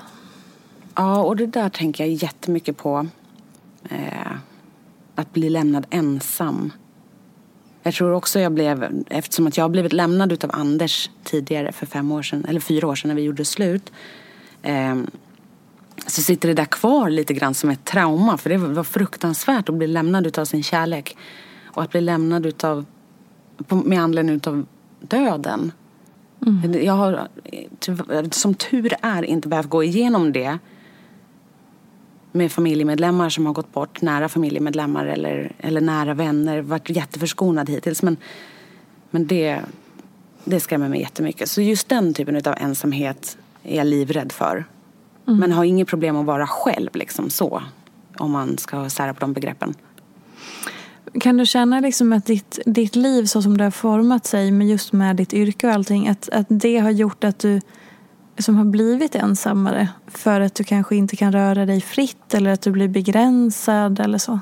Ja, 0.96 1.24
och 1.24 1.36
det 1.36 1.46
där 1.46 1.70
tänker 1.70 2.04
jag 2.04 2.14
jättemycket 2.14 2.78
på. 2.78 3.08
Eh, 3.90 4.32
att 5.16 5.34
bli 5.34 5.50
lämnad 5.50 5.86
ensam. 5.90 6.72
Jag 7.86 7.94
tror 7.94 8.12
också 8.12 8.40
jag 8.40 8.52
blev, 8.52 9.04
eftersom 9.10 9.48
att 9.48 9.58
jag 9.58 9.64
har 9.64 9.70
blivit 9.70 9.94
lämnad 9.94 10.32
utav 10.32 10.50
Anders 10.54 11.10
tidigare 11.24 11.72
för 11.72 11.86
fem 11.86 12.12
år 12.12 12.22
sedan, 12.22 12.46
eller 12.50 12.60
fyra 12.60 12.88
år 12.88 12.96
sedan 12.96 13.08
när 13.08 13.16
vi 13.16 13.22
gjorde 13.22 13.46
slut. 13.46 13.92
Eh, 14.62 14.96
så 16.08 16.22
sitter 16.22 16.48
det 16.48 16.54
där 16.54 16.66
kvar 16.66 17.10
lite 17.10 17.34
grann 17.34 17.54
som 17.54 17.70
ett 17.70 17.86
trauma. 17.86 18.38
För 18.38 18.50
det 18.50 18.58
var 18.58 18.84
fruktansvärt 18.84 19.70
att 19.70 19.76
bli 19.76 19.88
lämnad 19.88 20.28
utav 20.28 20.46
sin 20.46 20.64
kärlek. 20.64 21.18
Och 21.66 21.84
att 21.84 21.92
bli 21.92 22.02
lämnad 22.02 22.46
utav, 22.46 22.86
med 23.70 24.02
anledning 24.02 24.36
utav 24.36 24.66
döden. 25.00 25.72
Mm. 26.46 26.84
Jag 26.86 26.94
har 26.94 27.28
som 28.32 28.54
tur 28.54 28.94
är 29.02 29.24
inte 29.24 29.48
behövt 29.48 29.70
gå 29.70 29.84
igenom 29.84 30.32
det. 30.32 30.60
Med 32.36 32.52
familjemedlemmar 32.52 33.30
som 33.30 33.46
har 33.46 33.54
gått 33.54 33.74
bort, 33.74 34.02
nära 34.02 34.30
familjemedlemmar 34.30 35.06
eller, 35.06 35.52
eller 35.60 35.82
nära 35.82 36.14
vänner, 36.14 36.62
varit 36.62 36.90
jätteförskonad 36.90 37.70
hittills. 37.70 38.04
Men, 38.04 38.18
men 39.10 39.28
det, 39.28 39.60
det 40.44 40.60
skrämmer 40.60 40.90
mig 40.90 41.00
jättemycket. 41.00 41.50
Så 41.50 41.62
just 41.62 41.90
den 41.90 42.14
typen 42.14 42.36
av 42.36 42.56
ensamhet 42.58 43.38
är 43.64 43.78
jag 43.78 43.88
livrädd 43.88 44.32
för. 44.32 44.66
Mm. 45.28 45.40
Men 45.40 45.52
har 45.52 45.64
inget 45.64 45.88
problem 45.88 46.16
att 46.16 46.26
vara 46.26 46.48
själv 46.48 46.90
liksom 46.94 47.30
så. 47.30 47.64
Om 48.18 48.32
man 48.32 48.58
ska 48.58 48.90
sära 48.90 49.14
på 49.14 49.20
de 49.20 49.34
begreppen. 49.34 49.74
Kan 51.20 51.38
du 51.38 51.46
känna 51.46 51.80
liksom 51.80 52.14
att 52.14 52.26
ditt, 52.26 52.60
ditt 52.66 52.96
liv 52.96 53.26
så 53.26 53.42
som 53.42 53.58
det 53.58 53.64
har 53.64 53.72
format 53.72 54.26
sig 54.26 54.70
just 54.70 54.94
med 54.94 55.16
ditt 55.16 55.34
yrke 55.34 55.68
och 55.68 55.74
allting, 55.74 56.08
att, 56.08 56.30
att 56.30 56.46
det 56.50 56.78
har 56.78 56.92
gjort 56.92 57.24
att 57.24 57.40
du 57.40 57.62
som 58.38 58.56
har 58.56 58.66
blivit 58.66 59.16
ensammare 59.16 59.88
för 60.08 60.42
att 60.42 60.56
du 60.56 60.64
kanske 60.64 60.96
inte 60.96 61.16
kan 61.16 61.32
röra 61.32 61.66
dig 61.66 61.82
fritt 61.82 62.34
eller 62.34 62.52
att 62.52 62.62
du 62.62 62.72
blir 62.72 62.88
begränsad 62.88 64.00
eller 64.00 64.18
så? 64.18 64.40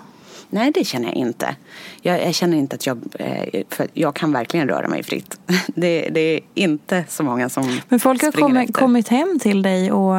Nej, 0.49 0.71
det 0.71 0.83
känner 0.83 1.07
jag 1.07 1.15
inte. 1.15 1.55
Jag, 2.01 2.27
jag 2.27 2.33
känner 2.33 2.57
inte 2.57 2.75
att 2.75 2.85
jag... 2.85 2.99
Eh, 3.19 3.63
för 3.69 3.87
jag 3.93 4.15
kan 4.15 4.31
verkligen 4.31 4.67
röra 4.67 4.87
mig 4.87 5.03
fritt. 5.03 5.39
Det, 5.75 6.09
det, 6.09 6.19
är 6.19 6.39
inte 6.55 7.03
så 7.09 7.23
många 7.23 7.49
som 7.49 7.79
Men 7.89 7.99
folk 7.99 8.23
har 8.23 8.31
kommit, 8.31 8.73
kommit 8.73 9.07
hem 9.07 9.39
till 9.39 9.61
dig 9.61 9.91
och 9.91 10.17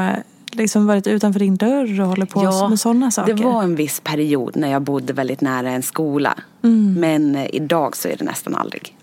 liksom 0.50 0.86
varit 0.86 1.06
utanför 1.06 1.40
din 1.40 1.56
dörr 1.56 2.00
och 2.00 2.06
håller 2.06 2.26
på 2.26 2.44
ja, 2.44 2.68
med 2.68 2.80
sådana 2.80 3.10
saker? 3.10 3.34
det 3.34 3.44
var 3.44 3.62
en 3.62 3.76
viss 3.76 4.00
period 4.00 4.56
när 4.56 4.70
jag 4.70 4.82
bodde 4.82 5.12
väldigt 5.12 5.40
nära 5.40 5.70
en 5.70 5.82
skola. 5.82 6.34
Mm. 6.62 6.94
Men 7.00 7.36
eh, 7.36 7.46
idag 7.52 7.96
så 7.96 8.08
är 8.08 8.16
det 8.16 8.24
nästan 8.24 8.54
aldrig. 8.54 8.96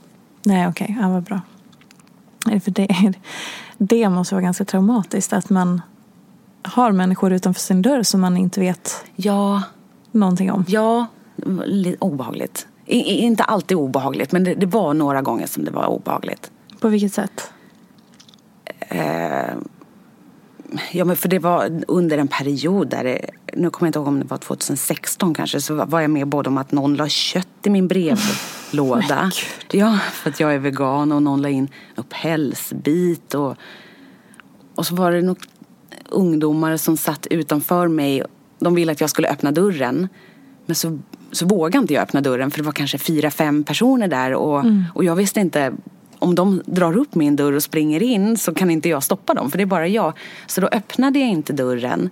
Nej, 0.44 0.68
okej. 0.68 0.86
Okay. 0.86 0.96
Ja, 1.02 1.10
vad 1.10 1.24
bra. 1.24 1.42
För 2.64 2.72
det, 2.72 3.14
det 3.84 4.10
måste 4.10 4.36
vara 4.36 4.44
ganska 4.44 4.66
traumatiskt 4.66 5.34
att 5.34 5.50
man 5.50 5.82
har 6.64 6.92
människor 6.92 7.34
utanför 7.34 7.62
sin 7.62 7.82
dörr 7.82 8.04
som 8.04 8.22
man 8.22 8.38
inte 8.38 8.60
vet 8.60 9.06
ja. 9.16 9.64
någonting 10.12 10.52
om. 10.52 10.66
Ja, 10.68 11.06
obehagligt. 12.00 12.68
I, 12.86 12.98
inte 12.98 13.44
alltid 13.44 13.78
obehagligt, 13.78 14.32
men 14.32 14.44
det, 14.44 14.54
det, 14.54 14.66
var 14.66 14.94
några 14.94 15.22
gånger 15.22 15.48
som 15.48 15.66
det 15.66 15.72
var 15.72 15.86
obehagligt. 15.86 16.52
På 16.80 16.88
vilket 16.88 17.14
sätt? 17.14 17.52
Eh, 18.80 19.56
ja, 20.92 21.06
men 21.06 21.16
för 21.16 21.30
det 21.30 21.40
var 21.40 21.84
under 21.88 22.18
en 22.18 22.28
period 22.28 22.90
där 22.90 23.04
det, 23.04 23.26
nu 23.54 23.70
kommer 23.70 23.88
jag 23.88 23.90
inte 23.90 24.00
ihåg 24.00 24.08
om 24.08 24.20
det 24.20 24.26
var 24.26 24.38
2016 24.38 25.34
kanske, 25.34 25.62
så 25.62 25.86
var 25.86 26.02
jag 26.02 26.10
med 26.10 26.28
både 26.28 26.50
om 26.50 26.58
att 26.58 26.72
någon 26.72 26.96
la 26.96 27.08
kött 27.08 27.48
i 27.64 27.70
min 27.70 27.88
brevlåda. 27.88 29.32
Ja, 29.72 30.00
för 30.14 30.30
att 30.30 30.40
jag 30.40 30.54
är 30.54 30.60
vegan 30.60 31.12
och 31.12 31.24
någon 31.24 31.42
la 31.42 31.50
in 31.50 31.70
en 31.96 32.04
pälsbit 32.04 33.34
och, 33.34 33.56
och 34.76 34.86
så 34.86 34.96
var 34.96 35.12
det 35.12 35.22
nog 35.22 35.38
ungdomar 36.10 36.78
som 36.78 36.98
satt 36.98 37.28
utanför 37.28 37.88
mig. 37.88 38.24
De 38.60 38.76
ville 38.76 38.92
att 38.92 39.02
jag 39.02 39.10
skulle 39.10 39.28
öppna 39.28 39.52
dörren. 39.52 40.08
Men 40.66 40.76
så, 40.76 41.00
så 41.32 41.46
vågade 41.46 41.78
inte 41.78 41.94
jag 41.94 42.04
öppna 42.04 42.22
dörren 42.22 42.52
för 42.52 42.58
det 42.58 42.66
var 42.66 42.72
kanske 42.72 42.98
fyra, 42.98 43.32
fem 43.32 43.64
personer 43.64 44.08
där 44.08 44.34
och, 44.34 44.60
mm. 44.60 44.84
och 44.96 45.04
jag 45.04 45.16
visste 45.16 45.40
inte 45.40 45.74
om 46.20 46.36
de 46.36 46.62
drar 46.66 46.98
upp 46.98 47.16
min 47.16 47.36
dörr 47.36 47.54
och 47.54 47.64
springer 47.64 48.04
in 48.04 48.38
så 48.38 48.54
kan 48.54 48.72
inte 48.72 48.90
jag 48.90 49.04
stoppa 49.04 49.34
dem 49.34 49.52
för 49.52 49.58
det 49.58 49.64
är 49.64 49.66
bara 49.66 49.88
jag. 49.88 50.14
Så 50.48 50.62
då 50.62 50.68
öppnade 50.68 51.20
jag 51.20 51.30
inte 51.30 51.54
dörren. 51.54 52.10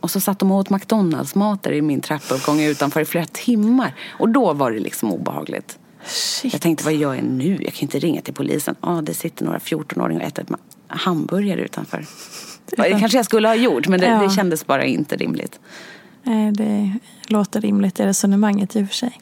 Och 0.00 0.10
så 0.10 0.20
satt 0.20 0.38
de 0.38 0.50
och 0.50 0.58
åt 0.58 0.70
McDonalds-mat 0.70 1.62
där 1.62 1.72
i 1.72 1.82
min 1.82 2.00
trappuppgång 2.00 2.62
utanför 2.62 3.00
i 3.00 3.04
flera 3.04 3.26
timmar. 3.26 3.94
Och 4.18 4.28
då 4.28 4.52
var 4.52 4.70
det 4.70 4.78
liksom 4.78 5.12
obehagligt. 5.12 5.78
Shit. 6.04 6.52
Jag 6.52 6.62
tänkte, 6.62 6.84
vad 6.84 6.94
gör 6.94 7.14
jag 7.14 7.24
nu? 7.24 7.58
Jag 7.62 7.72
kan 7.72 7.82
inte 7.82 7.98
ringa 7.98 8.20
till 8.20 8.34
polisen. 8.34 8.74
Ja, 8.80 8.98
ah, 8.98 9.02
det 9.02 9.14
sitter 9.14 9.44
några 9.44 9.58
14-åringar 9.58 10.20
och 10.20 10.26
äter 10.26 10.46
hamburgare 10.88 11.60
utanför. 11.60 12.06
Det 12.66 12.90
kanske 12.90 13.18
jag 13.18 13.24
skulle 13.24 13.48
ha 13.48 13.54
gjort, 13.54 13.88
men 13.88 14.00
det, 14.00 14.06
ja. 14.06 14.22
det 14.22 14.30
kändes 14.30 14.66
bara 14.66 14.84
inte 14.84 15.16
rimligt. 15.16 15.60
Eh, 16.28 16.52
det 16.52 16.92
låter 17.26 17.60
rimligt 17.60 18.00
i 18.00 18.06
resonemanget 18.06 18.76
i 18.76 18.82
och 18.82 18.88
för 18.88 18.94
sig. 18.94 19.20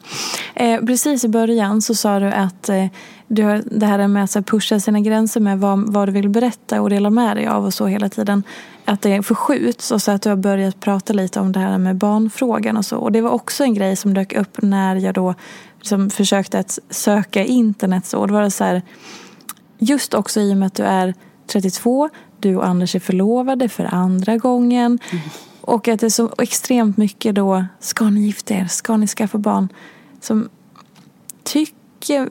Eh, 0.55 0.85
precis 0.85 1.23
i 1.23 1.27
början 1.27 1.81
så 1.81 1.95
sa 1.95 2.19
du 2.19 2.25
att 2.25 2.69
eh, 2.69 2.85
du 3.27 3.43
har 3.43 3.63
det 3.65 3.85
här 3.85 4.07
med 4.07 4.23
att 4.23 4.45
pusha 4.45 4.79
sina 4.79 4.99
gränser 4.99 5.39
med 5.39 5.59
vad, 5.59 5.93
vad 5.93 6.07
du 6.07 6.11
vill 6.11 6.29
berätta 6.29 6.81
och 6.81 6.89
dela 6.89 7.09
med 7.09 7.37
dig 7.37 7.47
av 7.47 7.65
och 7.65 7.73
så 7.73 7.85
hela 7.85 8.09
tiden. 8.09 8.43
Att 8.85 9.01
det 9.01 9.23
förskjuts 9.23 9.91
och 9.91 10.01
så 10.01 10.11
att 10.11 10.21
du 10.21 10.29
har 10.29 10.35
börjat 10.35 10.79
prata 10.79 11.13
lite 11.13 11.39
om 11.39 11.51
det 11.51 11.59
här 11.59 11.77
med 11.77 11.95
barnfrågan 11.95 12.77
och 12.77 12.85
så. 12.85 12.97
Och 12.97 13.11
det 13.11 13.21
var 13.21 13.31
också 13.31 13.63
en 13.63 13.73
grej 13.73 13.95
som 13.95 14.13
dök 14.13 14.33
upp 14.33 14.61
när 14.61 14.95
jag 14.95 15.13
då 15.13 15.33
liksom 15.77 16.09
försökte 16.09 16.59
att 16.59 16.79
söka 16.89 17.43
internet. 17.43 18.05
Så. 18.05 18.19
Och 18.19 18.27
det 18.27 18.33
var 18.33 18.49
så 18.49 18.63
här, 18.63 18.81
just 19.79 20.13
också 20.13 20.39
i 20.41 20.53
och 20.53 20.57
med 20.57 20.67
att 20.67 20.75
du 20.75 20.83
är 20.83 21.13
32, 21.47 22.09
du 22.39 22.55
och 22.55 22.67
Anders 22.67 22.95
är 22.95 22.99
förlovade 22.99 23.69
för 23.69 23.85
andra 23.85 24.37
gången. 24.37 24.99
Mm. 25.11 25.23
Och 25.67 25.87
att 25.87 25.99
det 25.99 26.05
är 26.05 26.09
så 26.09 26.33
extremt 26.37 26.97
mycket 26.97 27.35
då, 27.35 27.65
ska 27.79 28.09
ni 28.09 28.25
gifta 28.25 28.53
er? 28.53 28.65
Ska 28.65 28.97
ni 28.97 29.07
skaffa 29.07 29.37
barn? 29.37 29.69
Som 30.21 30.49
tycker... 31.43 32.29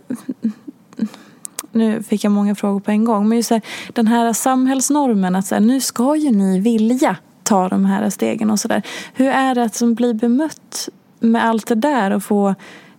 Nu 1.72 2.02
fick 2.02 2.24
jag 2.24 2.32
många 2.32 2.54
frågor 2.54 2.80
på 2.80 2.90
en 2.90 3.04
gång. 3.04 3.28
Men 3.28 3.36
just 3.36 3.50
här, 3.50 3.60
den 3.88 4.06
här 4.06 4.32
samhällsnormen 4.32 5.36
att 5.36 5.46
så 5.46 5.54
här, 5.54 5.62
nu 5.62 5.80
ska 5.80 6.16
ju 6.16 6.30
ni 6.30 6.60
vilja 6.60 7.16
ta 7.42 7.68
de 7.68 7.84
här 7.84 8.10
stegen 8.10 8.50
och 8.50 8.60
sådär. 8.60 8.82
Hur 9.14 9.28
är 9.28 9.54
det 9.54 9.62
att 9.62 9.74
som 9.74 9.94
bli 9.94 10.14
bemött 10.14 10.88
med 11.20 11.44
allt 11.44 11.66
det 11.66 11.74
där 11.74 12.10
och 12.10 12.22
få 12.22 12.54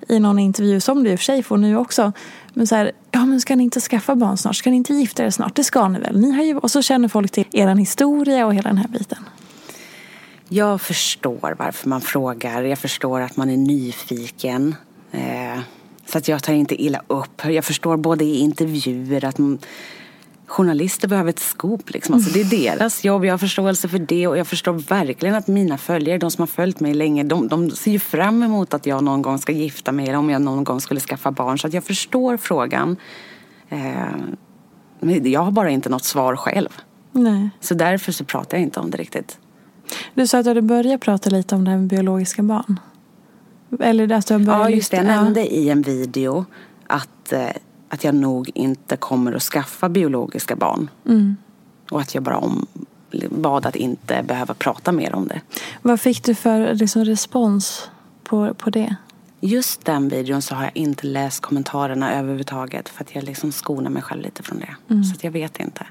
i 0.07 0.19
någon 0.19 0.39
intervju, 0.39 0.79
som 0.79 1.03
du 1.03 1.09
i 1.09 1.15
och 1.15 1.19
för 1.19 1.25
sig 1.25 1.43
får 1.43 1.57
nu 1.57 1.77
också, 1.77 2.11
men 2.53 2.67
så 2.67 2.75
här, 2.75 2.91
ja 3.11 3.25
men 3.25 3.41
ska 3.41 3.55
ni 3.55 3.63
inte 3.63 3.79
skaffa 3.79 4.15
barn 4.15 4.37
snart? 4.37 4.55
Ska 4.55 4.69
ni 4.69 4.75
inte 4.75 4.93
gifta 4.93 5.25
er 5.25 5.29
snart? 5.29 5.55
Det 5.55 5.63
ska 5.63 5.87
ni 5.87 5.99
väl? 5.99 6.19
Ni 6.19 6.31
har 6.31 6.43
ju... 6.43 6.57
Och 6.57 6.71
så 6.71 6.81
känner 6.81 7.07
folk 7.07 7.31
till 7.31 7.45
er 7.51 7.75
historia 7.75 8.45
och 8.45 8.55
hela 8.55 8.69
den 8.69 8.77
här 8.77 8.87
biten. 8.87 9.25
Jag 10.49 10.81
förstår 10.81 11.55
varför 11.59 11.89
man 11.89 12.01
frågar. 12.01 12.63
Jag 12.63 12.79
förstår 12.79 13.21
att 13.21 13.37
man 13.37 13.49
är 13.49 13.57
nyfiken. 13.57 14.75
Eh, 15.11 15.59
så 16.05 16.17
att 16.17 16.27
jag 16.27 16.43
tar 16.43 16.53
inte 16.53 16.83
illa 16.83 17.01
upp. 17.07 17.41
Jag 17.45 17.65
förstår 17.65 17.97
både 17.97 18.23
i 18.25 18.39
intervjuer 18.39 19.25
att 19.25 19.37
man, 19.37 19.59
journalister 20.45 21.07
behöver 21.07 21.29
ett 21.29 21.39
scoop. 21.39 21.89
Liksom. 21.89 22.15
Alltså, 22.15 22.33
det 22.33 22.41
är 22.41 22.75
deras 22.75 23.03
jobb. 23.03 23.25
Jag 23.25 23.33
har 23.33 23.37
förståelse 23.37 23.87
för 23.87 23.99
det. 23.99 24.27
Och 24.27 24.37
jag 24.37 24.47
förstår 24.47 24.73
verkligen 24.73 25.35
att 25.35 25.47
mina 25.47 25.77
följare, 25.77 26.17
de 26.17 26.31
som 26.31 26.41
har 26.41 26.47
följt 26.47 26.79
mig 26.79 26.93
länge, 26.93 27.23
de, 27.23 27.47
de 27.47 27.71
ser 27.71 27.91
ju 27.91 27.99
fram 27.99 28.43
emot 28.43 28.73
att 28.73 28.85
jag 28.85 29.03
någon 29.03 29.21
gång 29.21 29.37
ska 29.37 29.51
gifta 29.51 29.91
mig 29.91 30.07
eller 30.07 30.17
om 30.17 30.29
jag 30.29 30.41
någon 30.41 30.63
gång 30.63 30.81
skulle 30.81 30.99
skaffa 30.99 31.31
barn. 31.31 31.59
Så 31.59 31.67
att 31.67 31.73
jag 31.73 31.83
förstår 31.83 32.37
frågan. 32.37 32.97
Eh, 33.69 33.79
men 34.99 35.31
jag 35.31 35.41
har 35.41 35.51
bara 35.51 35.69
inte 35.69 35.89
något 35.89 36.03
svar 36.03 36.35
själv. 36.35 36.69
Nej. 37.11 37.49
Så 37.59 37.73
därför 37.73 38.11
så 38.11 38.23
pratar 38.25 38.57
jag 38.57 38.63
inte 38.63 38.79
om 38.79 38.91
det 38.91 38.97
riktigt. 38.97 39.37
Du 40.13 40.27
sa 40.27 40.37
att 40.39 40.45
du 40.45 40.49
hade 40.49 40.61
börjat 40.61 41.01
prata 41.01 41.29
lite 41.29 41.55
om 41.55 41.63
det 41.63 41.71
här 41.71 41.77
med 41.77 41.87
biologiska 41.87 42.43
barn. 42.43 42.79
Eller 43.79 44.11
att 44.11 44.27
du 44.27 44.33
har 44.33 44.39
börjat 44.39 44.59
ja, 44.59 44.69
just 44.69 44.91
det. 44.91 44.97
Jag 44.97 45.05
nämnde 45.05 45.39
ja. 45.39 45.45
i 45.45 45.69
en 45.69 45.81
video 45.81 46.45
att, 46.87 47.33
eh, 47.33 47.49
att 47.89 48.03
jag 48.03 48.15
nog 48.15 48.51
inte 48.53 48.97
kommer 48.97 49.33
att 49.33 49.43
skaffa 49.43 49.89
biologiska 49.89 50.55
barn. 50.55 50.89
Mm. 51.05 51.37
Och 51.91 52.01
att 52.01 52.13
jag 52.15 52.23
bara 52.23 52.37
om, 52.37 52.65
bad 53.29 53.65
att 53.65 53.75
inte 53.75 54.23
behöva 54.23 54.53
prata 54.53 54.91
mer 54.91 55.15
om 55.15 55.27
det. 55.27 55.41
Vad 55.81 56.01
fick 56.01 56.23
du 56.23 56.35
för 56.35 56.73
liksom, 56.73 57.05
respons 57.05 57.89
på, 58.23 58.53
på 58.53 58.69
det? 58.69 58.95
Just 59.39 59.85
den 59.85 60.09
videon 60.09 60.41
så 60.41 60.55
har 60.55 60.63
jag 60.63 60.77
inte 60.77 61.07
läst 61.07 61.41
kommentarerna 61.41 62.13
överhuvudtaget 62.13 62.89
för 62.89 63.03
att 63.03 63.15
jag 63.15 63.23
liksom 63.23 63.51
skonar 63.51 63.89
mig 63.89 64.01
själv 64.01 64.21
lite 64.21 64.43
från 64.43 64.59
det. 64.59 64.75
Mm. 64.89 65.03
Så 65.03 65.15
jag 65.21 65.31
vet 65.31 65.59
inte. 65.59 65.85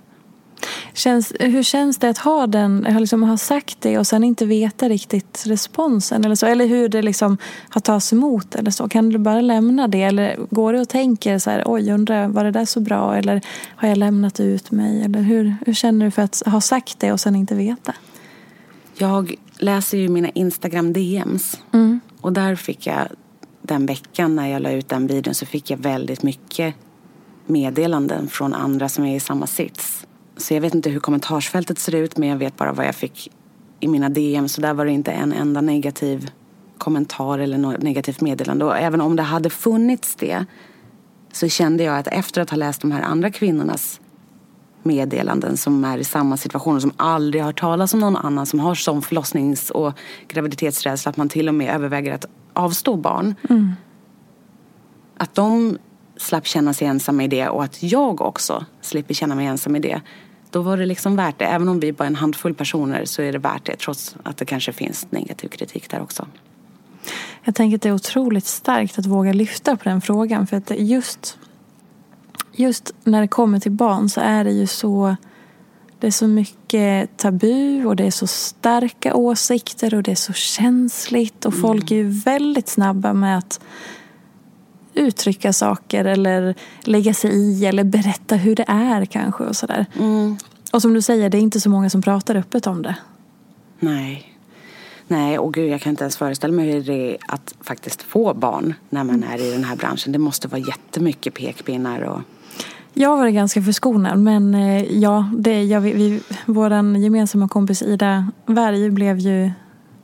Känns, 0.92 1.32
hur 1.40 1.62
känns 1.62 1.98
det 1.98 2.09
att 2.09 2.18
ha 2.18 2.46
den, 2.46 2.86
liksom 2.98 3.22
ha 3.22 3.36
sagt 3.36 3.80
det 3.80 3.98
och 3.98 4.07
sen 4.07 4.24
inte 4.24 4.46
veta 4.46 4.88
riktigt 4.88 5.42
responsen 5.46 6.24
eller 6.24 6.34
så? 6.34 6.46
Eller 6.46 6.66
hur 6.66 6.88
det 6.88 7.02
liksom 7.02 7.38
har 7.68 7.80
tagits 7.80 8.12
emot 8.12 8.54
eller 8.54 8.70
så? 8.70 8.88
Kan 8.88 9.09
du 9.09 9.18
bara 9.18 9.40
lämna 9.40 9.88
det? 9.88 10.02
Eller 10.02 10.36
går 10.50 10.72
du 10.72 10.80
och 10.80 10.88
tänker 10.88 11.38
så 11.38 11.50
här, 11.50 11.62
oj, 11.66 11.90
undrar, 11.90 12.28
var 12.28 12.44
det 12.44 12.50
där 12.50 12.64
så 12.64 12.80
bra? 12.80 13.16
Eller 13.16 13.40
har 13.76 13.88
jag 13.88 13.98
lämnat 13.98 14.40
ut 14.40 14.70
mig? 14.70 15.02
Eller 15.02 15.20
hur, 15.20 15.57
hur 15.66 15.74
känner 15.74 16.04
du 16.04 16.11
för 16.11 16.22
att 16.22 16.42
ha 16.46 16.61
sagt 16.61 16.98
det 16.98 17.12
och 17.12 17.20
sen 17.20 17.36
inte 17.36 17.54
veta? 17.54 17.94
Jag 18.94 19.34
läser 19.59 19.98
ju 19.98 20.09
mina 20.09 20.28
Instagram 20.28 20.92
DMs 20.92 21.61
mm. 21.72 22.00
och 22.20 22.32
där 22.32 22.57
fick 22.57 22.86
jag 22.86 23.09
den 23.62 23.86
veckan 23.86 24.36
när 24.36 24.48
jag 24.48 24.62
la 24.62 24.70
ut 24.70 24.88
den 24.88 25.07
videon 25.07 25.34
så 25.34 25.46
fick 25.46 25.70
jag 25.70 25.78
väldigt 25.78 26.22
mycket 26.22 26.74
meddelanden 27.46 28.28
från 28.28 28.54
andra 28.54 28.88
som 28.88 29.04
är 29.04 29.16
i 29.16 29.20
samma 29.20 29.46
sits. 29.46 30.05
Så 30.37 30.55
jag 30.55 30.61
vet 30.61 30.74
inte 30.74 30.91
hur 30.91 31.01
kommentarsfältet 31.01 31.78
ser 31.78 31.95
ut 31.95 32.16
men 32.16 32.28
jag 32.28 32.37
vet 32.37 32.57
bara 32.57 32.72
vad 32.72 32.87
jag 32.87 32.95
fick 32.95 33.30
i 33.80 33.89
mina 33.89 34.09
DM. 34.09 34.49
Så 34.49 34.61
där 34.61 34.74
var 34.74 34.84
det 34.84 34.93
inte 34.93 35.12
en 35.12 35.32
enda 35.32 35.61
negativ 35.61 36.30
kommentar 36.78 37.39
eller 37.39 37.59
något 37.59 37.82
negativt 37.82 38.20
meddelande. 38.20 38.64
Och 38.64 38.78
även 38.78 39.01
om 39.01 39.16
det 39.16 39.22
hade 39.22 39.51
funnits 39.51 40.14
det 40.14 40.45
så 41.32 41.49
kände 41.49 41.84
jag 41.84 41.99
att 41.99 42.07
efter 42.07 42.41
att 42.41 42.51
ha 42.51 42.57
läst 42.57 42.80
de 42.80 42.93
här 42.93 43.03
andra 43.03 43.30
kvinnornas 43.30 44.01
meddelanden 44.82 45.57
som 45.57 45.84
är 45.84 45.99
i 45.99 46.05
samma 46.05 46.37
situation 46.37 46.76
och 46.76 46.82
som 46.82 46.93
aldrig 46.97 47.43
har 47.43 47.53
talat 47.53 47.95
om 47.95 48.01
någon 48.01 48.16
annan 48.16 48.47
som 48.47 48.61
har 48.61 48.74
sån 48.74 49.03
förlossnings 49.03 49.70
och 49.70 49.93
graviditetsrädsla 50.28 51.11
att 51.11 51.16
man 51.16 51.28
till 51.28 51.49
och 51.49 51.55
med 51.55 51.74
överväger 51.74 52.14
att 52.14 52.24
avstå 52.53 52.97
barn. 52.97 53.34
Mm. 53.49 53.72
Att 55.18 55.34
de 55.34 55.78
slapp 56.16 56.47
känna 56.47 56.74
sig 56.74 56.87
ensamma 56.87 57.24
i 57.24 57.28
det 57.28 57.49
och 57.49 57.64
att 57.64 57.82
jag 57.82 58.20
också 58.20 58.64
slipper 58.80 59.14
känna 59.14 59.34
mig 59.34 59.47
ensam 59.47 59.76
i 59.76 59.80
det 59.80 60.01
då 60.57 60.62
var 60.62 60.76
det 60.76 60.86
liksom 60.86 61.16
värt 61.16 61.38
det. 61.38 61.44
Även 61.44 61.68
om 61.68 61.80
vi 61.80 61.92
bara 61.92 62.04
är 62.04 62.09
en 62.09 62.16
handfull 62.16 62.54
personer 62.54 63.04
så 63.04 63.22
är 63.22 63.32
det 63.32 63.38
värt 63.38 63.64
det 63.64 63.76
trots 63.76 64.16
att 64.22 64.36
det 64.36 64.44
kanske 64.44 64.72
finns 64.72 65.07
negativ 65.11 65.48
kritik 65.48 65.90
där 65.90 66.02
också. 66.02 66.26
Jag 67.44 67.54
tänker 67.54 67.76
att 67.76 67.82
det 67.82 67.88
är 67.88 67.92
otroligt 67.92 68.46
starkt 68.46 68.98
att 68.98 69.07
våga 69.07 69.32
lyfta 69.32 69.76
på 69.76 69.88
den 69.88 70.00
frågan. 70.00 70.46
För 70.46 70.57
att 70.57 70.70
just, 70.78 71.38
just 72.52 72.94
när 73.04 73.20
det 73.20 73.28
kommer 73.28 73.61
till 73.61 73.72
barn 73.72 74.09
så 74.09 74.20
är 74.20 74.44
det 74.44 74.52
ju 74.52 74.66
så 74.66 75.16
det 76.00 76.07
är 76.07 76.11
så 76.11 76.26
mycket 76.26 77.16
tabu 77.16 77.84
och 77.84 77.96
det 77.96 78.07
är 78.07 78.11
så 78.11 78.26
starka 78.26 79.14
åsikter 79.14 79.94
och 79.94 80.02
det 80.02 80.11
är 80.11 80.14
så 80.14 80.32
känsligt 80.32 81.46
och 81.46 81.54
folk 81.54 81.90
är 81.90 81.96
ju 81.96 82.09
väldigt 82.09 82.68
snabba 82.68 83.12
med 83.12 83.38
att 83.38 83.61
uttrycka 84.97 85.53
saker 85.53 86.05
eller 86.05 86.55
lägga 86.80 87.14
sig 87.14 87.30
i 87.30 87.66
eller 87.66 87.84
berätta 87.84 88.36
hur 88.36 88.55
det 88.55 88.64
är 88.68 89.05
kanske 89.05 89.44
och 89.44 89.57
sådär. 89.57 89.86
Mm. 89.99 90.36
Och 90.72 90.82
som 90.82 90.94
du 90.94 91.03
säger, 91.03 91.30
det 91.30 91.38
är 91.38 91.42
inte 91.42 91.61
så 91.61 91.70
många 91.70 91.90
som 91.90 92.03
pratar 92.03 92.36
öppet 92.36 92.66
om 92.66 92.82
det. 92.82 92.94
Nej. 93.80 94.32
Nej, 95.09 95.38
och 95.38 95.55
gud 95.55 95.70
jag 95.70 95.80
kan 95.80 95.90
inte 95.90 96.05
ens 96.05 96.16
föreställa 96.16 96.53
mig 96.53 96.72
hur 96.72 96.82
det 96.82 97.11
är 97.11 97.16
att 97.28 97.55
faktiskt 97.61 98.03
få 98.03 98.34
barn 98.34 98.74
när 98.90 99.05
man 99.05 99.24
är 99.24 99.40
i 99.40 99.51
den 99.51 99.64
här 99.64 99.76
branschen. 99.76 100.12
Det 100.12 100.18
måste 100.18 100.49
vara 100.49 100.61
jättemycket 100.61 101.34
pekpinnar 101.34 102.01
och 102.01 102.20
Jag 102.94 103.16
varit 103.16 103.34
ganska 103.34 103.62
förskonad 103.62 104.18
men 104.18 104.55
eh, 104.55 104.99
ja, 104.99 105.30
det, 105.38 105.64
jag, 105.64 105.80
vi, 105.80 105.92
vi, 105.92 106.20
vår 106.47 106.97
gemensamma 106.97 107.49
kompis 107.49 107.82
Ida 107.82 108.30
Berg 108.47 108.90
blev 108.90 109.18
ju 109.18 109.51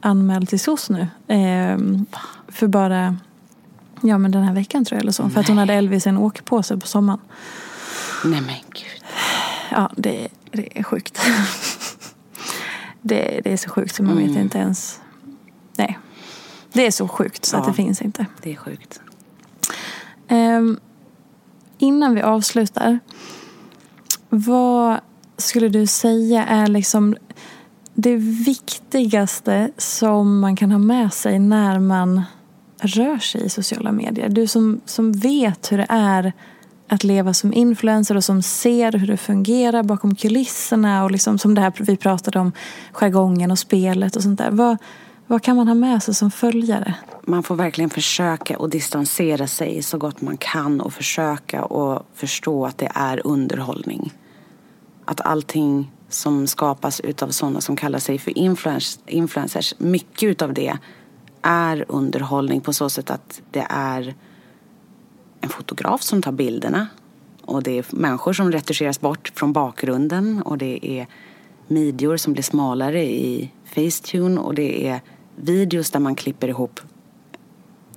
anmäld 0.00 0.48
till 0.48 0.60
SOS 0.60 0.90
nu. 0.90 1.00
Eh, 1.34 1.78
för 2.48 2.66
bara 2.66 3.16
ja, 4.02 4.18
men 4.18 4.30
den 4.30 4.42
här 4.42 4.54
veckan 4.54 4.84
tror 4.84 4.96
jag 4.96 5.02
eller 5.02 5.12
så. 5.12 5.28
För 5.30 5.40
att 5.40 5.48
hon 5.48 5.58
hade 5.58 5.74
Elvis 5.74 6.06
i 6.06 6.08
en 6.08 6.16
åkpåse 6.18 6.76
på 6.76 6.86
sommaren. 6.86 7.20
Nej 8.24 8.40
men 8.40 8.54
gud. 8.70 9.04
Ja, 9.70 9.90
det, 9.96 10.28
det 10.50 10.78
är 10.78 10.82
sjukt. 10.82 11.18
det, 13.02 13.40
det 13.44 13.52
är 13.52 13.56
så 13.56 13.70
sjukt 13.70 13.94
så 13.94 14.02
man 14.02 14.16
vet 14.16 14.36
inte 14.36 14.58
ens. 14.58 15.00
Nej. 15.76 15.98
Det 16.72 16.86
är 16.86 16.90
så 16.90 17.08
sjukt 17.08 17.44
så 17.44 17.56
att 17.56 17.62
Ja. 17.62 17.68
det 17.70 17.74
finns 17.76 18.02
inte. 18.02 18.26
Det 18.42 18.52
är 18.52 18.56
sjukt. 18.56 19.00
Ehm, 20.28 20.80
innan 21.78 22.14
vi 22.14 22.22
avslutar. 22.22 22.98
Vad 24.28 25.00
skulle 25.36 25.68
du 25.68 25.86
säga 25.86 26.44
är 26.44 26.66
liksom 26.66 27.16
det 27.94 28.16
viktigaste 28.16 29.70
som 29.78 30.40
man 30.40 30.56
kan 30.56 30.70
ha 30.70 30.78
med 30.78 31.12
sig 31.12 31.38
när 31.38 31.78
man 31.78 32.22
rör 32.84 33.18
sig 33.18 33.44
i 33.44 33.48
sociala 33.48 33.92
medier? 33.92 34.28
Du 34.28 34.46
som, 34.46 34.80
som 34.84 35.12
vet 35.12 35.72
hur 35.72 35.78
det 35.78 35.86
är 35.88 36.32
att 36.88 37.04
leva 37.04 37.34
som 37.34 37.52
influencer 37.52 38.16
och 38.16 38.24
som 38.24 38.42
ser 38.42 38.92
hur 38.92 39.06
det 39.06 39.16
fungerar 39.16 39.82
bakom 39.82 40.14
kulisserna 40.14 41.04
och 41.04 41.10
liksom 41.10 41.38
som 41.38 41.54
det 41.54 41.60
här 41.60 41.72
vi 41.78 41.96
pratade 41.96 42.38
om, 42.38 42.52
jargongen 42.92 43.50
och 43.50 43.58
spelet 43.58 44.16
och 44.16 44.22
sånt 44.22 44.38
där. 44.38 44.50
Vad, 44.50 44.76
vad 45.26 45.42
kan 45.42 45.56
man 45.56 45.68
ha 45.68 45.74
med 45.74 46.02
sig 46.02 46.14
som 46.14 46.30
följare? 46.30 46.94
Man 47.22 47.42
får 47.42 47.56
verkligen 47.56 47.90
försöka 47.90 48.56
att 48.56 48.70
distansera 48.70 49.46
sig 49.46 49.82
så 49.82 49.98
gott 49.98 50.20
man 50.20 50.36
kan 50.36 50.80
och 50.80 50.92
försöka 50.92 51.62
att 51.62 52.06
förstå 52.14 52.66
att 52.66 52.78
det 52.78 52.88
är 52.94 53.26
underhållning. 53.26 54.12
Att 55.04 55.20
allting 55.20 55.92
som 56.08 56.46
skapas 56.46 57.00
utav 57.00 57.28
sådana 57.28 57.60
som 57.60 57.76
kallar 57.76 57.98
sig 57.98 58.18
för 58.18 58.38
influencers, 59.06 59.74
mycket 59.78 60.22
utav 60.22 60.54
det 60.54 60.78
är 61.42 61.84
underhållning 61.88 62.60
på 62.60 62.72
så 62.72 62.90
sätt 62.90 63.10
att 63.10 63.42
det 63.50 63.66
är 63.70 64.14
en 65.40 65.48
fotograf 65.48 66.02
som 66.02 66.22
tar 66.22 66.32
bilderna 66.32 66.86
och 67.44 67.62
det 67.62 67.78
är 67.78 67.84
människor 67.90 68.32
som 68.32 68.52
retuscheras 68.52 69.00
bort 69.00 69.32
från 69.34 69.52
bakgrunden 69.52 70.42
och 70.42 70.58
det 70.58 70.86
är 70.86 71.06
midjor 71.68 72.16
som 72.16 72.32
blir 72.32 72.42
smalare 72.42 73.04
i 73.04 73.50
Facetune 73.64 74.40
och 74.40 74.54
det 74.54 74.88
är 74.88 75.00
videos 75.36 75.90
där 75.90 76.00
man 76.00 76.14
klipper 76.14 76.48
ihop 76.48 76.80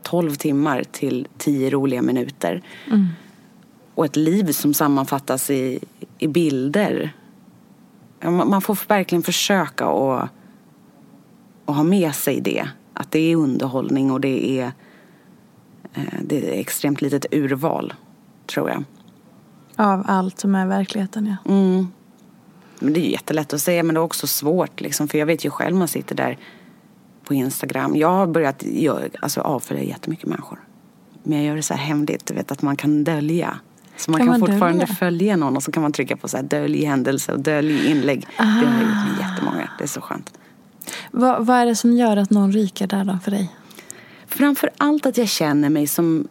12 0.01 0.35
timmar 0.35 0.83
till 0.91 1.27
10 1.37 1.69
roliga 1.69 2.01
minuter. 2.01 2.61
Och 3.95 4.05
ett 4.05 4.15
liv 4.15 4.51
som 4.51 4.73
sammanfattas 4.73 5.49
i, 5.49 5.79
i 6.17 6.27
bilder. 6.27 7.13
Man 8.21 8.61
får 8.61 8.77
verkligen 8.87 9.23
försöka 9.23 9.85
att, 9.85 10.29
att 11.65 11.75
ha 11.75 11.83
med 11.83 12.15
sig 12.15 12.41
det. 12.41 12.67
Att 12.97 13.11
det 13.11 13.31
är 13.31 13.35
underhållning 13.35 14.11
och 14.11 14.21
det 14.21 14.59
är, 14.59 14.71
eh, 15.93 16.03
det 16.21 16.55
är 16.55 16.59
extremt 16.59 17.01
litet 17.01 17.25
urval, 17.31 17.93
tror 18.47 18.69
jag. 18.69 18.83
Av 19.75 20.03
allt 20.07 20.39
som 20.39 20.55
är 20.55 20.65
verkligheten, 20.67 21.25
ja. 21.25 21.51
Mm. 21.51 21.87
Men 22.79 22.93
det 22.93 22.99
är 22.99 23.11
jättelätt 23.11 23.53
att 23.53 23.61
säga 23.61 23.83
men 23.83 23.95
det 23.95 23.99
är 23.99 24.03
också 24.03 24.27
svårt 24.27 24.81
liksom, 24.81 25.07
för 25.07 25.17
jag 25.17 25.25
vet 25.25 25.45
ju 25.45 25.49
själv 25.49 25.75
man 25.75 25.87
sitter 25.87 26.15
där 26.15 26.37
på 27.23 27.33
Instagram. 27.33 27.95
Jag 27.95 28.09
har 28.09 28.27
börjat 28.27 28.63
alltså, 29.19 29.41
avfölja 29.41 29.83
jättemycket 29.83 30.25
människor. 30.27 30.59
Men 31.23 31.37
jag 31.37 31.47
gör 31.47 31.55
det 31.55 31.61
så 31.61 31.73
här 31.73 31.85
hemligt, 31.85 32.25
du 32.25 32.33
vet 32.33 32.51
att 32.51 32.61
man 32.61 32.75
kan 32.75 33.03
dölja. 33.03 33.59
Så 33.97 34.11
man 34.11 34.19
Kan 34.19 34.27
kan, 34.27 34.39
man 34.39 34.49
fortfarande 34.49 34.79
dölja? 34.79 34.95
följa 34.95 35.35
någon 35.35 35.55
och 35.55 35.63
så 35.63 35.71
kan 35.71 35.83
man 35.83 35.91
trycka 35.91 36.17
på 36.17 36.27
så 36.27 36.37
här 36.37 36.43
dölj 36.43 36.85
händelse 36.85 37.33
och 37.33 37.39
dölj 37.39 37.91
inlägg. 37.91 38.27
Det 38.37 38.43
har 38.43 38.63
jag 38.63 38.81
gjort 38.81 38.81
med 38.81 39.29
jättemånga, 39.29 39.69
det 39.77 39.83
är 39.83 39.87
så 39.87 40.01
skönt. 40.01 40.33
Vad, 41.11 41.45
vad 41.45 41.57
är 41.57 41.65
det 41.65 41.75
som 41.75 41.93
gör 41.93 42.17
att 42.17 42.29
någon 42.29 42.51
ryker 42.51 42.88
där 42.88 43.03
då 43.03 43.17
för 43.23 43.31
dig? 43.31 43.51
Framför 44.27 44.69
allt 44.77 45.05
att 45.05 45.17
jag 45.17 45.27
känner 45.27 45.69
mig 45.69 45.88
som 45.88 46.27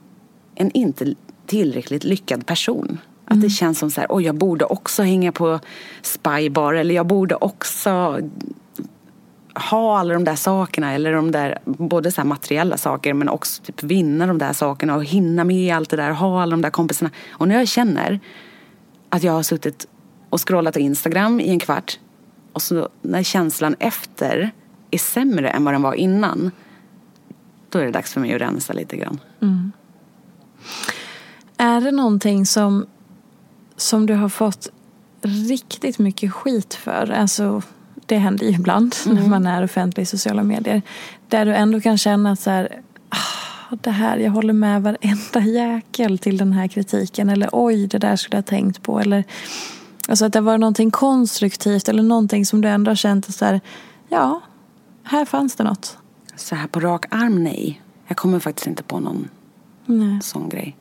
en 0.55 0.71
inte 0.71 1.15
tillräckligt 1.47 2.05
lyckad 2.05 2.47
person. 2.47 2.99
Att 3.25 3.41
det 3.41 3.51
känns 3.51 3.79
som 3.79 3.91
så 3.91 4.01
här, 4.01 4.09
oj 4.11 4.25
jag 4.25 4.35
borde 4.35 4.65
också 4.65 5.03
hänga 5.03 5.33
på 5.33 5.61
spybar 6.03 6.75
eller 6.75 6.95
jag 6.95 7.07
borde 7.07 7.35
också 7.35 8.21
ha 9.71 9.99
alla 9.99 10.15
de 10.15 10.25
där 10.25 10.37
sakerna 10.37 10.93
eller 10.93 11.13
de 11.13 11.31
där 11.31 11.59
både 11.65 12.13
så 12.13 12.21
här 12.21 12.29
materiella 12.29 12.77
saker 12.77 13.15
men 13.15 13.29
också 13.29 13.63
typ 13.63 13.83
vinna 13.83 14.27
de 14.27 14.39
där 14.39 14.53
sakerna 14.53 14.95
och 14.95 15.05
hinna 15.05 15.45
med 15.45 15.77
allt 15.77 15.91
det 15.91 15.97
där, 15.97 16.11
ha 16.11 16.43
alla 16.43 16.51
de 16.51 16.63
där 16.63 16.71
kompisarna. 16.71 17.11
Och 17.31 17.49
när 17.49 17.59
jag 17.59 17.69
känner 17.69 18.21
att 19.09 19.23
jag 19.23 19.33
har 19.33 19.43
suttit 19.43 19.87
och 20.31 20.49
scrollat 20.49 20.75
på 20.75 20.81
Instagram 20.81 21.41
i 21.41 21.51
en 21.51 21.61
kvart 21.61 21.99
och 22.55 22.63
så 22.63 22.89
när 23.03 23.23
känslan 23.23 23.77
efter 23.79 24.51
är 24.91 24.99
sämre 24.99 25.51
än 25.51 25.65
vad 25.65 25.75
den 25.75 25.83
var 25.83 25.95
innan 25.95 26.51
då 27.75 27.79
är 27.79 27.85
det 27.85 27.91
dags 27.91 28.13
för 28.13 28.21
mig 28.21 28.35
att 28.35 28.41
rensa 28.41 28.73
lite 28.73 28.97
grann. 28.97 29.21
Är 31.57 31.81
det 31.81 31.91
någonting 31.91 32.47
som, 32.47 32.87
som 33.77 34.07
du 34.07 34.15
har 34.15 34.29
fått 34.29 34.69
riktigt 35.23 35.99
mycket 35.99 36.33
skit 36.33 36.75
för? 36.75 37.11
Alltså, 37.11 37.63
det 38.07 38.17
händer 38.17 38.47
ju 38.47 38.53
ibland 38.53 38.95
när 39.07 39.29
man 39.29 39.47
är 39.47 39.65
offentlig 39.65 40.03
i 40.03 40.07
sociala 40.07 40.43
medier. 40.43 40.83
Där 41.29 41.47
du 41.47 41.55
ändå 41.55 41.81
kan 41.81 41.99
känna 41.99 42.31
att 42.31 42.41
så 42.41 42.51
här, 42.51 42.81
ah, 43.09 43.77
det 43.83 43.91
här, 43.91 44.19
jag 44.19 44.31
håller 44.31 44.53
med 44.53 44.83
varenda 44.83 45.41
jäkel 45.41 46.19
till 46.19 46.37
den 46.37 46.53
här 46.53 46.69
kritiken. 46.69 47.29
Eller 47.29 47.49
oj, 47.53 47.87
det 47.87 47.99
där 47.99 48.17
skulle 48.17 48.37
jag 48.37 48.43
ha 48.43 48.49
tänkt 48.49 48.83
på. 48.83 49.01
Eller, 49.01 49.25
alltså 50.09 50.25
att 50.25 50.33
det 50.33 50.41
var 50.41 50.59
någonting 50.59 50.91
konstruktivt 50.91 51.89
eller 51.89 52.03
någonting 52.03 52.47
som 52.47 52.61
du 52.61 52.69
ändå 52.69 52.91
har 52.91 52.97
känt 52.97 53.29
att 53.29 53.35
så 53.35 53.45
här, 53.45 53.61
ja, 54.09 54.41
här 55.03 55.25
fanns 55.25 55.55
det 55.55 55.65
något. 55.65 55.99
Så 56.37 56.55
här 56.55 56.67
på 56.67 56.81
rak 56.81 57.07
arm, 57.11 57.45
nej. 57.45 57.83
Jag 58.07 58.17
kommer 58.17 58.39
faktiskt 58.39 58.67
inte 58.67 58.83
på 58.83 59.01
någon 59.01 59.29
Nej. 59.87 60.23
sån 60.23 60.49
grej. 60.49 60.77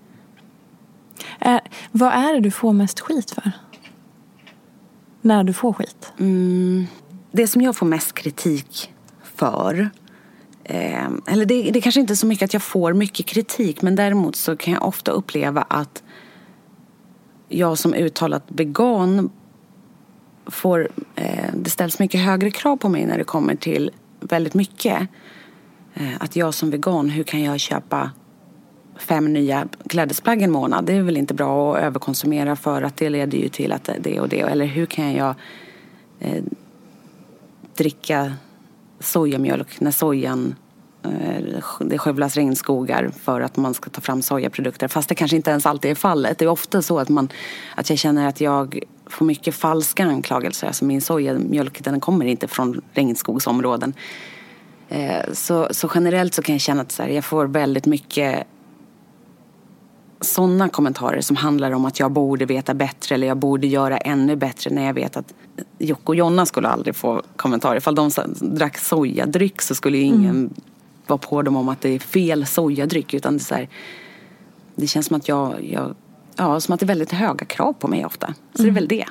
Är, 1.40 1.62
vad 1.92 2.14
är 2.14 2.34
det 2.34 2.40
du 2.40 2.52
får 2.52 2.74
mest 2.74 3.00
skit 3.00 3.32
för? 3.32 3.52
När 5.22 5.44
du 5.44 5.54
får 5.54 5.74
skit? 5.74 6.14
Mm, 6.20 6.88
det 7.32 7.48
som 7.48 7.62
jag 7.62 7.76
får 7.76 7.86
mest 7.86 8.14
kritik 8.14 8.94
för 9.36 9.90
eh, 10.64 11.08
eller 11.28 11.46
det, 11.46 11.72
det 11.72 11.82
kanske 11.82 12.02
inte 12.02 12.14
är 12.14 12.16
så 12.16 12.28
mycket 12.28 12.46
att 12.46 12.54
jag 12.54 12.64
får 12.64 12.94
mycket 12.94 13.26
kritik 13.26 13.82
men 13.82 13.96
däremot 13.96 14.36
så 14.36 14.58
kan 14.58 14.74
jag 14.74 14.84
ofta 14.84 15.12
uppleva 15.12 15.62
att 15.62 16.04
jag 17.50 17.78
som 17.78 17.94
uttalat 17.94 18.44
vegan 18.48 19.30
får, 20.46 20.90
eh, 21.16 21.50
det 21.54 21.70
ställs 21.70 22.00
mycket 22.00 22.22
högre 22.22 22.52
krav 22.52 22.78
på 22.78 22.90
mig 22.90 23.06
när 23.06 23.18
det 23.18 23.24
kommer 23.24 23.56
till 23.56 23.92
väldigt 24.20 24.54
mycket. 24.54 25.08
Eh, 25.94 26.14
att 26.20 26.36
jag 26.36 26.54
som 26.54 26.72
vegan, 26.72 27.10
hur 27.10 27.24
kan 27.24 27.44
jag 27.44 27.60
köpa 27.60 28.12
fem 28.98 29.34
nya 29.34 29.68
klädesplagg 29.90 30.42
en 30.42 30.52
månad? 30.52 30.86
Det 30.86 30.94
är 30.94 31.02
väl 31.02 31.18
inte 31.18 31.34
bra 31.34 31.76
att 31.76 31.84
överkonsumera 31.84 32.56
för 32.56 32.82
att 32.82 32.98
det 32.98 33.10
leder 33.10 33.38
ju 33.38 33.50
till 33.50 33.72
att 33.72 33.90
det 34.00 34.20
och 34.20 34.30
det. 34.30 34.40
Eller 34.40 34.66
hur 34.66 34.86
kan 34.86 35.14
jag 35.14 35.36
eh, 36.20 36.44
dricka 37.76 38.34
sojamjölk 39.00 39.80
när 39.80 39.92
sojan 39.92 40.56
Eh, 41.04 41.60
det 41.80 41.98
skövlas 41.98 42.36
regnskogar 42.36 43.12
för 43.22 43.42
att 43.42 43.58
man 43.58 43.74
ska 43.74 43.90
ta 43.90 44.02
fram 44.02 44.22
sojaprodukter. 44.22 44.88
Fast 44.88 45.10
det 45.10 45.16
kanske 45.16 45.38
inte 45.38 45.52
ens 45.52 45.66
alltid 45.66 45.92
är 45.92 45.96
fallet. 45.96 46.38
Det 46.38 46.46
är 46.46 46.50
ofta 46.50 46.82
så 46.82 47.00
att, 47.00 47.10
man, 47.10 47.30
att 47.76 47.90
jag 47.90 48.00
känner 48.00 48.28
att 48.28 48.42
jag 48.42 48.80
får 49.06 49.26
mycket 49.26 49.56
falska 49.56 50.06
anklagelser. 50.06 50.68
Alltså 50.68 50.86
min 50.86 51.02
sojamjölk 51.02 51.84
den 51.84 52.00
kommer 52.00 52.26
inte 52.26 52.48
från 52.48 52.82
regnskogsområden. 52.94 53.94
Eh, 54.90 55.34
så, 55.34 55.68
så 55.72 55.92
generellt 55.96 56.34
så 56.34 56.42
kan 56.42 56.56
jag 56.56 56.62
känna 56.62 56.82
att 56.82 56.92
så 56.92 57.04
här, 57.04 57.10
jag 57.10 57.26
får 57.26 57.46
väldigt 57.46 57.86
mycket 57.86 58.48
sådana 60.22 60.70
kommentarer 60.70 61.22
som 61.22 61.36
handlar 61.36 61.72
om 61.72 61.86
att 61.86 62.00
jag 62.00 62.12
borde 62.12 62.46
veta 62.46 62.74
bättre 62.74 63.16
eller 63.16 63.28
jag 63.28 63.38
borde 63.38 63.68
göra 63.68 63.98
ännu 63.98 64.36
bättre 64.36 64.72
när 64.72 64.86
jag 64.86 64.94
vet 64.94 65.18
att 65.18 65.34
Jocke 65.78 66.04
och 66.06 66.16
Jonna 66.16 66.46
skulle 66.46 66.68
aldrig 66.68 66.96
få 66.96 67.22
kommentarer. 67.36 67.78
Ifall 67.78 67.96
de 67.96 68.10
drack 68.42 68.78
sojadryck 68.78 69.62
så 69.62 69.76
skulle 69.76 69.98
ju 69.98 70.04
ingen 70.04 70.30
mm 70.30 70.54
vara 71.08 71.18
på 71.18 71.42
dem 71.42 71.56
om 71.56 71.70
att 71.70 71.82
det 71.82 71.90
är 71.90 72.00
fel 72.00 72.46
sojadryck. 72.46 73.14
Utan 73.14 73.34
det, 73.34 73.42
är 73.42 73.44
så 73.44 73.56
här, 73.56 73.70
det 74.76 74.88
känns 74.88 75.06
som 75.06 75.18
att 75.18 75.28
jag, 75.28 75.64
jag, 75.72 75.96
ja, 76.36 76.60
som 76.60 76.74
att 76.74 76.80
det 76.80 76.84
är 76.84 76.88
väldigt 76.88 77.12
höga 77.12 77.46
krav 77.46 77.74
på 77.74 77.88
mig 77.88 78.06
ofta. 78.06 78.34
Så 78.54 78.64
mm. 78.64 78.74
det 78.74 78.80
är 78.80 78.82
väl 78.82 78.88
det. 78.88 79.06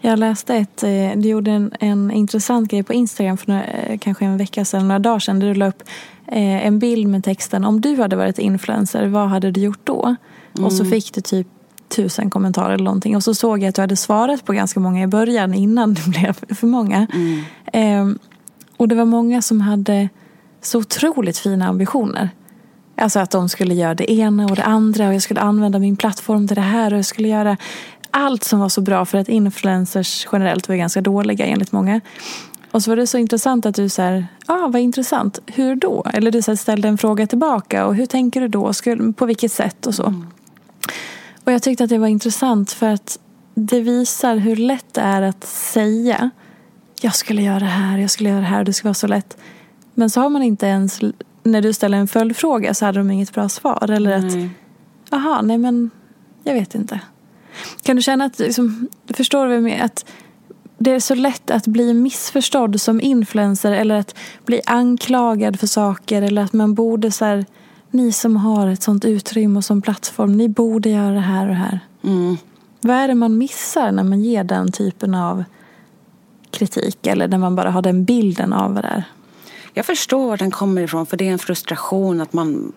Jag 0.00 0.18
läste 0.18 0.54
ett, 0.56 0.82
eh, 0.82 1.10
du 1.16 1.28
gjorde 1.28 1.50
en, 1.50 1.72
en 1.80 2.10
intressant 2.10 2.70
grej 2.70 2.82
på 2.82 2.92
Instagram 2.92 3.36
för 3.36 3.48
några, 3.48 3.64
eh, 3.64 3.98
kanske 3.98 4.24
en 4.24 4.36
vecka 4.36 4.64
sedan, 4.64 4.88
några 4.88 4.98
dagar 4.98 5.18
sedan, 5.18 5.40
där 5.40 5.46
du 5.46 5.54
la 5.54 5.68
upp 5.68 5.82
eh, 6.26 6.66
en 6.66 6.78
bild 6.78 7.08
med 7.08 7.24
texten 7.24 7.64
om 7.64 7.80
du 7.80 7.96
hade 7.96 8.16
varit 8.16 8.38
influencer, 8.38 9.06
vad 9.06 9.28
hade 9.28 9.50
du 9.50 9.60
gjort 9.60 9.80
då? 9.84 10.16
Mm. 10.54 10.66
Och 10.66 10.72
så 10.72 10.82
mm. 10.82 10.90
fick 10.90 11.14
du 11.14 11.20
typ 11.20 11.46
tusen 11.88 12.30
kommentarer 12.30 12.74
eller 12.74 12.84
någonting. 12.84 13.16
Och 13.16 13.24
så 13.24 13.34
såg 13.34 13.62
jag 13.62 13.68
att 13.68 13.74
du 13.74 13.80
hade 13.80 13.96
svarat 13.96 14.44
på 14.44 14.52
ganska 14.52 14.80
många 14.80 15.02
i 15.02 15.06
början 15.06 15.54
innan 15.54 15.94
det 15.94 16.02
blev 16.06 16.32
för 16.54 16.66
många. 16.66 17.06
Mm. 17.12 17.42
Eh, 17.72 18.16
och 18.76 18.88
det 18.88 18.94
var 18.94 19.04
många 19.04 19.42
som 19.42 19.60
hade 19.60 20.08
så 20.62 20.78
otroligt 20.78 21.38
fina 21.38 21.68
ambitioner. 21.68 22.30
Alltså 22.96 23.18
att 23.18 23.30
de 23.30 23.48
skulle 23.48 23.74
göra 23.74 23.94
det 23.94 24.12
ena 24.12 24.44
och 24.44 24.56
det 24.56 24.62
andra 24.62 25.08
och 25.08 25.14
jag 25.14 25.22
skulle 25.22 25.40
använda 25.40 25.78
min 25.78 25.96
plattform 25.96 26.48
till 26.48 26.54
det 26.54 26.60
här 26.60 26.92
och 26.92 26.98
jag 26.98 27.04
skulle 27.04 27.28
göra 27.28 27.56
allt 28.10 28.44
som 28.44 28.60
var 28.60 28.68
så 28.68 28.80
bra 28.80 29.04
för 29.04 29.18
att 29.18 29.28
influencers 29.28 30.26
generellt 30.32 30.68
var 30.68 30.76
ganska 30.76 31.00
dåliga 31.00 31.46
enligt 31.46 31.72
många. 31.72 32.00
Och 32.70 32.82
så 32.82 32.90
var 32.90 32.96
det 32.96 33.06
så 33.06 33.18
intressant 33.18 33.66
att 33.66 33.74
du 33.74 33.88
så 33.88 34.02
ja 34.02 34.24
ah, 34.46 34.68
vad 34.68 34.82
intressant, 34.82 35.38
hur 35.46 35.76
då? 35.76 36.04
Eller 36.14 36.30
du 36.30 36.42
så 36.42 36.56
ställde 36.56 36.88
en 36.88 36.98
fråga 36.98 37.26
tillbaka 37.26 37.86
och 37.86 37.94
hur 37.94 38.06
tänker 38.06 38.40
du 38.40 38.48
då? 38.48 38.72
på 39.16 39.26
vilket 39.26 39.52
sätt 39.52 39.86
och 39.86 39.94
så. 39.94 40.06
Mm. 40.06 40.26
Och 41.44 41.52
jag 41.52 41.62
tyckte 41.62 41.84
att 41.84 41.90
det 41.90 41.98
var 41.98 42.08
intressant 42.08 42.72
för 42.72 42.86
att 42.86 43.18
det 43.54 43.80
visar 43.80 44.36
hur 44.36 44.56
lätt 44.56 44.94
det 44.94 45.00
är 45.00 45.22
att 45.22 45.44
säga 45.44 46.30
jag 47.00 47.14
skulle 47.14 47.42
göra 47.42 47.58
det 47.58 47.64
här, 47.64 47.98
jag 47.98 48.10
skulle 48.10 48.28
göra 48.28 48.40
det 48.40 48.46
här, 48.46 48.64
det 48.64 48.72
skulle 48.72 48.88
vara 48.88 48.94
så 48.94 49.06
lätt. 49.06 49.36
Men 50.00 50.10
så 50.10 50.20
har 50.20 50.28
man 50.28 50.42
inte 50.42 50.66
ens, 50.66 51.00
när 51.42 51.62
du 51.62 51.72
ställer 51.72 51.98
en 51.98 52.08
följdfråga 52.08 52.74
så 52.74 52.86
hade 52.86 52.98
de 52.98 53.10
inget 53.10 53.32
bra 53.32 53.48
svar. 53.48 53.90
Eller 53.90 54.12
att, 54.12 54.52
jaha, 55.10 55.42
nej 55.42 55.58
men 55.58 55.90
jag 56.44 56.54
vet 56.54 56.74
inte. 56.74 57.00
Kan 57.82 57.96
du 57.96 58.02
känna 58.02 58.24
att, 58.24 58.38
liksom, 58.38 58.88
förstår 59.14 59.46
du 59.46 59.60
menar? 59.60 59.84
Att 59.84 60.04
det 60.78 60.90
är 60.90 61.00
så 61.00 61.14
lätt 61.14 61.50
att 61.50 61.66
bli 61.66 61.94
missförstådd 61.94 62.80
som 62.80 63.00
influencer 63.00 63.72
eller 63.72 63.94
att 63.94 64.14
bli 64.44 64.60
anklagad 64.66 65.60
för 65.60 65.66
saker 65.66 66.22
eller 66.22 66.42
att 66.42 66.52
man 66.52 66.74
borde 66.74 67.10
så 67.10 67.24
här, 67.24 67.46
ni 67.90 68.12
som 68.12 68.36
har 68.36 68.66
ett 68.66 68.82
sånt 68.82 69.04
utrymme 69.04 69.56
och 69.56 69.64
som 69.64 69.82
plattform, 69.82 70.32
ni 70.32 70.48
borde 70.48 70.90
göra 70.90 71.14
det 71.14 71.20
här 71.20 71.42
och 71.42 71.48
det 71.48 71.54
här. 71.54 71.80
Mm. 72.04 72.36
Vad 72.80 72.96
är 72.96 73.08
det 73.08 73.14
man 73.14 73.38
missar 73.38 73.92
när 73.92 74.04
man 74.04 74.20
ger 74.20 74.44
den 74.44 74.72
typen 74.72 75.14
av 75.14 75.44
kritik 76.50 77.06
eller 77.06 77.28
när 77.28 77.38
man 77.38 77.56
bara 77.56 77.70
har 77.70 77.82
den 77.82 78.04
bilden 78.04 78.52
av 78.52 78.74
vad 78.74 78.84
det 78.84 78.88
är? 78.88 79.04
Jag 79.80 79.86
förstår 79.86 80.26
var 80.26 80.36
den 80.36 80.50
kommer 80.50 80.82
ifrån 80.82 81.06
för 81.06 81.16
det 81.16 81.28
är 81.28 81.32
en 81.32 81.38
frustration 81.38 82.20
att 82.20 82.32
man 82.32 82.72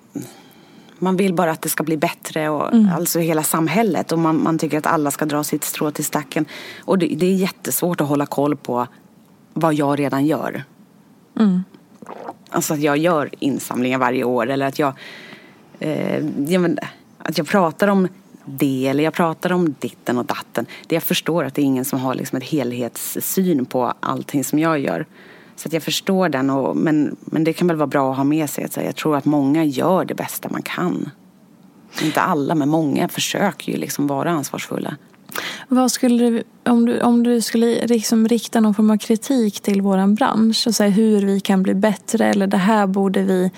man 1.00 1.16
vill 1.16 1.34
bara 1.34 1.52
att 1.52 1.62
det 1.62 1.70
ska 1.70 1.84
bli 1.84 1.98
bättre, 1.98 2.50
och, 2.50 2.74
mm. 2.74 2.90
alltså 2.96 3.20
hela 3.20 3.44
samhället. 3.44 4.12
Och 4.12 4.20
man, 4.20 4.44
man, 4.44 4.58
tycker 4.58 4.78
att 4.78 4.86
alla 4.86 5.12
ska 5.12 5.26
dra 5.26 5.44
sitt 5.44 5.64
strå 5.64 5.92
till 5.92 6.06
stacken. 6.06 6.46
Och 6.80 6.98
det, 6.98 7.06
det 7.06 7.26
är 7.26 7.34
jättesvårt 7.34 8.02
att 8.02 8.08
hålla 8.08 8.26
koll 8.26 8.56
på 8.56 8.88
vad 9.54 9.74
jag 9.74 10.00
redan 10.00 10.26
gör. 10.26 10.64
Mm. 11.40 11.64
Alltså 12.50 12.74
att 12.74 12.80
jag 12.80 12.98
gör 12.98 13.30
insamlingar 13.40 13.98
varje 13.98 14.24
år 14.24 14.50
eller 14.50 14.66
att 14.66 14.80
jag, 14.80 14.94
eh, 15.80 16.26
jag 16.26 16.62
men, 16.62 16.80
att 17.18 17.38
jag 17.38 17.48
pratar 17.48 17.88
om 17.88 18.08
det 18.46 18.88
eller 18.88 19.04
jag 19.04 19.14
pratar 19.14 19.52
om 19.52 19.76
ditten 19.80 20.18
och 20.18 20.26
datten. 20.26 20.66
Det 20.88 20.96
jag 20.96 21.04
förstår 21.04 21.44
att 21.44 21.56
det 21.56 21.62
är 21.62 21.66
ingen 21.66 21.86
som 21.86 22.00
har 22.00 22.16
liksom 22.16 22.36
en 22.36 22.42
helhetssyn 22.42 23.66
på 23.66 23.94
allting 24.00 24.44
som 24.44 24.60
jag 24.60 24.80
gör. 24.80 25.06
Så 25.56 25.68
att 25.68 25.74
jag 25.74 25.84
förstår 25.84 26.30
den, 26.30 26.50
och, 26.50 26.78
men, 26.78 27.16
men 27.20 27.44
det 27.44 27.54
kan 27.54 27.68
väl 27.68 27.78
vara 27.78 27.88
bra 27.88 28.12
att 28.12 28.18
ha 28.18 28.24
med 28.24 28.50
sig. 28.50 28.64
Att 28.64 28.78
jag 28.78 28.96
tror 28.96 29.18
att 29.18 29.26
många 29.26 29.64
gör 29.64 30.06
det 30.06 30.16
bästa 30.16 30.50
man 30.50 30.62
kan. 30.62 31.10
Inte 32.02 32.22
alla, 32.22 32.56
men 32.56 32.70
många 32.70 33.08
försöker 33.08 33.72
ju 33.72 33.78
liksom 33.78 34.08
vara 34.08 34.32
ansvarsfulla. 34.32 34.98
Vad 35.68 35.92
skulle 35.92 36.30
du, 36.30 36.44
om, 36.66 36.86
du, 36.86 37.02
om 37.02 37.24
du 37.24 37.42
skulle 37.42 37.88
liksom 37.88 38.28
rikta 38.28 38.60
någon 38.60 38.74
form 38.74 38.90
av 38.90 38.98
kritik 38.98 39.62
till 39.62 39.82
vår 39.82 40.16
bransch 40.16 40.68
och 40.68 40.76
säga 40.76 40.90
hur 40.90 41.26
vi 41.26 41.40
kan 41.40 41.64
bli 41.64 41.74
bättre 41.74 42.26
eller 42.26 42.48
det 42.48 42.58
här 42.58 42.88
borde 42.88 43.22
vi 43.22 43.52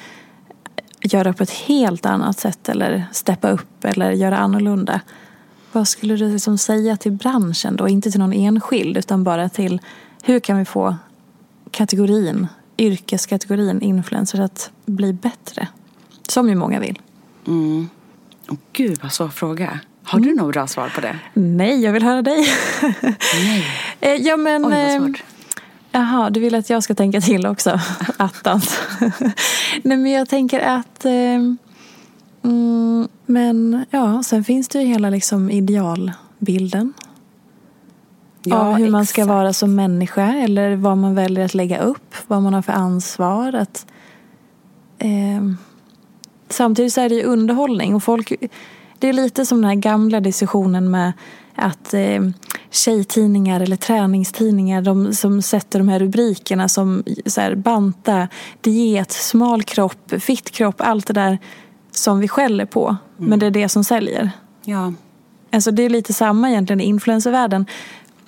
göra 1.02 1.34
på 1.34 1.43
ett 1.43 1.52
helt 1.52 2.06
annat 2.06 2.39
sätt 2.39 2.70
eller 2.70 3.06
steppa 3.12 3.50
upp 3.50 3.86
eller 3.86 4.12
göra 4.12 4.38
annorlunda. 4.38 5.02
Vad 5.72 5.88
skulle 5.88 6.16
du 6.16 6.30
liksom 6.30 6.58
säga 6.58 6.98
till 6.98 7.12
branschen 7.12 7.76
då? 7.76 7.88
Inte 7.88 8.12
till 8.12 8.20
någon 8.20 8.34
enskild 8.34 8.98
utan 8.98 9.24
bara 9.24 9.50
till 9.50 9.82
hur 10.24 10.39
kan 10.39 10.58
vi 10.58 10.66
få 10.66 10.96
kategorin, 11.76 12.48
yrkeskategorin 12.78 13.82
influencers 13.82 14.40
att 14.40 14.72
bli 14.86 15.14
bättre? 15.14 15.68
Som 16.28 16.50
ju 16.50 16.56
många 16.56 16.80
vill. 16.80 17.02
Mm. 17.48 17.90
Oh, 18.50 18.58
Gud 18.74 19.00
vad 19.04 19.14
svår 19.14 19.28
fråga. 19.28 19.80
Har 20.04 20.20
du 20.20 20.26
mm. 20.26 20.38
något 20.38 20.54
bra 20.54 20.68
svar 20.68 20.92
på 20.96 21.02
det? 21.02 21.20
Nej, 21.34 21.84
jag 21.84 21.94
vill 21.94 22.04
höra 22.04 22.22
dig. 22.22 22.48
Nej. 23.34 23.66
Eh, 24.00 24.12
ja, 24.12 24.38
men, 24.38 24.66
Oj, 24.66 24.72
vad 24.72 24.96
eh, 24.96 25.00
svårt. 25.00 25.24
Jaha, 25.92 26.30
du 26.30 26.40
vill 26.40 26.56
att 26.56 26.70
jag 26.70 26.84
ska 26.84 26.96
tänka 26.96 27.22
till 27.22 27.46
också? 27.46 27.80
Attans. 28.18 28.80
Nej, 29.84 29.98
men 29.98 30.12
jag 30.12 30.30
tänker 30.30 30.60
att... 30.60 31.06
Eh, 31.06 31.12
mm, 32.44 33.08
men 33.26 33.86
ja, 33.90 34.24
sen 34.24 34.44
finns 34.44 34.68
det 34.68 34.82
ju 34.82 34.88
hela 34.88 35.10
liksom 35.10 35.52
idealbilden. 35.52 36.94
Ja, 38.46 38.56
av 38.56 38.74
hur 38.74 38.74
exakt. 38.74 38.91
man 38.91 39.06
ska 39.06 39.26
vara 39.26 39.54
som 39.54 39.76
människa 39.76 40.34
eller 40.34 40.76
vad 40.76 40.98
man 40.98 41.16
väljer 41.16 41.46
att 41.46 41.54
lägga 41.54 41.80
upp, 41.80 42.16
vad 42.28 42.41
man 42.41 42.54
har 42.54 42.62
för 42.62 42.74
ansvar. 42.74 43.54
Att, 43.54 43.86
eh, 45.00 45.52
samtidigt 46.50 46.93
så 46.93 47.02
är 47.02 47.10
det 47.10 47.16
ju 47.16 47.24
underhållning 47.24 47.96
och 47.96 48.04
folk 48.04 48.34
det 49.00 49.10
är 49.10 49.14
lite 49.14 49.46
som 49.46 49.62
den 49.62 49.70
här 49.70 49.76
gamla 49.76 50.20
diskussionen 50.20 50.91
med 50.91 51.14
att 51.56 51.93
eh, 51.93 52.22
tjejtidningar 52.72 53.62
eller 53.62 53.76
träningstidningar 53.76 54.82
de 54.82 55.14
som 55.14 55.41
sätter 55.41 55.80
de 55.80 55.89
här 55.89 56.00
rubrikerna 56.00 56.70
som 56.70 57.04
så 57.26 57.41
här, 57.41 57.56
banta, 57.56 58.28
diet, 58.62 59.12
smal 59.12 59.64
kropp, 59.64 60.14
fitt 60.20 60.52
kropp, 60.52 60.76
allt 60.78 61.08
det 61.08 61.14
där 61.14 61.38
som 61.91 62.20
vi 62.20 62.28
skäller 62.28 62.66
på. 62.66 62.88
Mm. 62.88 63.30
Men 63.30 63.39
det 63.39 63.46
är 63.46 63.52
det 63.52 63.70
som 63.70 63.84
säljer. 63.84 64.32
Ja. 64.64 64.93
Alltså 65.52 65.72
det 65.72 65.84
är 65.84 65.89
lite 65.89 66.14
samma 66.14 66.50
egentligen 66.50 66.82
i 66.82 66.84
influencervärlden. 66.84 67.66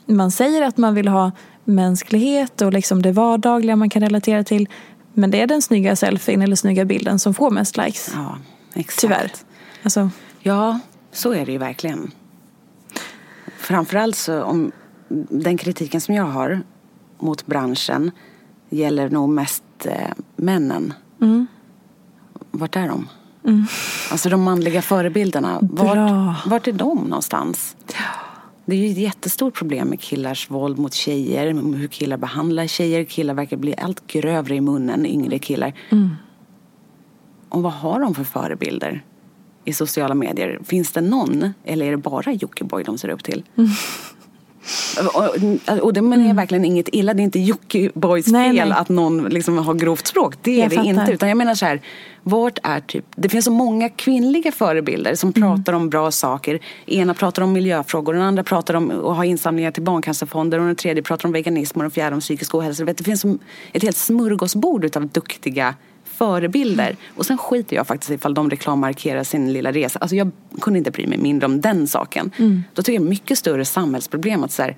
Man 0.08 0.32
säger 0.32 0.62
att 0.62 0.78
man 0.78 0.94
vill 0.94 1.08
ha 1.08 1.32
mänsklighet 1.64 2.62
och 2.62 2.74
liksom 2.74 3.02
det 3.02 3.12
vardagliga 3.12 3.76
man 3.76 3.90
kan 3.90 4.02
relatera 4.02 4.44
till. 4.44 4.70
Men 5.14 5.32
det 5.32 5.42
är 5.42 5.48
den 5.48 5.62
snygga 5.62 5.96
selfien 5.96 6.42
eller 6.42 6.56
snygga 6.56 6.86
bilden 6.86 7.20
som 7.20 7.34
får 7.34 7.52
mest 7.52 7.78
likes. 7.78 8.12
Ja, 8.16 8.38
exakt. 8.74 9.02
Tyvärr. 9.02 9.32
Alltså. 9.84 10.10
Ja, 10.40 10.80
så 11.12 11.34
är 11.34 11.46
det 11.46 11.52
ju 11.52 11.58
verkligen. 11.58 12.12
Framförallt 13.58 14.16
så 14.16 14.44
om 14.44 14.72
den 15.30 15.58
kritiken 15.58 16.02
som 16.02 16.16
jag 16.16 16.24
har 16.24 16.62
mot 17.20 17.46
branschen 17.46 18.12
gäller 18.70 19.10
nog 19.10 19.30
mest 19.30 19.64
eh, 19.86 19.94
männen. 20.36 20.94
Mm. 21.22 21.48
Vart 22.52 22.76
är 22.76 22.88
de? 22.88 23.08
Mm. 23.46 23.66
Alltså 24.12 24.30
de 24.30 24.44
manliga 24.44 24.82
förebilderna. 24.82 25.60
Vart, 25.62 26.46
vart 26.46 26.68
är 26.68 26.72
de 26.72 26.98
någonstans? 26.98 27.76
Det 28.68 28.76
är 28.76 28.80
ju 28.80 28.92
ett 28.92 28.98
jättestort 28.98 29.54
problem 29.54 29.88
med 29.88 30.00
killars 30.00 30.50
våld 30.50 30.80
mot 30.80 30.94
tjejer. 30.94 31.54
Hur 31.74 31.88
killar 31.88 32.18
behandlar 32.18 32.68
tjejer. 32.68 33.04
Killar 33.04 33.34
verkar 33.34 33.58
bli 33.58 33.76
allt 33.78 34.08
grövre 34.08 34.56
i 34.56 34.62
munnen, 34.62 35.06
yngre 35.06 35.40
killar. 35.40 35.74
Mm. 35.90 36.10
Och 37.50 37.64
vad 37.64 37.74
har 37.74 38.00
de 38.00 38.16
för 38.16 38.24
förebilder? 38.24 39.04
i 39.68 39.74
sociala 39.74 40.16
medier. 40.16 40.60
Finns 40.66 40.92
det 40.92 41.02
någon 41.02 41.54
eller 41.64 41.86
är 41.86 41.92
det 41.92 41.98
bara 41.98 42.32
Jockiboi 42.32 42.84
de 42.84 42.98
ser 42.98 43.10
upp 43.10 43.24
till? 43.24 43.44
Mm. 43.56 43.70
Och, 45.14 45.84
och 45.84 45.94
det 45.94 46.02
menar 46.02 46.18
jag 46.18 46.26
mm. 46.26 46.36
verkligen 46.36 46.66
inget 46.66 46.90
illa. 46.92 47.14
Det 47.14 47.22
är 47.22 47.24
inte 47.24 47.40
Jockibois 47.40 48.26
fel 48.26 48.56
nej. 48.56 48.72
att 48.72 48.90
någon 48.90 49.24
liksom 49.24 49.58
har 49.58 49.74
grovt 49.74 50.08
språk. 50.08 50.36
Det 50.42 50.52
är 50.52 50.60
jag 50.60 50.70
det 50.70 50.76
fattar. 50.76 50.90
inte. 50.90 51.12
Utan 51.12 51.30
jag 51.30 51.38
menar 51.38 51.56
så 51.56 51.66
här, 51.66 51.82
vart 52.24 52.60
är 52.64 52.80
typ, 52.80 53.06
det 53.16 53.30
finns 53.30 53.46
så 53.46 53.52
många 53.52 53.90
kvinnliga 53.90 54.52
förebilder 54.52 55.16
som 55.16 55.34
mm. 55.36 55.50
pratar 55.50 55.74
om 55.74 55.90
bra 55.90 56.12
saker. 56.12 56.60
Ena 56.86 57.14
pratar 57.14 57.42
om 57.42 57.54
miljöfrågor, 57.54 58.14
den 58.14 58.22
andra 58.22 58.44
pratar 58.44 58.74
om 58.74 58.92
att 58.92 59.16
ha 59.16 59.26
insamlingar 59.26 59.72
till 59.72 59.84
barncancerfonder 59.84 60.60
och 60.60 60.66
den 60.66 60.76
tredje 60.76 61.04
pratar 61.04 61.28
om 61.28 61.34
veganism 61.34 61.80
och 61.80 61.84
den 61.84 61.92
fjärde 61.92 62.14
om 62.14 62.20
psykisk 62.20 62.56
ohälsa. 62.56 62.86
Det 62.86 63.04
finns 63.04 63.26
ett 63.74 63.84
helt 63.84 63.98
smörgåsbord 63.98 64.98
av 64.98 65.08
duktiga 65.08 65.76
förebilder. 66.18 66.96
Och 67.16 67.26
sen 67.26 67.38
skiter 67.38 67.76
jag 67.76 67.88
faktiskt 67.88 68.12
ifall 68.12 68.34
de 68.34 68.50
reklammarkerar 68.50 69.24
sin 69.24 69.54
lilla 69.54 69.72
resa. 69.72 70.00
Alltså 70.00 70.16
jag 70.16 70.32
kunde 70.62 70.78
inte 70.80 70.92
bry 70.92 71.08
mig 71.08 71.18
mindre 71.18 71.46
om 71.46 71.62
den 71.62 71.88
saken. 71.88 72.32
Mm. 72.38 72.64
Då 72.74 72.82
tycker 72.82 72.94
jag 72.94 73.02
det 73.04 73.08
är 73.08 73.10
mycket 73.10 73.38
större 73.40 73.66
samhällsproblem 73.66 74.44
att 74.44 74.52
så 74.52 74.62
här, 74.62 74.78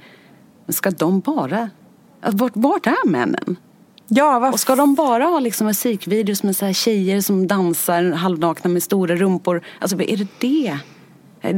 ska 0.70 0.92
de 0.92 1.20
bara... 1.20 1.70
Vart, 2.22 2.52
vart 2.56 2.88
är 2.88 3.08
männen? 3.10 3.56
Ja, 4.08 4.40
vad 4.40 4.54
Och 4.54 4.60
ska 4.60 4.76
de 4.76 4.96
bara 4.96 5.24
ha 5.24 5.40
liksom 5.40 5.68
musikvideos 5.68 6.44
med 6.44 6.56
så 6.56 6.66
här 6.66 6.74
tjejer 6.74 7.22
som 7.22 7.48
dansar 7.48 8.12
halvnakna 8.12 8.70
med 8.70 8.84
stora 8.84 9.16
rumpor? 9.16 9.62
Alltså 9.80 10.02
är 10.02 10.18
det 10.18 10.28
det? 10.40 10.78
Eh, 11.42 11.56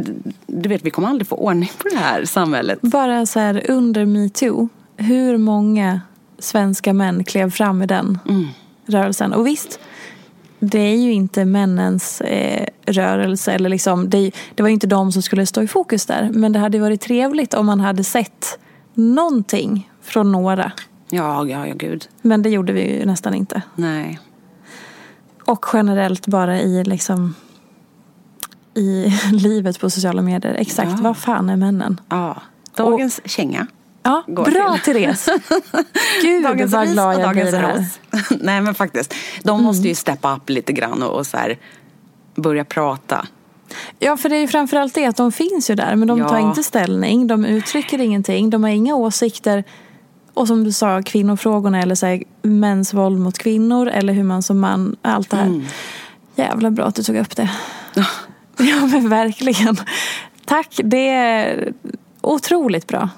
Du 0.48 0.70
vet, 0.70 0.86
vi 0.86 0.90
kommer 0.90 1.08
aldrig 1.08 1.28
få 1.28 1.36
ordning 1.36 1.72
på 1.78 1.88
det 1.90 1.98
här 1.98 2.26
samhället. 2.26 2.82
Bara 2.82 3.26
så 3.26 3.40
här 3.40 3.72
under 3.72 4.06
metoo, 4.06 4.70
hur 4.98 5.38
många 5.38 6.02
svenska 6.40 6.94
män 6.94 7.24
klev 7.24 7.52
fram 7.52 7.82
i 7.82 7.86
den 7.86 8.20
rörelsen? 8.92 9.34
Och 9.34 9.48
visst, 9.48 9.80
det 10.60 10.80
är 10.80 10.96
ju 10.98 11.12
inte 11.14 11.46
männens 11.46 12.22
eh, 12.22 12.66
rörelse. 12.86 13.52
Eller 13.52 13.70
liksom, 13.70 14.10
det, 14.10 14.32
det 14.56 14.64
var 14.64 14.68
ju 14.70 14.74
inte 14.74 14.88
de 14.88 15.12
som 15.12 15.22
skulle 15.22 15.46
stå 15.46 15.62
i 15.62 15.68
fokus 15.68 16.06
där. 16.06 16.30
Men 16.34 16.52
det 16.52 16.60
hade 16.60 16.80
varit 16.80 17.02
trevligt 17.02 17.54
om 17.54 17.66
man 17.66 17.80
hade 17.80 18.04
sett 18.04 18.60
någonting 18.94 19.90
från 20.02 20.32
några. 20.32 20.72
Ja, 21.10 21.48
ja, 21.48 21.68
ja, 21.68 21.74
gud. 21.78 22.08
Men 22.22 22.42
det 22.42 22.50
gjorde 22.50 22.74
vi 22.74 23.00
ju 23.00 23.06
nästan 23.06 23.34
inte. 23.34 23.62
Nej. 23.76 24.20
Och 25.46 25.66
generellt 25.74 26.28
bara 26.28 26.60
i 26.62 26.84
liksom 26.84 27.36
i 28.74 29.14
livet 29.32 29.80
på 29.80 29.90
sociala 29.90 30.22
medier. 30.22 30.54
Exakt, 30.54 30.92
Ja. 30.92 30.98
vad 31.02 31.18
fan 31.18 31.50
är 31.50 31.56
männen? 31.56 32.02
Ja. 32.10 32.42
Dagens 32.76 33.22
känga. 33.26 33.68
Ja, 34.04 34.24
bra 34.28 34.78
till. 34.84 34.94
Therese! 34.94 35.30
Gud 36.22 36.44
Dagens 36.44 36.74
vad 36.74 36.88
glad 36.92 37.20
jag 37.20 37.32
blir 37.32 37.54
här. 37.58 37.78
ros. 37.78 38.00
Nej 38.42 38.62
men 38.62 38.76
faktiskt. 38.76 39.14
De 39.44 39.64
måste 39.64 39.88
ju 39.88 39.96
steppa 39.96 40.36
upp 40.36 40.50
lite 40.50 40.74
grann 40.74 41.04
och, 41.04 41.20
och 41.20 41.28
så 41.28 41.38
här 41.38 41.58
börja 42.36 42.66
prata. 42.66 43.28
Ja, 44.00 44.18
för 44.18 44.30
det 44.30 44.36
är 44.36 44.40
ju 44.40 44.48
framförallt 44.48 44.94
det 44.94 45.06
att 45.06 45.18
de 45.18 45.32
finns 45.32 45.70
ju 45.70 45.76
där 45.76 45.96
men 45.96 46.08
de 46.08 46.20
Ja. 46.20 46.30
tar 46.30 46.40
inte 46.40 46.64
ställning, 46.64 47.28
de 47.28 47.46
uttrycker 47.46 48.02
ingenting, 48.02 48.50
de 48.50 48.64
har 48.64 48.70
inga 48.70 48.96
åsikter. 48.96 49.64
Och 50.34 50.48
som 50.48 50.64
du 50.64 50.72
sa, 50.72 51.02
kvinnofrågorna 51.02 51.82
eller 51.82 51.96
så 51.96 52.06
här, 52.06 52.24
mäns 52.42 52.94
våld 52.94 53.20
mot 53.20 53.38
kvinnor 53.38 53.88
eller 53.88 54.14
hur 54.14 54.24
man 54.24 54.44
som 54.44 54.60
man, 54.60 54.96
allt 55.02 55.30
det 55.30 55.38
här. 55.38 55.46
Mm. 55.46 55.66
Jävla 56.36 56.72
bra 56.72 56.86
att 56.86 56.96
du 56.96 57.04
tog 57.04 57.16
upp 57.18 57.36
det. 57.36 57.50
ja 58.58 58.86
men 58.92 59.10
verkligen. 59.10 59.78
Tack, 60.46 60.80
det 60.84 61.10
är 61.10 61.74
otroligt 62.22 62.88
bra. 62.88 63.10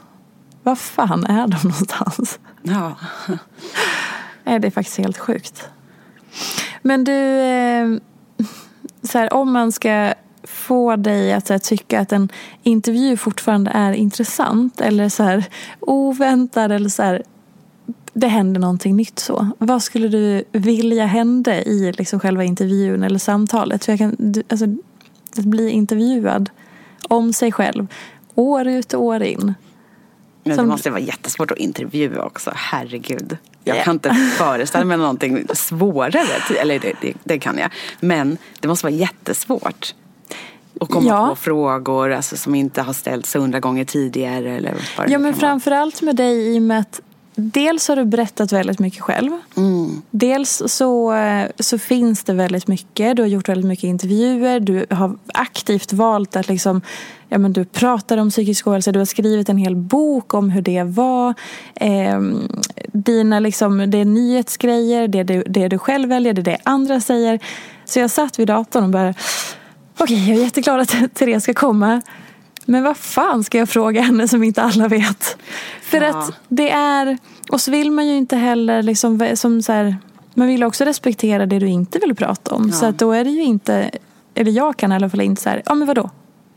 Vad 0.63 0.79
fan 0.79 1.25
är 1.25 1.47
de 1.47 1.57
någonstans? 1.63 2.39
Ja. 2.61 2.95
Nej, 4.43 4.59
det 4.59 4.67
är 4.67 4.71
faktiskt 4.71 4.97
helt 4.97 5.17
sjukt. 5.17 5.69
Men 6.81 7.03
du, 7.03 7.39
eh, 7.39 7.87
så 9.03 9.17
här, 9.17 9.33
om 9.33 9.51
man 9.51 9.71
ska 9.71 10.13
få 10.43 10.95
dig 10.95 11.33
att 11.33 11.49
här, 11.49 11.59
tycka 11.59 11.99
att 11.99 12.11
en 12.11 12.29
intervju 12.63 13.17
fortfarande 13.17 13.71
är 13.71 13.93
intressant 13.93 14.81
eller 14.81 15.09
så 15.09 15.23
här, 15.23 15.45
oväntad 15.79 16.71
eller 16.71 16.89
så 16.89 17.03
här, 17.03 17.23
det 18.13 18.27
händer 18.27 18.61
någonting 18.61 18.95
nytt 18.95 19.19
så. 19.19 19.47
Vad 19.57 19.83
skulle 19.83 20.07
du 20.07 20.43
vilja 20.51 21.05
hända 21.05 21.61
i 21.61 21.91
liksom 21.91 22.19
själva 22.19 22.43
intervjun 22.43 23.03
eller 23.03 23.19
samtalet? 23.19 23.85
För 23.85 23.91
jag 23.91 23.99
kan, 23.99 24.15
du, 24.19 24.43
alltså, 24.49 24.65
att 25.37 25.45
bli 25.45 25.69
intervjuad 25.69 26.49
om 27.07 27.33
sig 27.33 27.51
själv 27.51 27.87
år 28.35 28.67
ut 28.67 28.93
och 28.93 29.03
år 29.03 29.23
in. 29.23 29.53
Men 30.43 30.55
Som- 30.55 30.65
det 30.65 30.71
måste 30.71 30.89
vara 30.89 30.99
jättesvårt 31.01 31.51
att 31.51 31.57
intervjua 31.57 32.23
också. 32.23 32.51
Herregud. 32.55 33.37
Jag 33.63 33.77
Ja. 33.77 33.83
kan 33.83 33.93
inte 33.95 34.09
föreställa 34.37 34.85
mig 34.85 34.97
någonting 34.97 35.45
svårare. 35.53 36.21
Eller 36.61 36.79
det, 36.79 36.93
det, 37.01 37.13
det 37.23 37.39
kan 37.39 37.57
jag. 37.57 37.69
Men 37.99 38.37
det 38.59 38.67
måste 38.67 38.85
vara 38.85 38.93
jättesvårt. 38.95 39.95
Att 40.81 40.89
komma 40.89 41.07
Ja. 41.09 41.27
på 41.29 41.35
frågor 41.35 42.11
alltså, 42.11 42.37
som 42.37 42.55
inte 42.55 42.81
har 42.81 42.93
ställts 42.93 43.35
hundra 43.35 43.59
gånger 43.59 43.85
tidigare. 43.85 44.51
Eller 44.57 44.73
vad 44.97 45.09
Ja 45.09 45.19
men 45.19 45.33
framförallt 45.33 46.01
med 46.01 46.15
dig 46.15 46.55
i 46.55 46.57
och 46.57 46.61
med 46.61 46.79
att 46.79 47.01
dels 47.35 47.87
har 47.87 47.95
du 47.95 48.05
berättat 48.05 48.51
väldigt 48.51 48.79
mycket 48.79 49.01
själv. 49.01 49.31
Mm. 49.57 50.01
Dels 50.11 50.63
så, 50.65 51.13
eh, 51.13 51.47
så 51.59 51.77
finns 51.79 52.23
det 52.23 52.33
väldigt 52.33 52.67
mycket. 52.67 53.15
Du 53.15 53.21
har 53.21 53.27
gjort 53.27 53.49
väldigt 53.49 53.67
mycket 53.67 53.83
intervjuer. 53.83 54.59
Du 54.59 54.85
har 54.89 55.17
aktivt 55.33 55.93
valt 55.93 56.35
att 56.35 56.47
liksom, 56.47 56.81
ja, 57.29 57.37
men 57.37 57.53
du 57.53 57.65
pratar 57.65 58.17
om 58.17 58.29
psykisk 58.29 58.67
ohälsa. 58.67 58.91
Du 58.91 58.99
har 58.99 59.05
skrivit 59.05 59.49
en 59.49 59.57
hel 59.57 59.75
bok 59.75 60.33
om 60.33 60.49
hur 60.49 60.61
det 60.61 60.83
var. 60.83 61.33
Eh, 61.75 62.21
dina 62.93 63.39
liksom, 63.39 63.91
det 63.91 63.97
är 63.97 64.05
nyhetsgrejer. 64.05 65.07
Det 65.07 65.23
du, 65.23 65.43
det 65.47 65.67
du 65.67 65.77
själv 65.77 66.09
väljer. 66.09 66.33
Det 66.33 66.41
är 66.41 66.43
det 66.43 66.57
andra 66.63 67.01
säger. 67.01 67.39
Så 67.85 67.99
jag 67.99 68.11
satt 68.11 68.39
vid 68.39 68.47
datorn 68.47 68.83
och 68.83 68.89
bara 68.89 69.13
Okej, 69.97 70.29
jag 70.29 70.37
är 70.37 70.43
jätteglad 70.43 70.79
att 70.79 70.95
Therese 71.13 71.43
ska 71.43 71.53
komma. 71.53 72.01
Men 72.65 72.83
vad 72.83 72.97
fan 72.97 73.43
ska 73.43 73.57
jag 73.57 73.69
fråga 73.69 74.01
henne 74.01 74.27
som 74.27 74.43
inte 74.43 74.61
alla 74.61 74.87
vet? 74.87 75.37
För 75.81 76.01
Ja. 76.01 76.07
att 76.19 76.31
det 76.47 76.69
är... 76.71 77.17
Och 77.49 77.61
så 77.61 77.71
vill 77.71 77.91
man 77.91 78.07
ju 78.07 78.15
inte 78.17 78.35
heller 78.37 78.83
liksom, 78.83 79.31
som 79.35 79.61
så 79.61 79.71
här, 79.71 79.95
Man 80.33 80.47
vill 80.47 80.63
också 80.63 80.83
respektera 80.85 81.45
det 81.45 81.59
du 81.59 81.67
inte 81.67 81.99
vill 81.99 82.15
prata 82.15 82.55
om. 82.55 82.71
Så 82.71 82.85
att 82.85 82.99
då 82.99 83.11
är 83.11 83.23
det 83.23 83.29
ju 83.29 83.43
inte... 83.43 83.91
Eller 84.35 84.51
jag 84.51 84.77
kan 84.77 84.91
i 84.91 84.95
alla 84.95 85.09
fall 85.09 85.21
inte 85.21 85.41
så 85.41 85.49
här, 85.49 85.61
ja 85.65 85.75
men 85.75 85.87
vadå? 85.87 86.09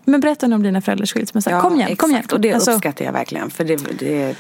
Men 0.05 0.21
berätta 0.21 0.47
nu 0.47 0.55
om 0.55 0.63
dina 0.63 0.81
föräldrars 0.81 1.13
skilsmässa. 1.13 1.51
Ja, 1.51 1.61
kom 1.61 1.75
igen, 1.75 1.83
exakt. 1.87 2.01
kom 2.01 2.11
igen. 2.11 2.25
Och 2.33 2.41
det 2.41 2.53
Alltså- 2.53 2.71
uppskattar 2.73 3.05
jag 3.05 3.13
verkligen. 3.13 3.51
För 3.51 3.65
det, 3.65 3.77
det, 3.99 4.37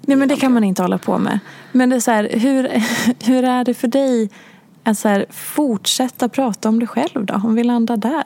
Nej 0.00 0.16
men 0.16 0.28
det 0.28 0.36
kan 0.36 0.52
man 0.52 0.64
inte 0.64 0.82
hålla 0.82 0.98
på 0.98 1.18
med. 1.18 1.38
Men 1.72 1.90
det 1.90 1.96
är 1.96 2.00
så 2.00 2.10
här, 2.10 2.28
hur, 2.32 2.82
hur 3.26 3.44
är 3.44 3.64
det 3.64 3.74
för 3.74 3.88
dig 3.88 4.30
att 4.84 4.98
så 4.98 5.08
här, 5.08 5.26
fortsätta 5.30 6.28
prata 6.28 6.68
om 6.68 6.78
dig 6.78 6.88
själv 6.88 7.26
då? 7.26 7.34
Om 7.34 7.54
vi 7.54 7.64
landar 7.64 7.96
där. 7.96 8.24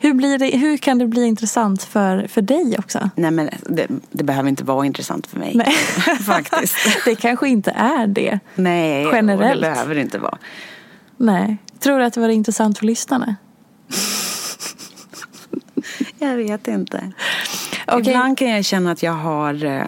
Hur, 0.00 0.14
blir 0.14 0.38
det, 0.38 0.56
hur 0.56 0.76
kan 0.76 0.98
det 0.98 1.06
bli 1.06 1.26
intressant 1.26 1.82
för, 1.82 2.26
för 2.26 2.42
dig 2.42 2.76
också? 2.78 3.10
nej 3.16 3.30
men 3.30 3.50
det, 3.62 3.86
det 4.10 4.24
behöver 4.24 4.48
inte 4.48 4.64
vara 4.64 4.86
intressant 4.86 5.26
för 5.26 5.38
mig. 5.38 5.52
Nej. 5.54 5.72
Faktiskt. 6.26 6.76
Det 7.04 7.14
kanske 7.14 7.48
inte 7.48 7.70
är 7.70 8.06
det. 8.06 8.38
Nej, 8.54 9.08
Generellt. 9.12 9.62
det 9.62 9.70
behöver 9.70 9.94
det 9.94 10.00
inte 10.00 10.18
vara. 10.18 10.38
Nej. 11.16 11.56
Tror 11.78 11.98
du 11.98 12.04
att 12.04 12.14
det 12.14 12.20
var 12.20 12.28
intressant 12.28 12.78
för 12.78 12.86
lyssnarna? 12.86 13.36
Jag 16.18 16.36
vet 16.36 16.68
inte. 16.68 17.12
Okej. 17.86 18.00
Ibland 18.00 18.38
kan 18.38 18.48
jag 18.48 18.64
känna 18.64 18.92
att 18.92 19.02
jag 19.02 19.12
har, 19.12 19.64
eh, 19.64 19.86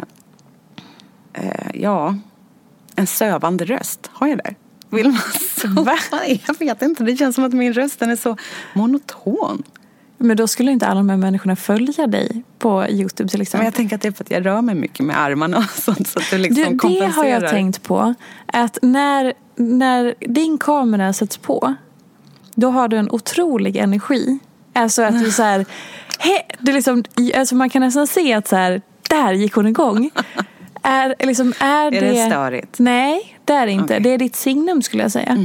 eh, 1.32 1.70
ja, 1.74 2.16
en 2.96 3.06
sövande 3.06 3.64
röst. 3.64 4.10
Har 4.12 4.26
jag 4.26 4.38
det? 4.38 4.54
Vill 4.94 5.08
man? 5.74 5.84
Va? 5.84 5.98
Jag 6.46 6.58
vet 6.58 6.82
inte, 6.82 7.04
det 7.04 7.16
känns 7.16 7.34
som 7.34 7.44
att 7.44 7.52
min 7.52 7.72
röst 7.72 8.02
är 8.02 8.16
så 8.16 8.36
monoton. 8.72 9.62
Men 10.18 10.36
då 10.36 10.46
skulle 10.46 10.72
inte 10.72 10.86
alla 10.86 11.00
de 11.00 11.08
här 11.08 11.16
människorna 11.16 11.56
följa 11.56 12.06
dig 12.06 12.42
på 12.58 12.86
Youtube 12.88 13.28
till 13.30 13.38
Men 13.38 13.42
exempel. 13.42 13.64
jag 13.64 13.74
tänker 13.74 13.96
att 13.96 14.02
det 14.02 14.08
är 14.08 14.12
för 14.12 14.24
att 14.24 14.30
jag 14.30 14.46
rör 14.46 14.62
mig 14.62 14.74
mycket 14.74 15.06
med 15.06 15.20
armarna 15.20 15.58
och 15.58 15.64
sånt 15.82 16.08
så 16.08 16.18
att 16.18 16.30
det 16.30 16.38
liksom 16.38 16.64
Du, 16.64 16.70
det 16.70 16.78
kompenserar. 16.78 17.10
har 17.12 17.24
jag 17.24 17.50
tänkt 17.50 17.82
på. 17.82 18.14
Att 18.46 18.78
när, 18.82 19.32
när 19.56 20.14
din 20.20 20.58
kamera 20.58 21.12
sätts 21.12 21.36
på, 21.36 21.74
då 22.54 22.70
har 22.70 22.88
du 22.88 22.96
en 22.96 23.10
otrolig 23.10 23.76
energi. 23.76 24.38
Alltså 24.72 25.02
att 25.02 25.24
du 25.24 25.30
så 25.30 25.42
här, 25.42 25.58
he, 26.18 26.42
det 26.58 26.72
liksom, 26.72 27.04
alltså 27.36 27.54
man 27.54 27.70
kan 27.70 27.82
nästan 27.82 28.06
se 28.06 28.32
att 28.34 28.48
så 28.48 28.56
här, 28.56 28.82
där 29.10 29.32
gick 29.32 29.52
hon 29.54 29.66
igång. 29.66 30.10
Är, 30.84 31.14
liksom, 31.26 31.52
är, 31.60 31.94
Är 31.94 32.00
det 32.00 32.26
störigt? 32.30 32.78
Nej, 32.78 33.38
det 33.44 33.52
är 33.52 33.66
det 33.66 33.72
inte. 33.72 33.94
Mhm. 33.94 34.02
Det 34.02 34.10
är 34.10 34.18
ditt 34.18 34.36
signum 34.36 34.82
skulle 34.82 35.02
jag 35.02 35.12
säga. 35.12 35.38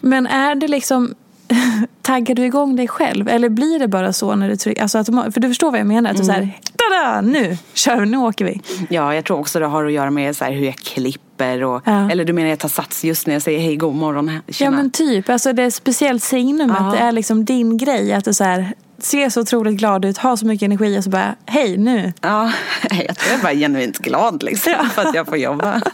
Men 0.00 0.26
är 0.26 0.54
det 0.54 0.68
liksom 0.68 1.14
Taggar 2.02 2.34
du 2.34 2.44
igång 2.44 2.76
dig 2.76 2.88
själv? 2.88 3.28
Eller 3.28 3.48
blir 3.48 3.78
det 3.78 3.88
bara 3.88 4.12
så 4.12 4.34
när 4.34 4.48
du 4.48 4.56
trycker? 4.56 4.82
Alltså 4.82 5.04
för 5.04 5.40
du 5.40 5.48
förstår 5.48 5.70
vad 5.70 5.80
jag 5.80 5.86
menar? 5.86 6.10
Att 6.10 6.16
du 6.16 6.22
Mm. 6.22 6.34
så 6.36 6.40
här, 6.42 6.58
tada, 6.76 7.20
nu 7.20 7.58
kör 7.74 8.00
vi, 8.00 8.06
nu 8.06 8.16
åker 8.16 8.44
vi. 8.44 8.60
Ja, 8.88 9.14
jag 9.14 9.24
tror 9.24 9.38
också 9.38 9.60
det 9.60 9.66
har 9.66 9.84
att 9.84 9.92
göra 9.92 10.10
med 10.10 10.36
så 10.36 10.44
här 10.44 10.52
hur 10.52 10.66
jag 10.66 10.74
klipper 10.76 11.64
och, 11.64 11.82
Ja. 11.84 12.10
eller 12.10 12.24
du 12.24 12.32
menar 12.32 12.48
jag 12.48 12.58
tar 12.58 12.68
sats 12.68 13.04
just 13.04 13.26
när 13.26 13.34
jag 13.34 13.42
säger 13.42 13.58
hej 13.60 13.76
god 13.76 13.94
morgon, 13.94 14.30
Ja 14.46 14.52
tjena. 14.52 14.76
men 14.76 14.90
typ, 14.90 15.28
alltså 15.28 15.52
det 15.52 15.62
är 15.62 15.70
speciellt 15.70 16.22
signum 16.22 16.68
Ja. 16.78 16.86
att 16.86 16.92
det 16.92 16.98
är 16.98 17.12
liksom 17.12 17.44
din 17.44 17.76
grej. 17.78 18.12
Att 18.12 18.24
du 18.24 18.34
så 18.34 18.44
här, 18.44 18.74
ser 19.04 19.30
så 19.30 19.40
otroligt 19.40 19.78
glad 19.78 20.04
ut, 20.04 20.18
har 20.18 20.36
så 20.36 20.46
mycket 20.46 20.66
energi 20.66 20.98
och 20.98 21.04
så 21.04 21.10
bara, 21.10 21.34
hej 21.46 21.76
nu. 21.76 22.12
Ja, 22.20 22.52
jag 22.82 22.90
tror 23.18 23.30
jag 23.30 23.38
är 23.38 23.42
bara 23.42 23.54
genuint 23.54 23.98
glad 23.98 24.42
liksom 24.42 24.72
Ja. 24.78 24.84
för 24.84 25.02
att 25.02 25.14
jag 25.14 25.26
får 25.26 25.36
jobba. 25.38 25.80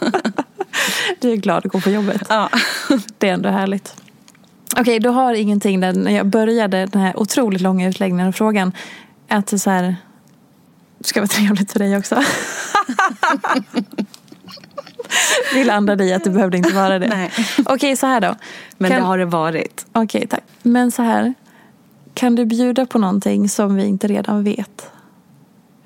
Du 1.19 1.31
är 1.31 1.35
glad 1.35 1.65
att 1.65 1.71
gå 1.71 1.79
på 1.81 1.89
jobbet. 1.89 2.21
Ja. 2.29 2.49
Det 3.17 3.29
är 3.29 3.33
ändå 3.33 3.49
härligt. 3.49 3.95
Okej, 4.77 4.99
du 4.99 5.09
har 5.09 5.33
ingenting 5.33 5.79
där 5.79 5.93
när 5.93 6.11
jag 6.11 6.25
började 6.27 6.85
den 6.85 7.01
här 7.01 7.19
otroligt 7.19 7.61
långa 7.61 7.87
utläggningen 7.89 8.27
och 8.27 8.35
frågan. 8.35 8.71
Att 9.27 9.47
det 9.47 9.59
så 9.59 9.69
här, 9.69 9.95
ska 11.01 11.19
vara 11.19 11.27
trevligt 11.27 11.71
för 11.71 11.79
dig 11.79 11.97
också. 11.97 12.23
Vi 15.53 15.63
landade 15.63 16.03
i 16.05 16.13
att 16.13 16.23
det 16.23 16.29
behövde 16.29 16.57
inte 16.57 16.75
vara 16.75 16.99
det. 16.99 17.07
Nej. 17.07 17.31
Okej, 17.65 17.97
så 17.97 18.07
här 18.07 18.21
då. 18.21 18.35
Men 18.77 18.91
Kan- 18.91 18.99
det 19.01 19.05
har 19.07 19.17
det 19.17 19.25
varit. 19.25 19.85
Okej, 19.91 20.27
tack. 20.27 20.43
Men 20.61 20.91
så 20.91 21.01
här. 21.01 21.33
Kan 22.19 22.35
du 22.35 22.45
bjuda 22.45 22.85
på 22.85 22.99
någonting 22.99 23.49
som 23.49 23.75
vi 23.75 23.85
inte 23.85 24.07
redan 24.07 24.43
vet? 24.43 24.91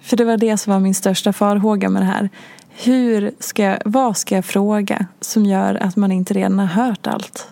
För 0.01 0.17
det 0.17 0.25
var 0.25 0.37
det 0.37 0.57
som 0.57 0.73
var 0.73 0.79
min 0.79 0.95
största 0.95 1.33
farhåga 1.33 1.89
med 1.89 2.01
det 2.01 2.05
här. 2.05 2.29
Hur 2.69 3.31
ska, 3.39 3.77
vad 3.85 4.17
ska 4.17 4.35
jag 4.35 4.45
fråga 4.45 5.05
som 5.21 5.45
gör 5.45 5.75
att 5.75 5.95
man 5.95 6.11
inte 6.11 6.33
redan 6.33 6.59
har 6.59 6.65
hört 6.65 7.07
allt? 7.07 7.47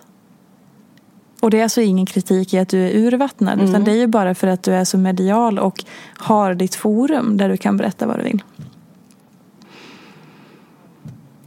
Och 1.40 1.50
det 1.50 1.58
är 1.58 1.62
alltså 1.62 1.80
ingen 1.80 2.06
kritik 2.06 2.54
i 2.54 2.58
att 2.58 2.68
du 2.68 2.78
är 2.78 2.96
urvattnad. 2.96 3.60
Utan 3.62 3.84
det 3.84 3.90
är 3.90 3.96
ju 3.96 4.06
bara 4.06 4.34
för 4.34 4.46
att 4.46 4.62
du 4.62 4.74
är 4.74 4.84
så 4.84 4.98
medial 4.98 5.58
och 5.58 5.84
har 6.16 6.54
ditt 6.54 6.74
forum 6.74 7.36
där 7.36 7.48
du 7.48 7.56
kan 7.56 7.76
berätta 7.76 8.06
vad 8.06 8.18
du 8.18 8.22
vill. 8.22 8.42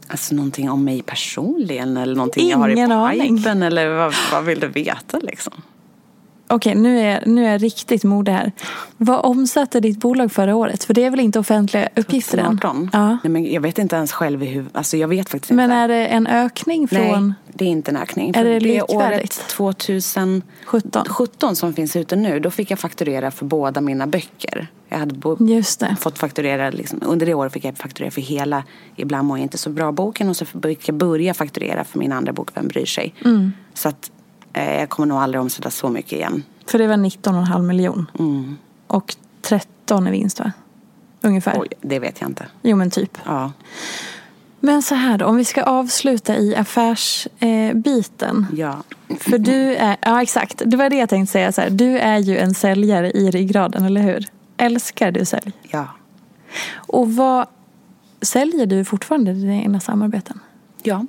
Alltså 0.07 0.35
någonting 0.35 0.69
om 0.69 0.83
mig 0.83 1.01
personligen 1.01 1.97
eller 1.97 2.15
någonting 2.15 2.49
jag 2.49 2.57
har 2.57 2.69
i 2.69 2.73
Ingen 2.73 2.91
aning. 2.91 3.37
pipen 3.37 3.63
eller 3.63 3.89
vad, 3.89 4.13
vad 4.31 4.43
vill 4.43 4.59
du 4.59 4.67
veta 4.67 5.19
liksom? 5.19 5.53
Okej, 6.47 6.75
nu 6.75 6.99
är, 6.99 7.23
nu 7.25 7.45
är 7.45 7.51
jag 7.51 7.63
riktigt 7.63 8.03
modig 8.03 8.31
här. 8.31 8.51
Vad 8.97 9.25
omsatte 9.25 9.79
ditt 9.79 9.99
bolag 9.99 10.31
förra 10.31 10.55
året? 10.55 10.83
För 10.83 10.93
det 10.93 11.03
är 11.03 11.09
väl 11.09 11.19
inte 11.19 11.39
offentliga 11.39 11.89
uppgifter 11.95 12.37
än? 12.37 12.45
2018? 12.45 12.89
Ja. 12.93 13.07
Nej, 13.23 13.29
men 13.31 13.53
jag 13.53 13.61
vet 13.61 13.77
inte 13.79 13.95
ens 13.95 14.11
själv 14.11 14.43
i 14.43 14.45
huvudet. 14.45 14.77
Alltså 14.77 14.97
jag 14.97 15.07
vet 15.07 15.29
faktiskt 15.29 15.51
Men 15.51 15.63
inte. 15.63 15.75
är 15.75 15.87
det 15.87 16.07
en 16.07 16.27
ökning 16.27 16.87
från... 16.87 17.27
Nej, 17.27 17.33
det 17.53 17.65
är 17.65 17.69
inte 17.69 17.91
en 17.91 17.97
ökning. 17.97 18.31
Är 18.35 18.43
det 18.43 18.59
det 18.59 18.81
året 18.81 18.89
likvärdigt? 18.91 19.47
2017 19.47 21.03
17. 21.07 21.55
som 21.55 21.73
finns 21.73 21.95
ute 21.95 22.15
nu, 22.15 22.39
då 22.39 22.51
fick 22.51 22.71
jag 22.71 22.79
fakturera 22.79 23.31
för 23.31 23.45
båda 23.45 23.81
mina 23.81 24.07
böcker. 24.07 24.67
Jag 24.89 24.97
hade 24.97 25.15
bo- 25.15 25.37
fått 25.99 26.17
fakturera, 26.19 26.69
liksom, 26.69 26.99
under 27.05 27.25
det 27.25 27.33
året 27.33 27.53
fick 27.53 27.65
jag 27.65 27.77
fakturera 27.77 28.11
för 28.11 28.21
hela 28.21 28.63
Ibland 28.95 29.27
mår 29.27 29.37
jag 29.37 29.43
inte 29.45 29.57
så 29.57 29.69
bra-boken 29.69 30.29
och 30.29 30.37
så 30.37 30.45
fick 30.45 30.87
jag 30.87 30.95
börja 30.95 31.33
fakturera 31.33 31.83
för 31.83 31.99
min 31.99 32.11
andra 32.11 32.33
bok, 32.33 32.49
Vem 32.53 32.67
bryr 32.67 32.85
sig? 32.85 33.13
Mm. 33.25 33.51
Så 33.73 33.89
att 33.89 34.11
jag 34.63 34.89
kommer 34.89 35.07
nog 35.07 35.17
aldrig 35.17 35.41
omsätta 35.41 35.71
så 35.71 35.89
mycket 35.89 36.11
igen. 36.11 36.43
För 36.65 36.77
det 36.77 36.87
var 36.87 36.95
19,5 36.95 37.61
miljon. 37.61 38.11
Mm. 38.19 38.57
Och 38.87 39.15
13 39.41 40.07
i 40.07 40.11
vinst 40.11 40.39
va? 40.39 40.51
Ungefär. 41.21 41.59
Oj, 41.59 41.67
det 41.81 41.99
vet 41.99 42.21
jag 42.21 42.29
inte. 42.29 42.45
Jo 42.61 42.77
men 42.77 42.91
typ. 42.91 43.17
Ja, 43.25 43.51
Men 44.59 44.81
så 44.81 44.95
här 44.95 45.17
då, 45.17 45.25
om 45.25 45.35
vi 45.35 45.45
ska 45.45 45.63
avsluta 45.63 46.37
i 46.37 46.55
affärsbiten. 46.55 48.47
Eh, 48.53 48.59
ja. 48.59 48.83
För 49.19 49.37
du 49.37 49.75
är, 49.75 49.97
ja 50.01 50.21
exakt, 50.21 50.61
det 50.65 50.77
var 50.77 50.89
det 50.89 50.95
jag 50.95 51.09
tänkte 51.09 51.31
säga 51.31 51.51
så 51.51 51.61
här. 51.61 51.69
Du 51.69 51.97
är 51.99 52.17
ju 52.17 52.37
en 52.37 52.53
säljare 52.53 53.11
i 53.11 53.31
ryggraden, 53.31 53.85
eller 53.85 54.01
hur? 54.01 54.25
Älskar 54.57 55.11
du 55.11 55.25
sälj? 55.25 55.51
ja. 55.61 55.87
Och 56.75 57.15
vad 57.15 57.47
säljer 58.21 58.65
du 58.65 58.85
fortfarande 58.85 59.31
i 59.31 59.33
dina 59.33 59.79
samarbeten? 59.79 60.39
ja. 60.83 61.05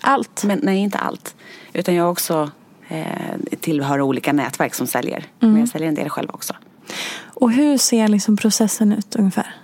Allt? 0.00 0.44
Men 0.44 0.60
nej, 0.62 0.78
inte 0.78 0.98
allt. 0.98 1.34
Utan 1.72 1.94
jag 1.94 2.10
också 2.10 2.50
eh, 2.88 3.06
tillhör 3.60 4.00
olika 4.00 4.32
nätverk 4.32 4.74
som 4.74 4.86
säljer. 4.86 5.24
Men 5.40 5.56
jag 5.60 5.68
säljer 5.68 5.88
en 5.88 5.94
del 5.94 6.08
själv 6.08 6.30
också. 6.30 6.54
Och 7.24 7.52
hur 7.52 7.78
ser 7.78 8.08
liksom 8.08 8.36
processen 8.36 8.92
ut 8.92 9.16
ungefär? 9.16 9.54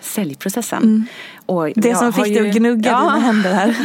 Säljprocessen. 0.00 1.06
Och 1.46 1.62
Mm. 1.66 1.72
Det 1.76 1.88
jag 1.88 1.98
som 1.98 2.12
fick 2.12 2.24
dig 2.24 2.48
att 2.48 2.56
gnugga 2.56 2.90
Ja. 2.90 2.98
dina 3.00 3.18
händer 3.18 3.52
här. 3.54 3.76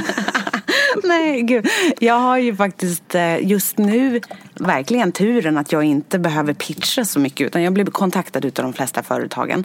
Nej, 1.03 1.41
gud. 1.41 1.67
Jag 1.99 2.19
har 2.19 2.37
ju 2.37 2.55
faktiskt 2.55 3.15
eh, 3.15 3.47
just 3.47 3.77
nu 3.77 4.21
verkligen 4.55 5.11
turen 5.11 5.57
att 5.57 5.71
jag 5.71 5.83
inte 5.83 6.19
behöver 6.19 6.53
pitcha 6.53 7.05
så 7.05 7.19
mycket 7.19 7.47
utan 7.47 7.63
jag 7.63 7.73
blir 7.73 7.85
kontaktad 7.85 8.45
utav 8.45 8.63
de 8.65 8.73
flesta 8.73 9.03
företagen. 9.03 9.63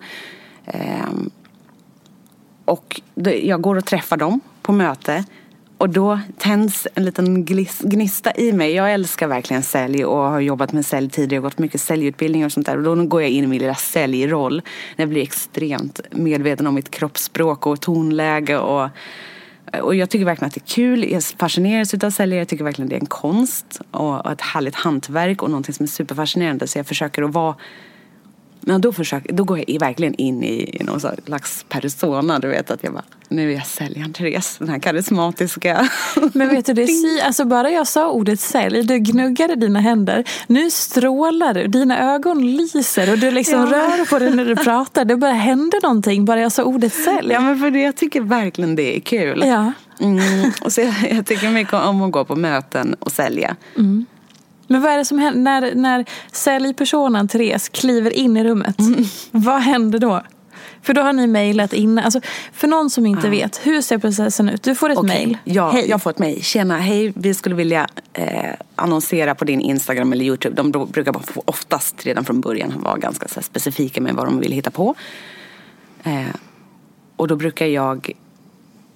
Ehm, 0.66 1.30
och 2.64 3.00
det- 3.14 3.40
jag 3.46 3.60
går 3.60 3.76
och 3.76 3.84
träffar 3.84 4.16
dem 4.16 4.40
på 4.62 4.72
möte 4.72 5.24
och 5.78 5.88
då 5.88 6.20
tänds 6.38 6.88
en 6.94 7.04
liten 7.04 7.44
gnista 7.80 8.32
i 8.32 8.52
mig. 8.52 8.72
Jag 8.72 8.92
älskar 8.92 9.26
verkligen 9.26 9.62
sälj 9.62 10.04
och 10.04 10.16
har 10.16 10.40
jobbat 10.40 10.72
med 10.72 10.86
sälj 10.86 11.10
tidigare 11.10 11.38
och 11.38 11.44
gått 11.44 11.58
mycket 11.58 11.80
säljutbildningar 11.80 12.46
och 12.46 12.52
sånt 12.52 12.66
där. 12.66 12.76
Och 12.76 12.82
då 12.82 13.04
går 13.04 13.22
jag 13.22 13.30
in 13.30 13.44
i 13.44 13.46
min 13.46 13.58
lilla 13.58 13.74
säljroll 13.74 14.62
när 14.96 15.02
jag 15.02 15.08
blir 15.08 15.22
extremt 15.22 16.00
medveten 16.10 16.66
om 16.66 16.74
mitt 16.74 16.90
kroppsspråk 16.90 17.66
och 17.66 17.80
tonläge 17.80 18.58
och 18.58 18.88
och 19.82 19.94
jag 19.94 20.10
tycker 20.10 20.24
verkligen 20.24 20.48
att 20.48 20.54
det 20.54 20.60
är 20.60 20.74
kul. 20.74 21.10
Jag 21.10 21.24
fascineras 21.24 21.94
utav 21.94 22.10
säljare. 22.10 22.40
Jag 22.40 22.48
tycker 22.48 22.64
verkligen 22.64 22.88
det 22.88 22.96
är 22.96 23.00
en 23.00 23.06
konst 23.06 23.80
och 23.90 24.32
ett 24.32 24.40
härligt 24.40 24.74
hantverk 24.74 25.42
och 25.42 25.50
någonting 25.50 25.74
som 25.74 25.84
är 25.84 25.88
superfascinerande. 25.88 26.66
Så 26.66 26.78
jag 26.78 26.86
försöker 26.86 27.22
att 27.22 27.32
vara 27.32 27.54
men 28.66 28.80
då, 28.80 28.92
försöker, 28.92 29.32
då 29.32 29.44
går 29.44 29.64
jag 29.66 29.80
verkligen 29.80 30.14
in 30.14 30.42
i, 30.44 30.78
i 30.80 30.84
någon 30.84 31.00
slags 31.00 31.64
persona. 31.68 32.38
Du 32.38 32.48
vet 32.48 32.70
att 32.70 32.84
jag 32.84 32.92
bara, 32.92 33.02
nu 33.28 33.50
är 33.52 33.54
jag 33.54 33.66
säljaren 33.66 34.12
Therese, 34.12 34.56
den 34.58 34.68
här 34.68 34.78
karismatiska. 34.78 35.88
Men 36.32 36.48
vet 36.48 36.66
du, 36.66 36.72
det 36.72 36.82
är 36.82 37.26
alltså 37.26 37.44
bara 37.44 37.70
jag 37.70 37.86
sa 37.86 38.10
ordet 38.10 38.40
sälj, 38.40 38.82
du 38.82 38.98
gnuggade 38.98 39.54
dina 39.54 39.80
händer. 39.80 40.24
Nu 40.46 40.70
strålar 40.70 41.54
du, 41.54 41.66
dina 41.66 42.14
ögon 42.14 42.56
lyser 42.56 43.12
och 43.12 43.18
du 43.18 43.30
liksom 43.30 43.60
Ja. 43.60 43.66
rör 43.66 44.04
på 44.10 44.18
dig 44.18 44.30
när 44.36 44.44
du 44.44 44.56
pratar. 44.64 45.04
Det 45.04 45.16
bara 45.16 45.32
hände 45.32 45.80
någonting 45.82 46.24
bara 46.24 46.40
jag 46.40 46.52
sa 46.52 46.64
ordet 46.64 46.92
sälj. 46.94 47.32
Ja 47.32 47.40
men 47.40 47.58
för 47.58 47.70
det, 47.70 47.80
jag 47.80 47.96
tycker 47.96 48.20
verkligen 48.20 48.76
det 48.76 48.96
är 48.96 49.00
kul. 49.00 49.42
Ja. 49.46 49.72
Mm, 50.00 50.50
och 50.60 50.72
så 50.72 50.80
jag, 50.80 50.94
jag 51.10 51.26
tycker 51.26 51.50
mycket 51.50 51.72
om 51.74 52.02
att 52.02 52.12
gå 52.12 52.24
på 52.24 52.36
möten 52.36 52.94
och 52.98 53.12
sälja. 53.12 53.56
Men 54.66 54.82
vad 54.82 54.92
är 54.92 54.98
det 54.98 55.04
som 55.04 55.18
händer 55.18 55.42
när, 55.42 55.74
när 55.74 56.04
säljpersonen 56.32 57.28
Therese 57.28 57.68
kliver 57.68 58.10
in 58.10 58.36
i 58.36 58.44
rummet? 58.44 58.78
Mm. 58.78 59.04
Vad 59.30 59.60
händer 59.60 59.98
då? 59.98 60.22
För 60.82 60.94
då 60.94 61.02
har 61.02 61.12
ni 61.12 61.26
mejlat 61.26 61.72
in. 61.72 61.98
Alltså, 61.98 62.20
för 62.52 62.68
någon 62.68 62.90
som 62.90 63.06
inte 63.06 63.28
vet, 63.28 63.66
hur 63.66 63.80
ser 63.80 63.98
processen 63.98 64.48
ut? 64.48 64.62
Du 64.62 64.74
får 64.74 64.90
ett 64.90 64.98
Okej, 64.98 65.08
mejl. 65.08 65.38
Ja, 65.44 65.70
Hej. 65.70 65.88
jag 65.88 66.02
får 66.02 66.10
ett 66.10 66.18
mejl. 66.18 66.42
Tjena, 66.42 66.78
hej, 66.78 67.12
vi 67.16 67.34
skulle 67.34 67.54
vilja 67.54 67.86
eh, 68.12 68.54
annonsera 68.76 69.34
på 69.34 69.44
din 69.44 69.60
Instagram 69.60 70.12
eller 70.12 70.24
Youtube. 70.24 70.62
De 70.62 70.86
brukar 70.86 71.14
oftast 71.44 72.06
redan 72.06 72.24
från 72.24 72.40
början 72.40 72.72
vara 72.76 72.98
ganska 72.98 73.28
så 73.28 73.42
specifika 73.42 74.00
med 74.00 74.14
vad 74.14 74.26
de 74.26 74.40
vill 74.40 74.52
hitta 74.52 74.70
på. 74.70 74.94
Eh, 76.02 76.22
och 77.16 77.28
då 77.28 77.36
brukar 77.36 77.66
jag 77.66 78.12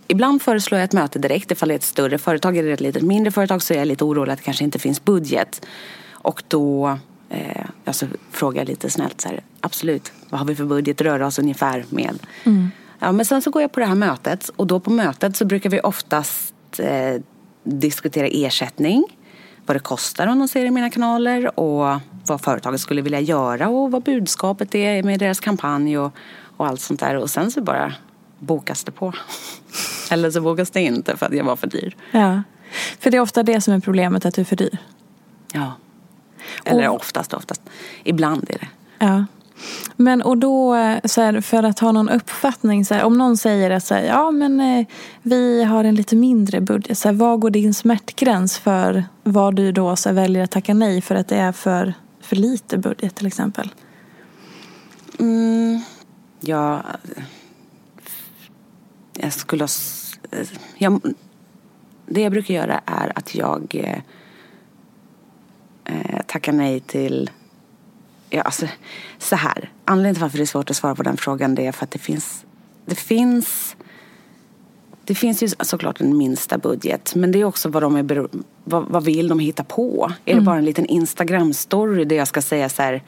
Ibland 0.08 0.42
föreslår 0.42 0.78
jag 0.80 0.84
ett 0.84 0.92
möte 0.92 1.18
direkt 1.18 1.50
ifall 1.50 1.68
det 1.68 1.74
är 1.74 1.76
ett 1.76 1.82
större 1.82 2.18
företag. 2.18 2.56
Är 2.56 2.62
det 2.62 2.72
ett 2.72 2.80
litet 2.80 3.02
mindre 3.02 3.30
företag 3.30 3.62
så 3.62 3.74
är 3.74 3.78
jag 3.78 3.88
lite 3.88 4.04
orolig 4.04 4.32
att 4.32 4.38
det 4.38 4.44
kanske 4.44 4.64
inte 4.64 4.78
finns 4.78 5.04
budget. 5.04 5.66
Och 6.10 6.42
då 6.48 6.98
eh, 7.30 7.66
alltså, 7.84 8.06
frågar 8.30 8.60
jag 8.60 8.68
lite 8.68 8.90
snällt 8.90 9.20
så 9.20 9.28
här, 9.28 9.42
absolut, 9.60 10.12
vad 10.30 10.40
har 10.40 10.46
vi 10.46 10.54
för 10.54 10.64
budget 10.64 11.00
röra 11.00 11.26
oss 11.26 11.38
ungefär 11.38 11.84
med? 11.90 12.18
Ja, 12.98 13.12
men 13.12 13.26
sen 13.26 13.42
så 13.42 13.50
går 13.50 13.62
jag 13.62 13.72
på 13.72 13.80
det 13.80 13.86
här 13.86 13.94
mötet 13.94 14.50
och 14.56 14.66
då 14.66 14.80
på 14.80 14.90
mötet 14.90 15.36
så 15.36 15.44
brukar 15.44 15.70
vi 15.70 15.80
oftast 15.80 16.54
eh, 16.78 17.22
diskutera 17.64 18.26
ersättning, 18.26 19.04
vad 19.66 19.76
det 19.76 19.80
kostar 19.80 20.26
att 20.26 20.30
annonsera 20.30 20.66
i 20.66 20.70
mina 20.70 20.90
kanaler 20.90 21.60
och 21.60 22.00
vad 22.26 22.40
företaget 22.40 22.80
skulle 22.80 23.02
vilja 23.02 23.20
göra 23.20 23.68
och 23.68 23.90
vad 23.90 24.02
budskapet 24.02 24.74
är 24.74 25.02
med 25.02 25.18
deras 25.18 25.40
kampanj 25.40 25.98
och, 25.98 26.12
och 26.56 26.66
allt 26.66 26.80
sånt 26.80 27.00
där. 27.00 27.16
Och 27.16 27.30
sen 27.30 27.50
så 27.50 27.60
bara 27.60 27.92
bokas 28.38 28.84
det 28.84 28.90
på. 28.92 29.12
Eller 30.10 30.30
så 30.30 30.40
bokas 30.40 30.70
det 30.70 30.80
inte 30.80 31.16
för 31.16 31.26
att 31.26 31.34
jag 31.34 31.44
var 31.44 31.56
för 31.56 31.66
dyr. 31.66 31.96
Ja. 32.10 32.42
För 32.98 33.10
det 33.10 33.16
är 33.16 33.20
ofta 33.20 33.42
det 33.42 33.60
som 33.60 33.74
är 33.74 33.80
problemet, 33.80 34.24
att 34.26 34.34
du 34.34 34.40
är 34.40 34.44
för 34.44 34.56
dyr. 34.56 34.78
Ja. 35.52 35.72
Eller 36.64 36.88
Och- 36.88 36.96
oftast, 36.96 37.34
oftast. 37.34 37.62
Ibland 38.04 38.44
är 38.50 38.58
det. 38.58 38.68
Ja. 38.98 39.24
Men 39.96 40.22
och 40.22 40.38
då, 40.38 40.74
eh, 40.74 40.98
så 41.04 41.20
här, 41.20 41.40
för 41.40 41.62
att 41.62 41.78
ha 41.78 41.92
någon 41.92 42.08
uppfattning, 42.08 42.84
så 42.84 42.94
här, 42.94 43.04
om 43.04 43.18
någon 43.18 43.36
säger 43.36 43.70
att 43.70 43.84
så 43.84 43.94
här, 43.94 44.02
ja 44.02 44.30
men 44.30 44.60
eh, 44.60 44.86
vi 45.22 45.64
har 45.64 45.84
en 45.84 45.94
lite 45.94 46.16
mindre 46.16 46.60
budget, 46.60 46.98
så 46.98 47.08
här, 47.08 47.14
vad 47.14 47.40
går 47.40 47.50
din 47.50 47.74
smärtgräns 47.74 48.58
för 48.58 49.04
vad 49.24 49.54
du 49.56 49.72
då 49.72 49.96
så 49.96 50.12
väljer 50.12 50.44
att 50.44 50.50
tacka 50.50 50.74
nej 50.74 51.00
för 51.00 51.14
att 51.14 51.28
det 51.28 51.36
är 51.36 51.52
för, 51.52 51.94
för 52.20 52.36
lite 52.36 52.78
budget 52.78 53.14
till 53.14 53.26
exempel? 53.26 53.70
Mm, 55.18 55.80
ja, 56.40 56.82
jag 59.20 59.32
skulle 59.32 59.62
ha... 59.62 59.66
s- 59.66 60.18
Jag, 60.78 61.00
det 62.06 62.20
jag 62.20 62.32
brukar 62.32 62.54
göra 62.54 62.80
är 62.86 63.12
att 63.18 63.34
jag 63.34 63.74
eh, 63.74 63.98
eh, 65.84 66.20
tackar 66.26 66.52
nej 66.52 66.80
till... 66.80 67.30
Ja, 68.30 68.42
alltså, 68.42 68.66
så 69.18 69.36
här. 69.36 69.70
Anledningen 69.84 70.14
till 70.14 70.22
varför 70.22 70.36
det 70.38 70.44
är 70.44 70.46
svårt 70.46 70.70
att 70.70 70.76
svara 70.76 70.94
på 70.94 71.02
den 71.02 71.16
frågan 71.16 71.54
det 71.54 71.66
är 71.66 71.72
för 71.72 71.84
att 71.84 71.90
det 71.90 71.98
finns... 71.98 72.44
Det 72.86 72.94
finns... 72.94 73.76
Det 75.04 75.14
finns 75.14 75.42
ju 75.42 75.48
såklart 75.60 76.00
en 76.00 76.16
minsta 76.16 76.58
budget 76.58 77.14
men 77.14 77.32
det 77.32 77.40
är 77.40 77.44
också 77.44 77.68
vad 77.68 77.82
de 77.82 77.96
är 77.96 78.28
vad, 78.64 78.84
vad 78.88 79.04
vill 79.04 79.28
de 79.28 79.38
hitta 79.38 79.64
på? 79.64 80.12
Är 80.24 80.34
det 80.34 80.40
bara 80.40 80.58
en 80.58 80.64
liten 80.64 80.86
Instagram-story 80.86 82.04
där 82.04 82.16
jag 82.16 82.28
ska 82.28 82.42
säga 82.42 82.68
så 82.68 82.82
här 82.82 83.02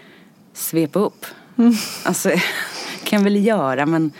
svep 0.53 0.97
upp? 0.97 1.27
Alltså, 2.05 2.31
kan 3.05 3.19
jag 3.19 3.25
väl 3.25 3.47
göra 3.47 3.87
men, 3.87 4.11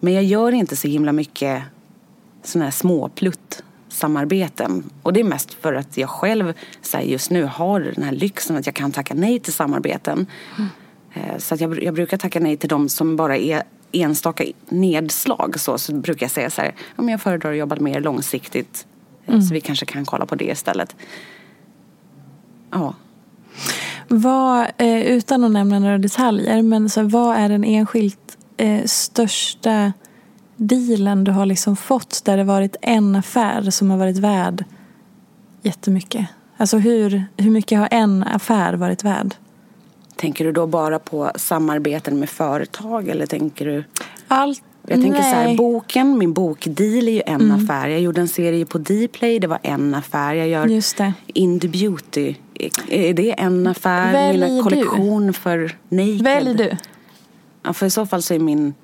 men 0.00 0.12
jag 0.12 0.24
gör 0.24 0.52
inte 0.52 0.76
så 0.76 0.88
himla 0.88 1.12
mycket 1.12 1.62
sådana 2.42 2.64
här 2.64 2.70
småplutt 2.72 3.62
samarbeten. 3.88 4.90
Och 5.02 5.12
det 5.12 5.20
är 5.20 5.24
mest 5.24 5.54
för 5.54 5.74
att 5.74 5.96
jag 5.96 6.08
själv 6.10 6.52
så 6.82 6.98
just 7.02 7.30
nu 7.30 7.44
har 7.44 7.80
den 7.80 8.04
här 8.04 8.12
lyxen 8.12 8.56
att 8.56 8.66
jag 8.66 8.74
kan 8.74 8.92
tacka 8.92 9.14
nej 9.14 9.38
till 9.40 9.52
samarbeten. 9.52 10.26
Eh, 11.14 11.38
Så 11.38 11.54
att 11.54 11.60
jag, 11.60 11.82
jag 11.82 11.94
brukar 11.94 12.16
tacka 12.16 12.40
nej 12.40 12.56
till 12.56 12.68
de 12.68 12.88
som 12.88 13.16
bara 13.16 13.36
är 13.36 13.62
enstaka 13.92 14.44
nedslag. 14.68 15.60
Så, 15.60 15.78
så 15.78 15.94
brukar 15.94 16.24
jag 16.24 16.30
säga 16.30 16.50
så 16.50 16.60
här, 16.62 16.74
men 16.96 17.08
jag 17.08 17.20
föredrar 17.20 17.50
att 17.52 17.58
jobba 17.58 17.76
mer 17.80 18.00
långsiktigt. 18.00 18.86
eh, 19.26 19.40
Så 19.40 19.54
vi 19.54 19.60
kanske 19.60 19.86
kan 19.86 20.04
kolla 20.04 20.26
på 20.26 20.34
det 20.34 20.44
istället. 20.44 20.96
Ja. 22.70 22.94
Vad, 24.08 24.66
eh, 24.78 25.00
utan 25.02 25.44
att 25.44 25.50
nämna 25.50 25.78
några 25.78 25.98
detaljer, 25.98 26.62
men 26.62 26.90
så 26.90 27.02
vad 27.02 27.36
är 27.36 27.48
den 27.48 27.64
enskilt 27.64 28.38
eh, 28.56 28.84
största 28.84 29.92
dealen 30.56 31.24
du 31.24 31.32
har 31.32 31.46
liksom 31.46 31.76
fått 31.76 32.22
där 32.24 32.36
det 32.36 32.44
varit 32.44 32.76
en 32.82 33.16
affär 33.16 33.70
som 33.70 33.90
har 33.90 33.98
varit 33.98 34.18
värd 34.18 34.64
jättemycket? 35.62 36.26
Alltså 36.56 36.78
hur, 36.78 37.24
hur 37.36 37.50
mycket 37.50 37.78
har 37.78 37.88
en 37.90 38.22
affär 38.22 38.74
varit 38.74 39.04
värd? 39.04 39.34
Tänker 40.16 40.44
du 40.44 40.52
då 40.52 40.66
bara 40.66 40.98
på 40.98 41.30
samarbeten 41.36 42.18
med 42.18 42.28
företag 42.30 43.08
eller 43.08 43.26
tänker 43.26 43.66
du? 43.66 43.84
Allt, 44.28 44.62
Jag 44.88 45.02
tänker 45.02 45.22
så 45.22 45.28
här, 45.28 45.44
Nej. 45.44 45.56
boken, 45.56 46.18
min 46.18 46.32
bokdeal 46.32 47.08
är 47.08 47.12
ju 47.12 47.22
en 47.26 47.52
affär. 47.52 47.88
Jag 47.88 48.00
gjorde 48.00 48.20
en 48.20 48.28
serie 48.28 48.66
på 48.66 48.78
Dplay, 48.78 49.38
det 49.38 49.46
var 49.46 49.58
en 49.62 49.94
affär. 49.94 50.34
Jag 50.34 50.48
gör 50.48 50.66
Just 50.66 50.96
det. 50.96 51.12
Indie 51.26 51.70
Beauty, 51.70 52.34
är 52.88 53.14
det 53.14 53.32
en 53.32 53.66
affär? 53.66 54.12
Välj 54.12 54.40
Min 54.40 54.56
du. 54.56 54.62
kollektion 54.62 55.32
för 55.32 55.76
Naked. 55.88 56.22
Välj 56.22 56.54
du. 56.54 56.76
Ja, 57.66 57.72
för 57.72 57.86
i 57.86 57.90
så 57.90 58.06
fall 58.06 58.22
så 58.22 58.34
är 58.34 58.38
min... 58.38 58.74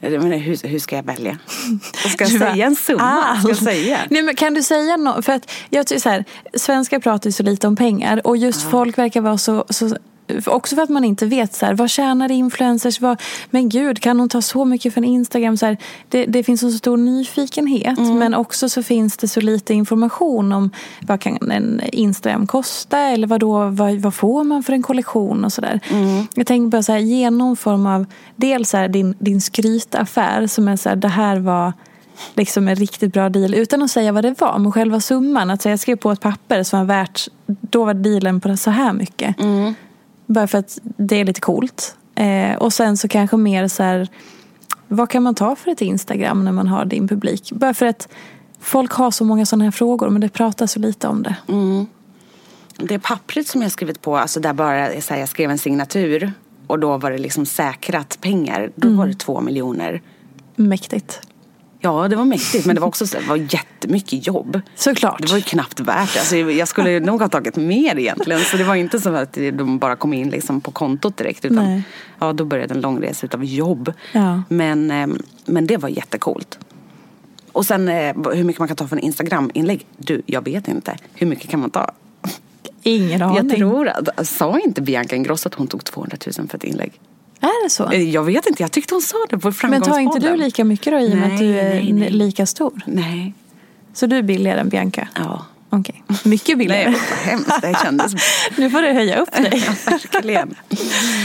Menar, 0.00 0.36
hur, 0.36 0.68
hur 0.68 0.78
ska 0.78 0.96
jag 0.96 1.02
välja? 1.02 1.38
Ska 2.12 2.24
jag 2.24 2.30
säga 2.30 2.66
en 2.66 2.76
summa? 2.76 3.36
Ska 3.40 3.48
jag 3.48 3.56
säga? 3.72 3.98
Nej, 4.10 4.22
men 4.22 4.34
kan 4.34 4.54
du 4.54 4.62
säga 4.62 4.96
något? 4.96 5.24
För 5.24 5.32
att 5.32 5.50
jag 5.70 5.86
tycker 5.86 6.00
så 6.00 6.08
här, 6.08 6.24
svenskar 6.54 6.98
pratar 6.98 7.28
ju 7.28 7.32
så 7.32 7.42
lite 7.42 7.66
om 7.66 7.76
pengar 7.76 8.26
och 8.26 8.36
just 8.36 8.62
folk 8.62 8.98
verkar 8.98 9.20
vara 9.20 9.38
så, 9.38 9.64
så 9.70 9.96
Också 10.46 10.76
för 10.76 10.82
att 10.82 10.90
man 10.90 11.04
inte 11.04 11.26
vet 11.26 11.54
så 11.54 11.66
här, 11.66 11.74
vad 11.74 11.90
tjänar 11.90 12.30
influencers? 12.30 13.00
Vad, 13.00 13.20
men 13.50 13.68
gud, 13.68 14.00
kan 14.00 14.20
hon 14.20 14.28
ta 14.28 14.42
så 14.42 14.64
mycket 14.64 14.94
från 14.94 15.04
Instagram? 15.04 15.56
Så 15.56 15.66
här, 15.66 15.76
det, 16.08 16.26
det 16.26 16.42
finns 16.42 16.62
en 16.62 16.72
så 16.72 16.78
stor 16.78 16.96
nyfikenhet 16.96 17.98
men 18.18 18.34
också 18.34 18.68
så 18.68 18.82
finns 18.82 19.16
det 19.16 19.28
så 19.28 19.40
lite 19.40 19.74
information 19.74 20.52
om 20.52 20.70
vad 21.06 21.20
kan 21.20 21.50
en 21.50 21.80
Instagram 21.92 22.46
kosta 22.46 22.98
eller 22.98 23.26
vad, 23.26 23.40
då, 23.40 23.68
vad, 23.68 23.94
vad 23.94 24.14
får 24.14 24.44
man 24.44 24.62
för 24.62 24.72
en 24.72 24.82
kollektion 24.82 25.44
och 25.44 25.52
sådär. 25.52 25.80
Jag 26.34 26.46
tänker 26.46 26.70
bara 26.70 26.82
så 26.82 26.92
här, 26.92 26.98
ge 26.98 27.30
någon 27.30 27.56
form 27.56 27.86
av, 27.86 28.06
dels 28.36 28.70
så 28.70 28.76
här, 28.76 28.88
din, 28.88 29.14
din 29.18 29.40
skrytaffär 29.40 30.46
som 30.46 30.68
är 30.68 30.76
så 30.76 30.88
här, 30.88 30.96
det 30.96 31.08
här 31.08 31.38
var 31.38 31.72
liksom 32.34 32.68
en 32.68 32.76
riktigt 32.76 33.12
bra 33.12 33.28
deal 33.28 33.54
utan 33.54 33.82
att 33.82 33.90
säga 33.90 34.12
vad 34.12 34.24
det 34.24 34.40
var. 34.40 34.58
Men 34.58 34.72
själva 34.72 35.00
summan, 35.00 35.50
att 35.50 35.62
säga, 35.62 35.72
jag 35.72 35.80
skrev 35.80 35.96
på 35.96 36.10
ett 36.10 36.20
papper 36.20 36.62
som 36.62 36.78
var 36.78 36.86
värt, 36.86 37.28
då 37.46 37.84
var 37.84 37.94
dealen 37.94 38.40
på 38.40 38.56
så 38.56 38.70
här 38.70 38.92
mycket. 38.92 39.36
Bara 40.32 40.46
för 40.46 40.58
att 40.58 40.78
det 40.82 41.20
är 41.20 41.24
lite 41.24 41.40
coolt. 41.40 41.96
Eh, 42.14 42.54
och 42.54 42.72
sen 42.72 42.96
så 42.96 43.08
kanske 43.08 43.36
mer 43.36 43.68
så 43.68 43.82
här, 43.82 44.08
vad 44.88 45.08
kan 45.08 45.22
man 45.22 45.34
ta 45.34 45.56
för 45.56 45.70
ett 45.70 45.80
Instagram 45.80 46.44
när 46.44 46.52
man 46.52 46.68
har 46.68 46.84
din 46.84 47.08
publik? 47.08 47.52
Bara 47.52 47.74
för 47.74 47.86
att 47.86 48.08
folk 48.60 48.92
har 48.92 49.10
så 49.10 49.24
många 49.24 49.46
sådana 49.46 49.64
här 49.64 49.70
frågor 49.70 50.10
men 50.10 50.20
det 50.20 50.28
pratas 50.28 50.72
så 50.72 50.78
lite 50.78 51.08
om 51.08 51.22
det. 51.22 51.36
Det 52.76 52.98
pappret 52.98 53.48
som 53.48 53.62
jag 53.62 53.72
skrivit 53.72 54.00
på, 54.02 54.16
alltså 54.16 54.40
där 54.40 54.52
bara 54.52 55.00
så 55.00 55.14
här, 55.14 55.20
jag 55.20 55.28
skrev 55.28 55.50
en 55.50 55.58
signatur 55.58 56.32
och 56.66 56.78
då 56.78 56.96
var 56.96 57.10
det 57.10 57.18
liksom 57.18 57.46
säkrat 57.46 58.18
pengar. 58.20 58.70
Då 58.74 58.88
var 58.88 59.06
det 59.06 59.14
två 59.14 59.40
miljoner. 59.40 60.02
Mäktigt. 60.56 61.20
Ja, 61.84 62.08
det 62.08 62.16
var 62.16 62.24
mäktigt 62.24 62.66
men 62.66 62.74
det 62.74 62.80
var 62.80 62.88
också 62.88 63.06
så, 63.06 63.18
det 63.18 63.28
var 63.28 63.36
jättemycket 63.36 64.26
jobb. 64.26 64.60
Såklart. 64.74 65.22
Det 65.22 65.30
var 65.30 65.36
ju 65.36 65.42
knappt 65.42 65.80
värt 65.80 66.14
det. 66.14 66.18
Alltså, 66.18 66.36
jag 66.36 66.68
skulle 66.68 67.00
nog 67.00 67.20
ha 67.20 67.28
tagit 67.28 67.56
mer 67.56 67.98
egentligen. 67.98 68.40
Så 68.40 68.56
det 68.56 68.64
var 68.64 68.74
inte 68.74 69.00
så 69.00 69.14
att 69.14 69.32
de 69.32 69.78
bara 69.78 69.96
kom 69.96 70.12
in 70.12 70.30
liksom 70.30 70.60
på 70.60 70.70
kontot 70.70 71.16
direkt. 71.16 71.44
Utan 71.44 71.64
Nej. 71.64 71.82
ja, 72.18 72.32
då 72.32 72.44
började 72.44 72.74
en 72.74 72.80
lång 72.80 73.02
resa 73.02 73.26
utav 73.26 73.44
jobb. 73.44 73.92
Ja. 74.12 74.42
Men, 74.48 74.90
eh, 74.90 75.06
men 75.44 75.66
det 75.66 75.76
var 75.76 75.88
jättecoolt. 75.88 76.58
Och 77.52 77.66
sen 77.66 77.88
eh, 77.88 78.14
hur 78.34 78.44
mycket 78.44 78.58
man 78.58 78.68
kan 78.68 78.76
ta 78.76 78.86
för 78.86 78.96
en 78.96 79.02
Instagram-inlägg. 79.02 79.86
Du, 79.96 80.22
jag 80.26 80.44
vet 80.44 80.68
inte. 80.68 80.96
Hur 81.14 81.26
mycket 81.26 81.50
kan 81.50 81.60
man 81.60 81.70
ta? 81.70 81.90
Ingen 82.82 83.22
aning. 83.22 83.36
Jag 83.36 83.56
tror 83.56 83.88
att, 83.88 84.28
sa 84.28 84.58
inte 84.58 84.82
Bianca 84.82 85.16
Ingrosso 85.16 85.48
att 85.48 85.54
hon 85.54 85.66
tog 85.66 85.84
200 85.84 86.16
000 86.38 86.48
för 86.48 86.58
ett 86.58 86.64
inlägg? 86.64 86.92
Är 87.42 87.64
det 87.64 87.70
så? 87.70 87.90
Eh, 87.90 88.10
Jag 88.10 88.22
vet 88.24 88.46
inte, 88.46 88.62
jag 88.62 88.72
tyckte 88.72 88.94
hon 88.94 89.02
sa 89.02 89.16
det 89.30 89.38
på 89.38 89.46
Men 89.48 89.52
Framgångspodden. 89.52 89.94
tar 89.94 90.00
inte 90.16 90.30
du 90.30 90.36
lika 90.36 90.64
mycket 90.64 90.92
då 90.92 90.98
i 90.98 91.12
och 91.12 91.16
med 91.16 91.32
att 91.32 91.38
du 91.38 91.58
är 91.58 91.74
nej, 91.74 91.92
nej. 91.92 92.10
lika 92.10 92.46
stor? 92.46 92.80
Nej. 92.86 93.34
Så 93.94 94.06
du 94.06 94.16
är 94.16 94.22
billigare 94.22 94.60
än 94.60 94.68
Bianca? 94.68 95.08
Ja. 95.14 95.46
Okej. 95.74 96.02
Mycket 96.24 96.58
billigare. 96.58 96.90
Nej, 96.90 97.00
vad 97.08 97.18
hemskt 97.18 97.62
det 97.62 97.76
kändes. 97.82 98.12
nu 98.56 98.70
får 98.70 98.82
du 98.82 98.92
höja 98.92 99.18
upp 99.18 99.32
dig. 99.32 99.50
Ja, 99.66 99.74
verkligen. 99.90 100.54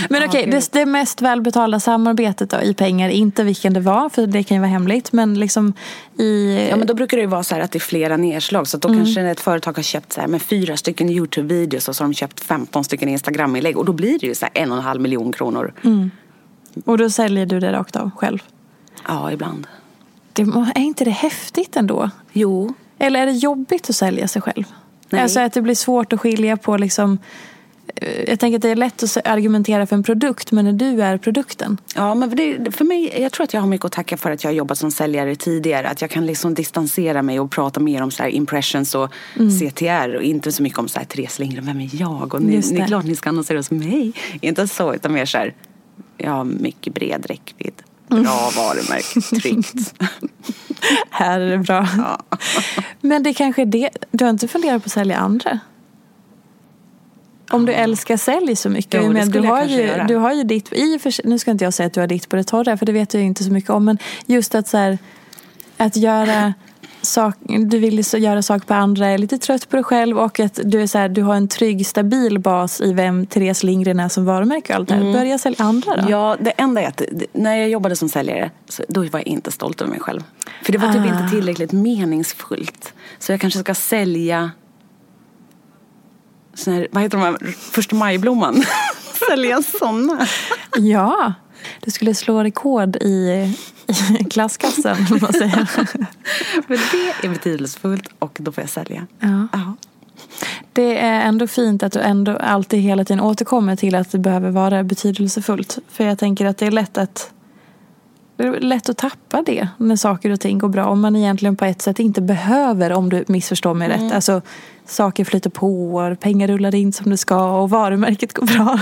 Men 0.09 0.23
okej, 0.29 0.43
gud. 0.43 0.53
det, 0.53 0.71
det 0.71 0.85
mest 0.85 1.21
välbetalda 1.21 1.79
samarbetet 1.79 2.49
då 2.49 2.61
i 2.61 2.73
pengar, 2.73 3.09
inte 3.09 3.43
vilken 3.43 3.73
det 3.73 3.79
var 3.79 4.09
för 4.09 4.27
det 4.27 4.43
kan 4.43 4.55
ju 4.55 4.61
vara 4.61 4.71
hemligt, 4.71 5.11
men 5.11 5.39
liksom 5.39 5.73
i... 6.19 6.67
Ja 6.69 6.75
men 6.77 6.87
då 6.87 6.93
brukar 6.93 7.17
det 7.17 7.21
ju 7.21 7.27
vara 7.27 7.43
så 7.43 7.55
här 7.55 7.61
att 7.61 7.71
det 7.71 7.77
är 7.77 7.79
flera 7.79 8.17
nedslag. 8.17 8.67
Så 8.67 8.77
då 8.77 8.87
Mm. 8.87 8.99
kanske 8.99 9.21
ett 9.21 9.39
företag 9.39 9.73
har 9.75 9.83
köpt 9.83 10.13
så 10.13 10.21
här 10.21 10.27
med 10.27 10.41
fyra 10.41 10.77
stycken 10.77 11.09
Youtube-videos 11.09 11.89
och 11.89 11.95
så 11.95 12.03
har 12.03 12.07
de 12.09 12.13
köpt 12.13 12.39
15 12.39 12.83
stycken 12.83 13.09
Instagram-inlägg. 13.09 13.77
Och 13.77 13.85
då 13.85 13.93
blir 13.93 14.19
det 14.19 14.27
ju 14.27 14.35
så 14.35 14.45
här 14.45 14.63
en 14.63 14.71
och 14.71 14.77
en 14.77 14.83
halv 14.83 15.01
miljon 15.01 15.33
kronor. 15.33 15.73
Mm. 15.83 16.11
Och 16.85 16.97
då 16.97 17.09
säljer 17.09 17.45
du 17.45 17.59
det 17.59 17.71
rakt 17.71 17.95
av 17.95 18.11
själv. 18.15 18.39
Ja, 19.07 19.31
ibland. 19.31 19.67
Det, 20.33 20.41
är 20.75 20.79
inte 20.79 21.05
det 21.05 21.11
häftigt 21.11 21.75
ändå? 21.75 22.09
Jo. 22.33 22.73
Eller 22.99 23.19
är 23.21 23.25
det 23.25 23.31
jobbigt 23.31 23.89
att 23.89 23.95
sälja 23.95 24.27
sig 24.27 24.41
själv? 24.41 24.63
Nej. 25.09 25.21
Alltså 25.21 25.39
att 25.39 25.53
det 25.53 25.61
blir 25.61 25.75
svårt 25.75 26.13
att 26.13 26.19
skilja 26.19 26.57
på 26.57 26.77
liksom... 26.77 27.17
eh, 27.95 28.29
Jag 28.29 28.39
tänker 28.39 28.55
att 28.55 28.61
det 28.61 28.69
är 28.69 28.75
lätt 28.75 29.03
att 29.03 29.17
argumentera 29.27 29.87
för 29.87 29.95
en 29.95 30.03
produkt, 30.03 30.51
men 30.51 30.65
när 30.65 30.73
du 30.73 31.03
är 31.03 31.17
produkten. 31.17 31.77
Ja, 31.95 32.15
men 32.15 32.29
det, 32.35 32.71
för 32.71 32.85
mig, 32.85 33.21
jag 33.21 33.31
tror 33.31 33.43
att 33.43 33.53
jag 33.53 33.61
har 33.61 33.67
mycket 33.67 33.85
att 33.85 33.91
tacka 33.91 34.17
för 34.17 34.31
att 34.31 34.43
jag 34.43 34.51
har 34.51 34.55
jobbat 34.55 34.77
som 34.77 34.91
säljare 34.91 35.35
tidigare. 35.35 35.87
Att 35.89 36.01
jag 36.01 36.09
kan 36.09 36.25
liksom 36.25 36.53
distansera 36.53 37.21
mig 37.21 37.39
och 37.39 37.51
prata 37.51 37.79
mer 37.79 38.01
om 38.03 38.11
så 38.11 38.25
impressions 38.25 38.95
och 38.95 39.11
CTR 39.59 40.15
och 40.15 40.23
inte 40.23 40.51
så 40.51 40.63
mycket 40.63 40.79
om 40.79 40.87
så 40.87 40.99
här 40.99 41.05
Therese 41.05 41.39
Lindgren, 41.39 41.65
vem 41.65 41.79
är 41.81 41.89
jag? 41.93 42.33
Och 42.33 42.41
ni, 42.41 42.61
ni 42.71 42.79
är 42.79 42.87
klart 42.87 43.05
ni 43.05 43.15
ska 43.15 43.29
annonsera 43.29 43.57
hos 43.57 43.71
mig. 43.71 44.13
Inte 44.41 44.67
så, 44.67 44.93
utan 44.93 45.13
mer 45.13 45.25
så 45.25 45.37
här, 45.37 45.53
jag 46.17 46.31
har 46.31 46.43
mycket 46.43 46.93
bred 46.93 47.25
räckvidd. 47.25 47.73
Bra 48.07 48.51
varumärke, 48.55 49.21
tryggt. 49.21 49.93
Här 51.09 51.39
är 51.39 51.49
det 51.49 51.57
bra. 51.57 51.87
Ja. 51.97 52.37
Men 53.01 53.23
det 53.23 53.33
kanske 53.33 53.61
är 53.61 53.65
det. 53.65 53.89
Du 54.11 54.25
har 54.25 54.29
inte 54.29 54.47
funderat 54.47 54.83
på 54.83 54.87
att 54.87 54.91
sälja 54.91 55.17
andra? 55.17 55.59
Om 57.49 57.65
du 57.65 57.73
älskar 57.73 58.17
sälj 58.17 58.55
så 58.55 58.69
mycket. 58.69 59.03
Jo, 59.03 59.11
men 59.11 59.31
du, 59.31 59.39
har 59.39 59.65
ju, 59.65 59.81
göra. 59.81 60.03
du 60.03 60.15
har 60.15 60.33
ju 60.33 60.43
ditt, 60.43 60.73
i 60.73 60.99
för 60.99 61.27
nu 61.27 61.39
ska 61.39 61.51
inte 61.51 61.63
jag 61.63 61.73
säga 61.73 61.87
att 61.87 61.93
du 61.93 61.99
har 61.99 62.07
ditt 62.07 62.29
på 62.29 62.35
det 62.35 62.43
torra, 62.43 62.77
för 62.77 62.85
det 62.85 62.91
vet 62.91 63.13
jag 63.13 63.23
inte 63.23 63.43
så 63.43 63.51
mycket 63.51 63.69
om. 63.69 63.85
Men 63.85 63.97
just 64.25 64.55
att 64.55 64.67
så 64.67 64.77
här, 64.77 64.97
att 65.77 65.95
göra 65.95 66.53
sak, 67.07 67.35
du 67.41 67.79
vill 67.79 68.05
så 68.05 68.17
göra 68.17 68.41
saker 68.41 68.67
på 68.67 68.73
andra, 68.73 69.07
är 69.07 69.17
lite 69.17 69.37
trött 69.37 69.69
på 69.69 69.75
dig 69.75 69.83
själv 69.83 70.19
och 70.19 70.39
att 70.39 70.59
du, 70.63 70.81
är 70.81 70.87
så 70.87 70.97
här, 70.97 71.09
du 71.09 71.21
har 71.23 71.35
en 71.35 71.47
trygg, 71.47 71.87
stabil 71.87 72.39
bas 72.39 72.81
i 72.81 72.93
vem 72.93 73.25
Therese 73.25 73.63
Lindgren 73.63 73.99
är 73.99 74.09
som 74.09 74.25
varumärke 74.25 74.73
och 74.73 74.79
allt 74.79 74.91
här. 74.91 75.13
Börja 75.13 75.37
sälja 75.37 75.65
andra 75.65 75.97
då. 75.97 76.09
Ja, 76.11 76.37
det 76.39 76.51
enda 76.51 76.81
är 76.81 76.87
att 76.87 77.01
när 77.33 77.55
jag 77.55 77.69
jobbade 77.69 77.95
som 77.95 78.09
säljare, 78.09 78.51
så 78.69 78.83
då 78.89 79.01
var 79.01 79.19
jag 79.19 79.27
inte 79.27 79.51
stolt 79.51 79.81
över 79.81 79.91
mig 79.91 79.99
själv. 79.99 80.23
För 80.63 80.71
det 80.71 80.77
var 80.77 80.93
typ 80.93 81.01
Ah. 81.01 81.05
inte 81.21 81.29
tillräckligt 81.35 81.71
meningsfullt. 81.71 82.93
Så 83.19 83.31
jag 83.31 83.41
kanske 83.41 83.59
ska 83.59 83.75
sälja 83.75 84.51
sån 86.53 86.73
här, 86.73 86.87
vad 86.91 87.03
heter 87.03 87.17
de 87.17 87.23
här, 87.23 87.37
första 87.55 87.95
majblomman? 87.95 88.63
sälja 89.29 89.61
såna. 89.79 90.27
Ja, 90.77 91.33
du 91.79 91.91
skulle 91.91 92.15
slå 92.15 92.43
rekord 92.43 92.95
i, 92.95 93.47
i 94.19 94.23
klasskassen. 94.23 94.97
man 95.21 95.33
säger. 95.33 95.65
För 96.67 96.73
det 96.91 97.27
är 97.27 97.33
betydelsefullt 97.33 98.09
och 98.19 98.37
då 98.41 98.51
får 98.51 98.61
jag 98.61 98.69
sälja. 98.69 99.07
Ja. 99.19 99.47
Ja. 99.53 99.75
Det 100.73 100.97
är 100.97 101.21
ändå 101.21 101.47
fint 101.47 101.83
att 101.83 101.93
du 101.93 101.99
ändå 101.99 102.37
alltid 102.37 102.79
hela 102.79 103.05
tiden 103.05 103.21
återkommer 103.21 103.75
till 103.75 103.95
att 103.95 104.11
det 104.11 104.19
behöver 104.19 104.49
vara 104.49 104.83
betydelsefullt. 104.83 105.79
För 105.89 106.03
jag 106.03 106.19
tänker 106.19 106.45
att 106.45 106.57
det 106.57 106.65
är 106.65 106.71
lätt 106.71 106.97
att 106.97 107.31
det 108.37 108.43
är 108.43 108.59
lätt 108.59 108.89
att 108.89 108.97
tappa 108.97 109.41
det 109.41 109.67
när 109.77 109.95
saker 109.95 110.31
och 110.31 110.39
ting 110.39 110.57
går 110.57 110.69
bra. 110.69 110.85
Om 110.85 111.01
man 111.01 111.15
egentligen 111.15 111.55
på 111.55 111.65
ett 111.65 111.81
sätt 111.81 111.99
inte 111.99 112.21
behöver, 112.21 112.91
om 112.91 113.09
du 113.09 113.23
missförstår 113.27 113.73
mig 113.73 113.89
rätt. 113.89 114.11
Alltså, 114.11 114.41
saker 114.85 115.25
flyter 115.25 115.49
på, 115.49 116.15
pengar 116.19 116.47
rullar 116.47 116.75
in 116.75 116.93
som 116.93 117.11
det 117.11 117.17
ska 117.17 117.61
och 117.61 117.69
varumärket 117.69 118.33
går 118.33 118.45
bra. 118.45 118.79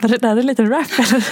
Var 0.00 0.08
det 0.08 0.18
där 0.18 0.36
en 0.36 0.46
liten 0.46 0.68
rap 0.68 0.98
eller? 0.98 1.26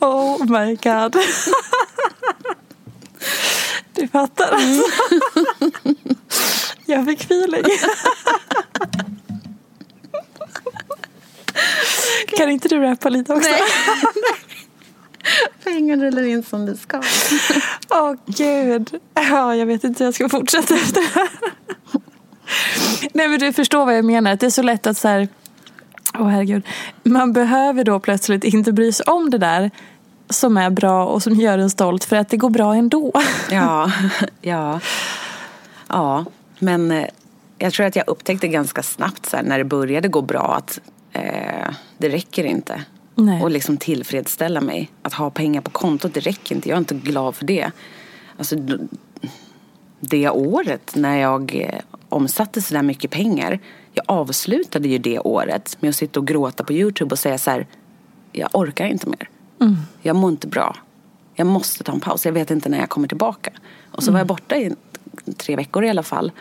Oh 0.00 0.44
my 0.44 0.74
god. 0.76 1.16
Du 3.94 4.08
fattar 4.08 4.48
alltså. 4.52 4.82
Jag 6.86 7.04
fick 7.04 7.20
feeling. 7.20 7.64
Kan 12.36 12.50
inte 12.50 12.68
du 12.68 12.80
rappa 12.80 13.08
lite 13.08 13.32
också? 13.32 13.50
Pengar 15.64 15.96
rullar 15.96 16.22
in 16.22 16.42
som 16.42 16.66
det 16.66 16.76
ska. 16.76 17.02
Åh 17.90 18.14
gud. 18.26 19.00
Ja, 19.14 19.56
jag 19.56 19.66
vet 19.66 19.84
inte 19.84 20.04
hur 20.04 20.06
jag 20.06 20.14
ska 20.14 20.28
fortsätta 20.28 20.74
efter 20.74 21.00
det 21.00 21.08
här. 21.14 21.28
Nej 23.12 23.28
men 23.28 23.38
du 23.38 23.52
förstår 23.52 23.84
vad 23.84 23.96
jag 23.96 24.04
menar. 24.04 24.36
Det 24.36 24.46
är 24.46 24.50
så 24.50 24.62
lätt 24.62 24.86
att 24.86 24.96
så 24.96 25.08
här. 25.08 25.28
Åh 26.18 26.28
herregud. 26.28 26.62
Man 27.02 27.32
behöver 27.32 27.84
då 27.84 28.00
plötsligt 28.00 28.44
inte 28.44 28.72
bry 28.72 28.92
sig 28.92 29.04
om 29.06 29.30
det 29.30 29.38
där 29.38 29.70
som 30.30 30.56
är 30.56 30.70
bra 30.70 31.06
och 31.06 31.22
som 31.22 31.34
gör 31.34 31.58
en 31.58 31.70
stolt 31.70 32.04
för 32.04 32.16
att 32.16 32.28
det 32.28 32.36
går 32.36 32.50
bra 32.50 32.74
ändå. 32.74 33.12
Ja, 33.50 33.92
ja. 34.40 34.80
Ja, 35.88 36.24
men 36.58 36.90
eh, 36.90 37.06
jag 37.58 37.72
tror 37.72 37.86
att 37.86 37.96
jag 37.96 38.08
upptäckte 38.08 38.48
ganska 38.48 38.82
snabbt 38.82 39.26
så 39.26 39.36
här, 39.36 39.42
när 39.42 39.58
det 39.58 39.64
började 39.64 40.08
gå 40.08 40.22
bra 40.22 40.54
att 40.56 40.80
eh, 41.12 41.74
det 41.98 42.08
räcker 42.08 42.44
inte. 42.44 42.84
Nej. 43.14 43.42
Och 43.42 43.50
liksom 43.50 43.76
tillfredsställa 43.76 44.60
mig. 44.60 44.90
Att 45.02 45.14
ha 45.14 45.30
pengar 45.30 45.60
på 45.60 45.70
kontot, 45.70 46.14
det 46.14 46.20
räcker 46.20 46.54
inte. 46.54 46.68
Jag 46.68 46.76
är 46.76 46.78
inte 46.78 46.94
glad 46.94 47.34
för 47.34 47.44
det. 47.44 47.70
Alltså, 48.38 48.56
det 50.00 50.28
året 50.28 50.94
när 50.94 51.16
jag 51.16 51.54
eh, 51.54 51.80
omsatte 52.08 52.62
så 52.62 52.74
där 52.74 52.82
mycket 52.82 53.10
pengar. 53.10 53.60
jag 53.92 54.04
avslutade 54.08 54.88
ju 54.88 54.98
det 54.98 55.18
året 55.18 55.76
med 55.80 55.88
att 55.88 55.96
sitta 55.96 56.20
och 56.20 56.26
gråta 56.26 56.64
på 56.64 56.72
Youtube 56.72 57.12
och 57.12 57.18
säga 57.18 57.38
så 57.38 57.50
här, 57.50 57.66
jag 58.32 58.48
orkar 58.52 58.86
inte 58.86 59.08
mer. 59.08 59.28
Mm. 59.60 59.76
Jag 60.02 60.16
mår 60.16 60.30
inte 60.30 60.46
bra. 60.46 60.76
Jag 61.34 61.46
måste 61.46 61.84
ta 61.84 61.92
en 61.92 62.00
paus. 62.00 62.26
Jag 62.26 62.32
vet 62.32 62.50
inte 62.50 62.68
när 62.68 62.78
jag 62.78 62.88
kommer 62.88 63.08
tillbaka. 63.08 63.50
Och 63.90 64.02
så 64.02 64.10
mm. 64.10 64.12
var 64.12 64.20
jag 64.20 64.26
borta 64.26 64.56
i 64.56 64.74
tre 65.36 65.56
veckor 65.56 65.84
i 65.84 65.90
alla 65.90 66.02
fall. 66.02 66.32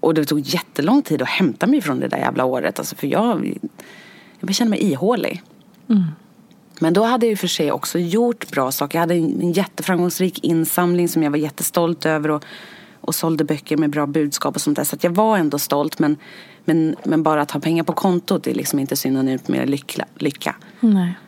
Och 0.00 0.14
det 0.14 0.24
tog 0.24 0.40
jättelång 0.40 1.02
tid 1.02 1.22
att 1.22 1.28
hämta 1.28 1.66
mig 1.66 1.80
från 1.80 2.00
det 2.00 2.08
där 2.08 2.18
jävla 2.18 2.44
året. 2.44 2.78
Alltså 2.78 2.96
för 2.96 3.06
jag, 3.06 3.58
jag 4.40 4.54
kände 4.54 4.70
mig 4.70 4.82
ihålig. 4.92 5.42
Mm. 5.88 6.04
Men 6.80 6.92
då 6.92 7.02
hade 7.02 7.26
jag 7.26 7.30
ju 7.30 7.36
för 7.36 7.46
sig 7.46 7.72
också 7.72 7.98
gjort 7.98 8.50
bra 8.50 8.72
saker. 8.72 8.98
Jag 8.98 9.00
hade 9.00 9.14
en 9.14 9.52
jätteframgångsrik 9.52 10.44
insamling 10.44 11.08
som 11.08 11.22
jag 11.22 11.30
var 11.30 11.38
jättestolt 11.38 12.06
över. 12.06 12.30
Och, 12.30 12.44
och 13.04 13.14
sålde 13.14 13.44
böcker 13.44 13.76
med 13.76 13.90
bra 13.90 14.06
budskap 14.06 14.54
och 14.54 14.60
sånt 14.60 14.76
där. 14.76 14.84
Så 14.84 14.96
jag 15.00 15.10
var 15.10 15.38
ändå 15.38 15.58
stolt. 15.58 15.98
Men, 15.98 16.16
men, 16.64 16.96
men 17.04 17.22
bara 17.22 17.42
att 17.42 17.50
ha 17.50 17.60
pengar 17.60 17.84
på 17.84 17.92
kontot 17.92 18.46
är 18.46 18.54
liksom 18.54 18.78
inte 18.78 18.96
synonymt 18.96 19.48
med 19.48 19.70
lycka. 19.70 20.04
lycka. 20.18 20.56
Nej. 20.80 21.18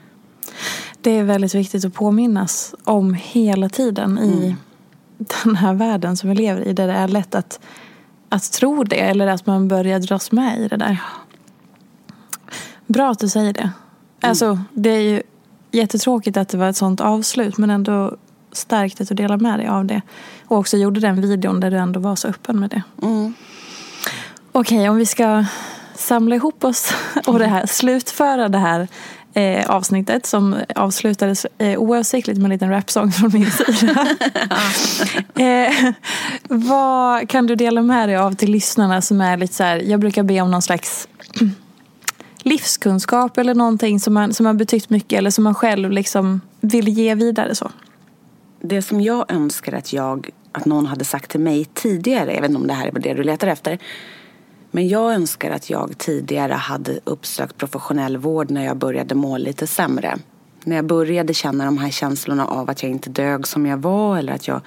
Det 1.00 1.10
är 1.10 1.24
väldigt 1.24 1.54
viktigt 1.54 1.84
att 1.84 1.94
påminnas 1.94 2.74
om 2.84 3.14
hela 3.14 3.68
tiden 3.68 4.18
i 4.18 4.46
mm. 4.46 4.56
den 5.44 5.56
här 5.56 5.74
världen 5.74 6.16
som 6.16 6.30
vi 6.30 6.36
lever 6.36 6.68
i. 6.68 6.72
Där 6.72 6.86
det 6.86 6.92
är 6.92 7.08
lätt 7.08 7.34
att, 7.34 7.60
att 8.28 8.52
tro 8.52 8.84
det 8.84 9.00
eller 9.00 9.26
att 9.26 9.46
man 9.46 9.68
börjar 9.68 10.00
dras 10.00 10.32
med 10.32 10.60
i 10.60 10.68
det 10.68 10.76
där. 10.76 11.02
Bra 12.86 13.10
att 13.10 13.18
du 13.18 13.28
säger 13.28 13.52
det. 13.52 13.60
Mm. 13.60 13.72
Alltså, 14.20 14.58
det 14.72 14.90
är 14.90 15.00
ju 15.00 15.22
jättetråkigt 15.70 16.36
att 16.36 16.48
det 16.48 16.58
var 16.58 16.68
ett 16.68 16.76
sånt 16.76 17.00
avslut 17.00 17.58
men 17.58 17.70
ändå 17.70 18.16
starkt 18.56 19.00
att 19.00 19.08
du 19.08 19.14
delar 19.14 19.36
med 19.36 19.58
dig 19.58 19.68
av 19.68 19.84
det. 19.84 20.02
Och 20.46 20.58
också 20.58 20.76
gjorde 20.76 21.00
den 21.00 21.20
videon 21.20 21.60
där 21.60 21.70
du 21.70 21.76
ändå 21.76 22.00
var 22.00 22.16
så 22.16 22.28
öppen 22.28 22.60
med 22.60 22.70
det. 22.70 22.82
Mm. 23.02 23.34
Okej, 24.52 24.78
okay, 24.78 24.88
om 24.88 24.96
vi 24.96 25.06
ska 25.06 25.44
samla 25.94 26.34
ihop 26.34 26.64
oss 26.64 26.92
och 27.26 27.38
det 27.38 27.46
här, 27.46 27.66
slutföra 27.66 28.48
det 28.48 28.58
här 28.58 28.88
eh, 29.34 29.70
avsnittet 29.70 30.26
som 30.26 30.56
avslutades 30.74 31.46
eh, 31.58 31.78
oavsiktligt 31.78 32.38
med 32.38 32.44
en 32.44 32.52
liten 32.52 32.70
rapsång 32.70 33.12
från 33.12 33.30
min 33.32 33.50
sida. 33.50 34.06
eh, 35.34 35.92
vad 36.48 37.28
kan 37.28 37.46
du 37.46 37.54
dela 37.54 37.82
med 37.82 38.08
dig 38.08 38.16
av 38.16 38.34
till 38.34 38.50
lyssnarna 38.50 39.02
som 39.02 39.20
är 39.20 39.36
lite 39.36 39.54
så 39.54 39.62
här, 39.62 39.76
jag 39.76 40.00
brukar 40.00 40.22
be 40.22 40.40
om 40.40 40.50
någon 40.50 40.62
slags 40.62 41.08
livskunskap 42.42 43.38
eller 43.38 43.54
någonting 43.54 44.00
som, 44.00 44.14
man, 44.14 44.34
som 44.34 44.46
har 44.46 44.54
betytt 44.54 44.90
mycket 44.90 45.18
eller 45.18 45.30
som 45.30 45.44
man 45.44 45.54
själv 45.54 45.90
liksom 45.90 46.40
vill 46.60 46.88
ge 46.88 47.14
vidare 47.14 47.54
så? 47.54 47.70
Det 48.60 48.82
som 48.82 49.00
jag 49.00 49.32
önskar 49.32 49.72
att 49.72 49.92
jag, 49.92 50.30
att 50.52 50.64
någon 50.64 50.86
hade 50.86 51.04
sagt 51.04 51.30
till 51.30 51.40
mig 51.40 51.64
tidigare, 51.64 52.34
jag 52.34 52.40
vet 52.40 52.50
inte 52.50 52.60
om 52.60 52.66
det 52.66 52.74
här 52.74 52.86
är 52.86 53.00
det 53.00 53.14
du 53.14 53.22
letar 53.22 53.48
efter, 53.48 53.78
men 54.70 54.88
jag 54.88 55.14
önskar 55.14 55.50
att 55.50 55.70
jag 55.70 55.98
tidigare 55.98 56.52
hade 56.52 57.00
uppsökt 57.04 57.56
professionell 57.56 58.16
vård 58.16 58.50
när 58.50 58.64
jag 58.64 58.76
började 58.76 59.14
må 59.14 59.38
lite 59.38 59.66
sämre. 59.66 60.16
När 60.64 60.76
jag 60.76 60.86
började 60.86 61.34
känna 61.34 61.64
de 61.64 61.78
här 61.78 61.90
känslorna 61.90 62.46
av 62.46 62.70
att 62.70 62.82
jag 62.82 62.92
inte 62.92 63.10
dög 63.10 63.46
som 63.46 63.66
jag 63.66 63.76
var 63.76 64.18
eller 64.18 64.32
att 64.32 64.48
jag, 64.48 64.60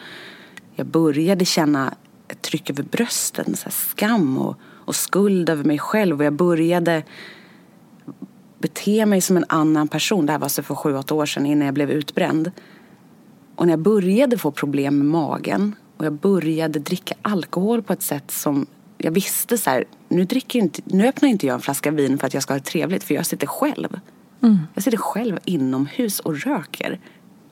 jag 0.75 0.87
började 0.87 1.45
känna 1.45 1.93
ett 2.27 2.41
tryck 2.41 2.69
över 2.69 2.83
brösten, 2.83 3.55
så 3.55 3.69
skam 3.69 4.37
och, 4.37 4.55
och 4.63 4.95
skuld 4.95 5.49
över 5.49 5.63
mig 5.63 5.79
själv 5.79 6.17
och 6.17 6.25
jag 6.25 6.33
började 6.33 7.03
bete 8.59 9.05
mig 9.05 9.21
som 9.21 9.37
en 9.37 9.45
annan 9.49 9.87
person. 9.87 10.25
Det 10.25 10.31
här 10.31 10.39
var 10.39 10.45
alltså 10.45 10.63
för 10.63 10.75
sju, 10.75 10.95
åtta 10.95 11.15
år 11.15 11.25
sedan 11.25 11.45
innan 11.45 11.65
jag 11.65 11.73
blev 11.73 11.91
utbränd. 11.91 12.51
Och 13.59 13.65
när 13.65 13.73
jag 13.73 13.79
började 13.79 14.37
få 14.37 14.51
problem 14.51 14.97
med 14.97 15.05
magen 15.05 15.75
och 15.97 16.05
jag 16.05 16.13
började 16.13 16.79
dricka 16.79 17.15
alkohol 17.21 17.81
på 17.83 17.93
ett 17.93 18.01
sätt 18.01 18.31
som 18.31 18.67
jag 18.97 19.11
visste 19.11 19.57
så 19.57 19.69
här, 19.69 19.85
nu, 20.09 20.23
dricker 20.23 20.59
inte, 20.59 20.81
nu 20.85 21.07
öppnar 21.07 21.29
inte 21.29 21.47
jag 21.47 21.53
en 21.53 21.61
flaska 21.61 21.91
vin 21.91 22.17
för 22.17 22.27
att 22.27 22.33
jag 22.33 22.43
ska 22.43 22.53
ha 22.53 22.59
det 22.59 22.65
trevligt 22.65 23.03
för 23.03 23.13
jag 23.13 23.25
sitter 23.25 23.47
själv. 23.47 23.99
Mm. 24.43 24.57
Jag 24.73 24.83
sitter 24.83 24.97
själv 24.97 25.39
inomhus 25.45 26.19
och 26.19 26.41
röker 26.41 26.99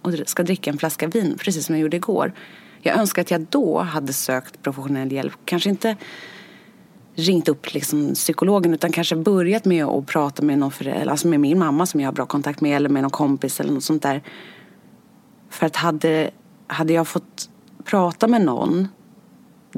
och 0.01 0.13
ska 0.25 0.43
dricka 0.43 0.69
en 0.69 0.77
flaska 0.77 1.07
vin 1.07 1.37
precis 1.39 1.65
som 1.65 1.75
jag 1.75 1.81
gjorde 1.81 1.97
igår. 1.97 2.33
Jag 2.81 2.97
önskar 2.97 3.21
att 3.21 3.31
jag 3.31 3.41
då 3.49 3.79
hade 3.79 4.13
sökt 4.13 4.61
professionell 4.61 5.11
hjälp. 5.11 5.33
Kanske 5.45 5.69
inte 5.69 5.95
ringt 7.15 7.49
upp 7.49 7.73
liksom 7.73 8.13
psykologen 8.13 8.73
utan 8.73 8.91
kanske 8.91 9.15
börjat 9.15 9.65
med 9.65 9.85
att 9.85 10.05
prata 10.05 10.43
med 10.43 10.59
någon 10.59 10.71
förälder, 10.71 11.11
alltså 11.11 11.27
med 11.27 11.39
min 11.39 11.59
mamma 11.59 11.85
som 11.85 11.99
jag 11.99 12.07
har 12.07 12.13
bra 12.13 12.25
kontakt 12.25 12.61
med 12.61 12.75
eller 12.75 12.89
med 12.89 13.01
någon 13.01 13.11
kompis 13.11 13.59
eller 13.59 13.73
något 13.73 13.83
sånt 13.83 14.03
där. 14.03 14.23
För 15.49 15.65
att 15.65 15.75
hade, 15.75 16.29
hade 16.67 16.93
jag 16.93 17.07
fått 17.07 17.49
prata 17.83 18.27
med 18.27 18.41
någon 18.41 18.87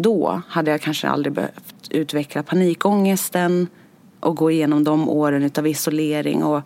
då 0.01 0.41
hade 0.47 0.71
jag 0.71 0.81
kanske 0.81 1.09
aldrig 1.09 1.33
behövt 1.33 1.87
utveckla 1.89 2.43
panikångesten 2.43 3.67
och 4.19 4.35
gå 4.35 4.51
igenom 4.51 4.83
de 4.83 5.09
åren 5.09 5.43
utav 5.43 5.67
isolering 5.67 6.43
och, 6.43 6.61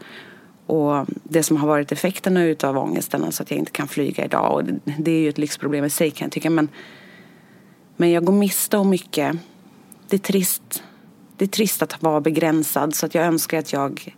och 0.65 1.05
det 1.23 1.43
som 1.43 1.57
har 1.57 1.67
varit 1.67 1.91
effekterna 1.91 2.43
utav 2.43 2.77
ångesten, 2.77 3.23
alltså 3.23 3.43
att 3.43 3.51
jag 3.51 3.57
inte 3.57 3.71
kan 3.71 3.87
flyga 3.87 4.25
idag. 4.25 4.53
Och 4.53 4.63
det, 4.63 4.79
det 4.97 5.11
är 5.11 5.19
ju 5.19 5.29
ett 5.29 5.37
lyxproblem 5.37 5.85
i 5.85 5.89
sig 5.89 6.11
kan 6.11 6.25
jag 6.25 6.31
tycka. 6.31 6.49
Men, 6.49 6.69
men 7.97 8.11
jag 8.11 8.25
går 8.25 8.33
miste 8.33 8.77
om 8.77 8.89
mycket. 8.89 9.37
Det 10.07 10.15
är 10.15 10.19
trist. 10.19 10.83
Det 11.37 11.45
är 11.45 11.49
trist 11.49 11.81
att 11.81 12.03
vara 12.03 12.21
begränsad 12.21 12.95
så 12.95 13.05
att 13.05 13.15
jag 13.15 13.25
önskar 13.25 13.59
att 13.59 13.73
jag 13.73 14.15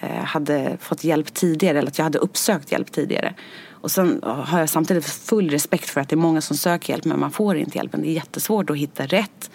eh, 0.00 0.24
hade 0.24 0.76
fått 0.80 1.04
hjälp 1.04 1.34
tidigare 1.34 1.78
eller 1.78 1.88
att 1.88 1.98
jag 1.98 2.04
hade 2.04 2.18
uppsökt 2.18 2.72
hjälp 2.72 2.92
tidigare. 2.92 3.34
Och 3.82 3.90
sen 3.90 4.20
har 4.22 4.58
jag 4.58 4.68
samtidigt 4.68 5.04
full 5.04 5.50
respekt 5.50 5.90
för 5.90 6.00
att 6.00 6.08
det 6.08 6.14
är 6.14 6.16
många 6.16 6.40
som 6.40 6.56
söker 6.56 6.92
hjälp 6.92 7.04
men 7.04 7.20
man 7.20 7.30
får 7.30 7.56
inte 7.56 7.78
hjälpen. 7.78 8.02
Det 8.02 8.08
är 8.08 8.12
jättesvårt 8.12 8.70
att 8.70 8.76
hitta 8.76 9.06
rätt. 9.06 9.50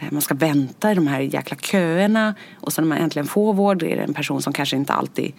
Eh, 0.00 0.06
man 0.10 0.22
ska 0.22 0.34
vänta 0.34 0.92
i 0.92 0.94
de 0.94 1.06
här 1.06 1.20
jäkla 1.20 1.56
köerna 1.56 2.34
och 2.54 2.72
sen 2.72 2.84
när 2.84 2.88
man 2.88 2.98
äntligen 2.98 3.26
får 3.26 3.54
vård 3.54 3.82
är 3.82 3.96
det 3.96 4.02
en 4.02 4.14
person 4.14 4.42
som 4.42 4.52
kanske 4.52 4.76
inte 4.76 4.92
alltid 4.92 5.32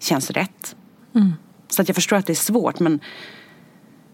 känns 0.00 0.30
rätt. 0.30 0.76
Mm. 1.14 1.32
Så 1.68 1.82
att 1.82 1.88
jag 1.88 1.94
förstår 1.94 2.16
att 2.16 2.26
det 2.26 2.32
är 2.32 2.34
svårt 2.34 2.80
men, 2.80 3.00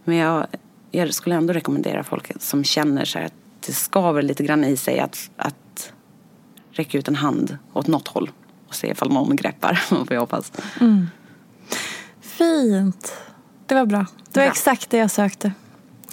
men 0.04 0.16
jag, 0.16 0.46
jag 0.90 1.14
skulle 1.14 1.34
ändå 1.34 1.52
rekommendera 1.52 2.04
folk 2.04 2.42
som 2.42 2.64
känner 2.64 3.04
så 3.04 3.18
att 3.18 3.34
det 3.66 3.72
skaver 3.72 4.22
lite 4.22 4.44
grann 4.44 4.64
i 4.64 4.76
sig 4.76 5.00
att, 5.00 5.30
att 5.36 5.92
räcka 6.70 6.98
ut 6.98 7.08
en 7.08 7.16
hand 7.16 7.58
åt 7.72 7.86
något 7.86 8.08
håll 8.08 8.30
och 8.68 8.74
se 8.74 8.90
ifall 8.90 9.12
någon 9.12 9.36
greppar, 9.36 9.74
får 9.88 10.12
jag 10.12 10.20
hoppas. 10.20 10.52
Mm. 10.80 11.06
Fint. 12.38 13.12
Det 13.66 13.74
var 13.74 13.86
bra. 13.86 13.98
Det 13.98 14.40
var 14.40 14.44
bra. 14.46 14.52
exakt 14.52 14.90
det 14.90 14.96
jag 14.96 15.10
sökte. 15.10 15.52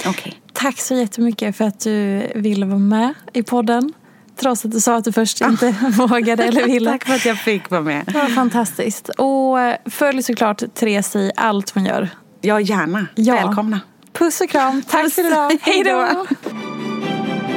Okay. 0.10 0.34
Tack 0.54 0.80
så 0.80 0.96
jättemycket 0.96 1.58
för 1.58 1.66
att 1.66 1.80
du 1.80 2.28
ville 2.36 2.66
vara 2.66 2.80
med 2.80 3.14
i 3.34 3.44
podden. 3.44 3.94
Trots 4.40 4.66
att 4.66 4.72
du 4.72 4.80
sa 4.80 4.96
att 4.96 5.04
du 5.04 5.12
först 5.12 5.42
inte 5.42 5.76
vågade 5.98 6.44
eller 6.44 6.66
ville. 6.66 6.92
Tack 6.92 7.06
för 7.06 7.14
att 7.14 7.26
jag 7.26 7.38
fick 7.38 7.70
vara 7.70 7.82
med. 7.82 8.06
Det 8.06 8.14
var 8.14 8.28
fantastiskt. 8.28 9.10
Och 9.10 9.60
eh, 9.60 9.76
följ 9.86 10.24
såklart 10.24 10.64
Therese 10.74 11.16
i 11.16 11.32
allt 11.36 11.70
hon 11.70 11.86
gör. 11.86 12.10
Ja, 12.42 12.60
gärna. 12.60 13.08
Ja. 13.16 13.36
Välkomna. 13.36 13.80
Puss 14.14 14.42
och 14.42 14.50
kram. 14.50 14.82
Tack 14.82 15.14
för 15.14 15.28
idag. 15.28 15.58
Hej 15.62 15.84
då. 15.84 16.26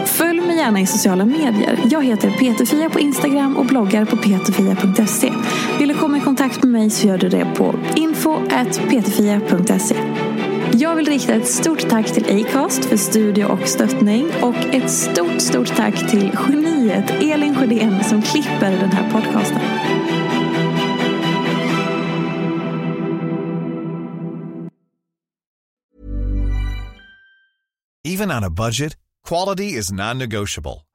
Följ 0.07 0.41
mig 0.41 0.57
gärna 0.57 0.81
i 0.81 0.87
sociala 0.87 1.25
medier. 1.25 1.81
Jag 1.91 2.05
heter 2.05 2.31
Peterfia 2.31 2.91
på 2.91 3.01
Instagram 3.01 3.57
och 3.57 3.67
bloggar 3.67 4.05
på 4.05 4.17
peterfia.se 4.17 5.33
kontakt 6.37 6.63
med 6.63 6.73
mig 6.73 6.91
så 6.91 7.07
gör 7.07 7.19
du 7.19 7.29
det 7.29 7.55
på 7.57 7.75
info.peterfia.se. 7.97 9.97
Jag 10.73 10.97
vill 10.97 11.07
rikta 11.07 11.35
ett 11.35 11.49
stort 11.49 11.89
tack 11.89 12.07
till 12.07 12.47
Acast 12.47 12.85
för 12.85 12.97
studio 12.97 13.45
och 13.45 13.69
stöttning 13.69 14.31
och 14.43 14.57
ett 14.57 14.91
stort, 14.91 15.41
stort 15.41 15.77
tack 15.77 16.11
till 16.11 16.37
geniet 16.49 17.11
Elin 17.11 17.55
Sjödén 17.55 18.05
som 18.05 18.23
klipper 18.23 18.71
den 18.71 18.93
här 18.93 19.11
podcasten. 19.11 19.61
Even 28.09 28.31
on 28.31 28.45
a 28.45 28.51
budget 28.51 28.97
Quality 29.29 29.79
is 29.79 29.93
non-negotiable. 29.93 30.81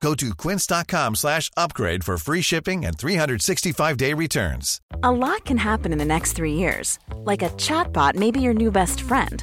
Go 0.00 0.14
to 0.14 0.34
quince.com 0.34 1.16
slash 1.16 1.50
upgrade 1.56 2.04
for 2.04 2.16
free 2.18 2.40
shipping 2.42 2.84
and 2.84 2.96
365-day 2.96 4.14
returns. 4.14 4.80
A 5.02 5.10
lot 5.10 5.44
can 5.44 5.56
happen 5.56 5.92
in 5.92 5.98
the 5.98 6.04
next 6.04 6.32
three 6.34 6.54
years. 6.54 6.98
Like 7.24 7.42
a 7.42 7.50
chatbot 7.50 8.14
may 8.14 8.30
be 8.30 8.40
your 8.40 8.54
new 8.54 8.70
best 8.70 9.00
friend. 9.00 9.42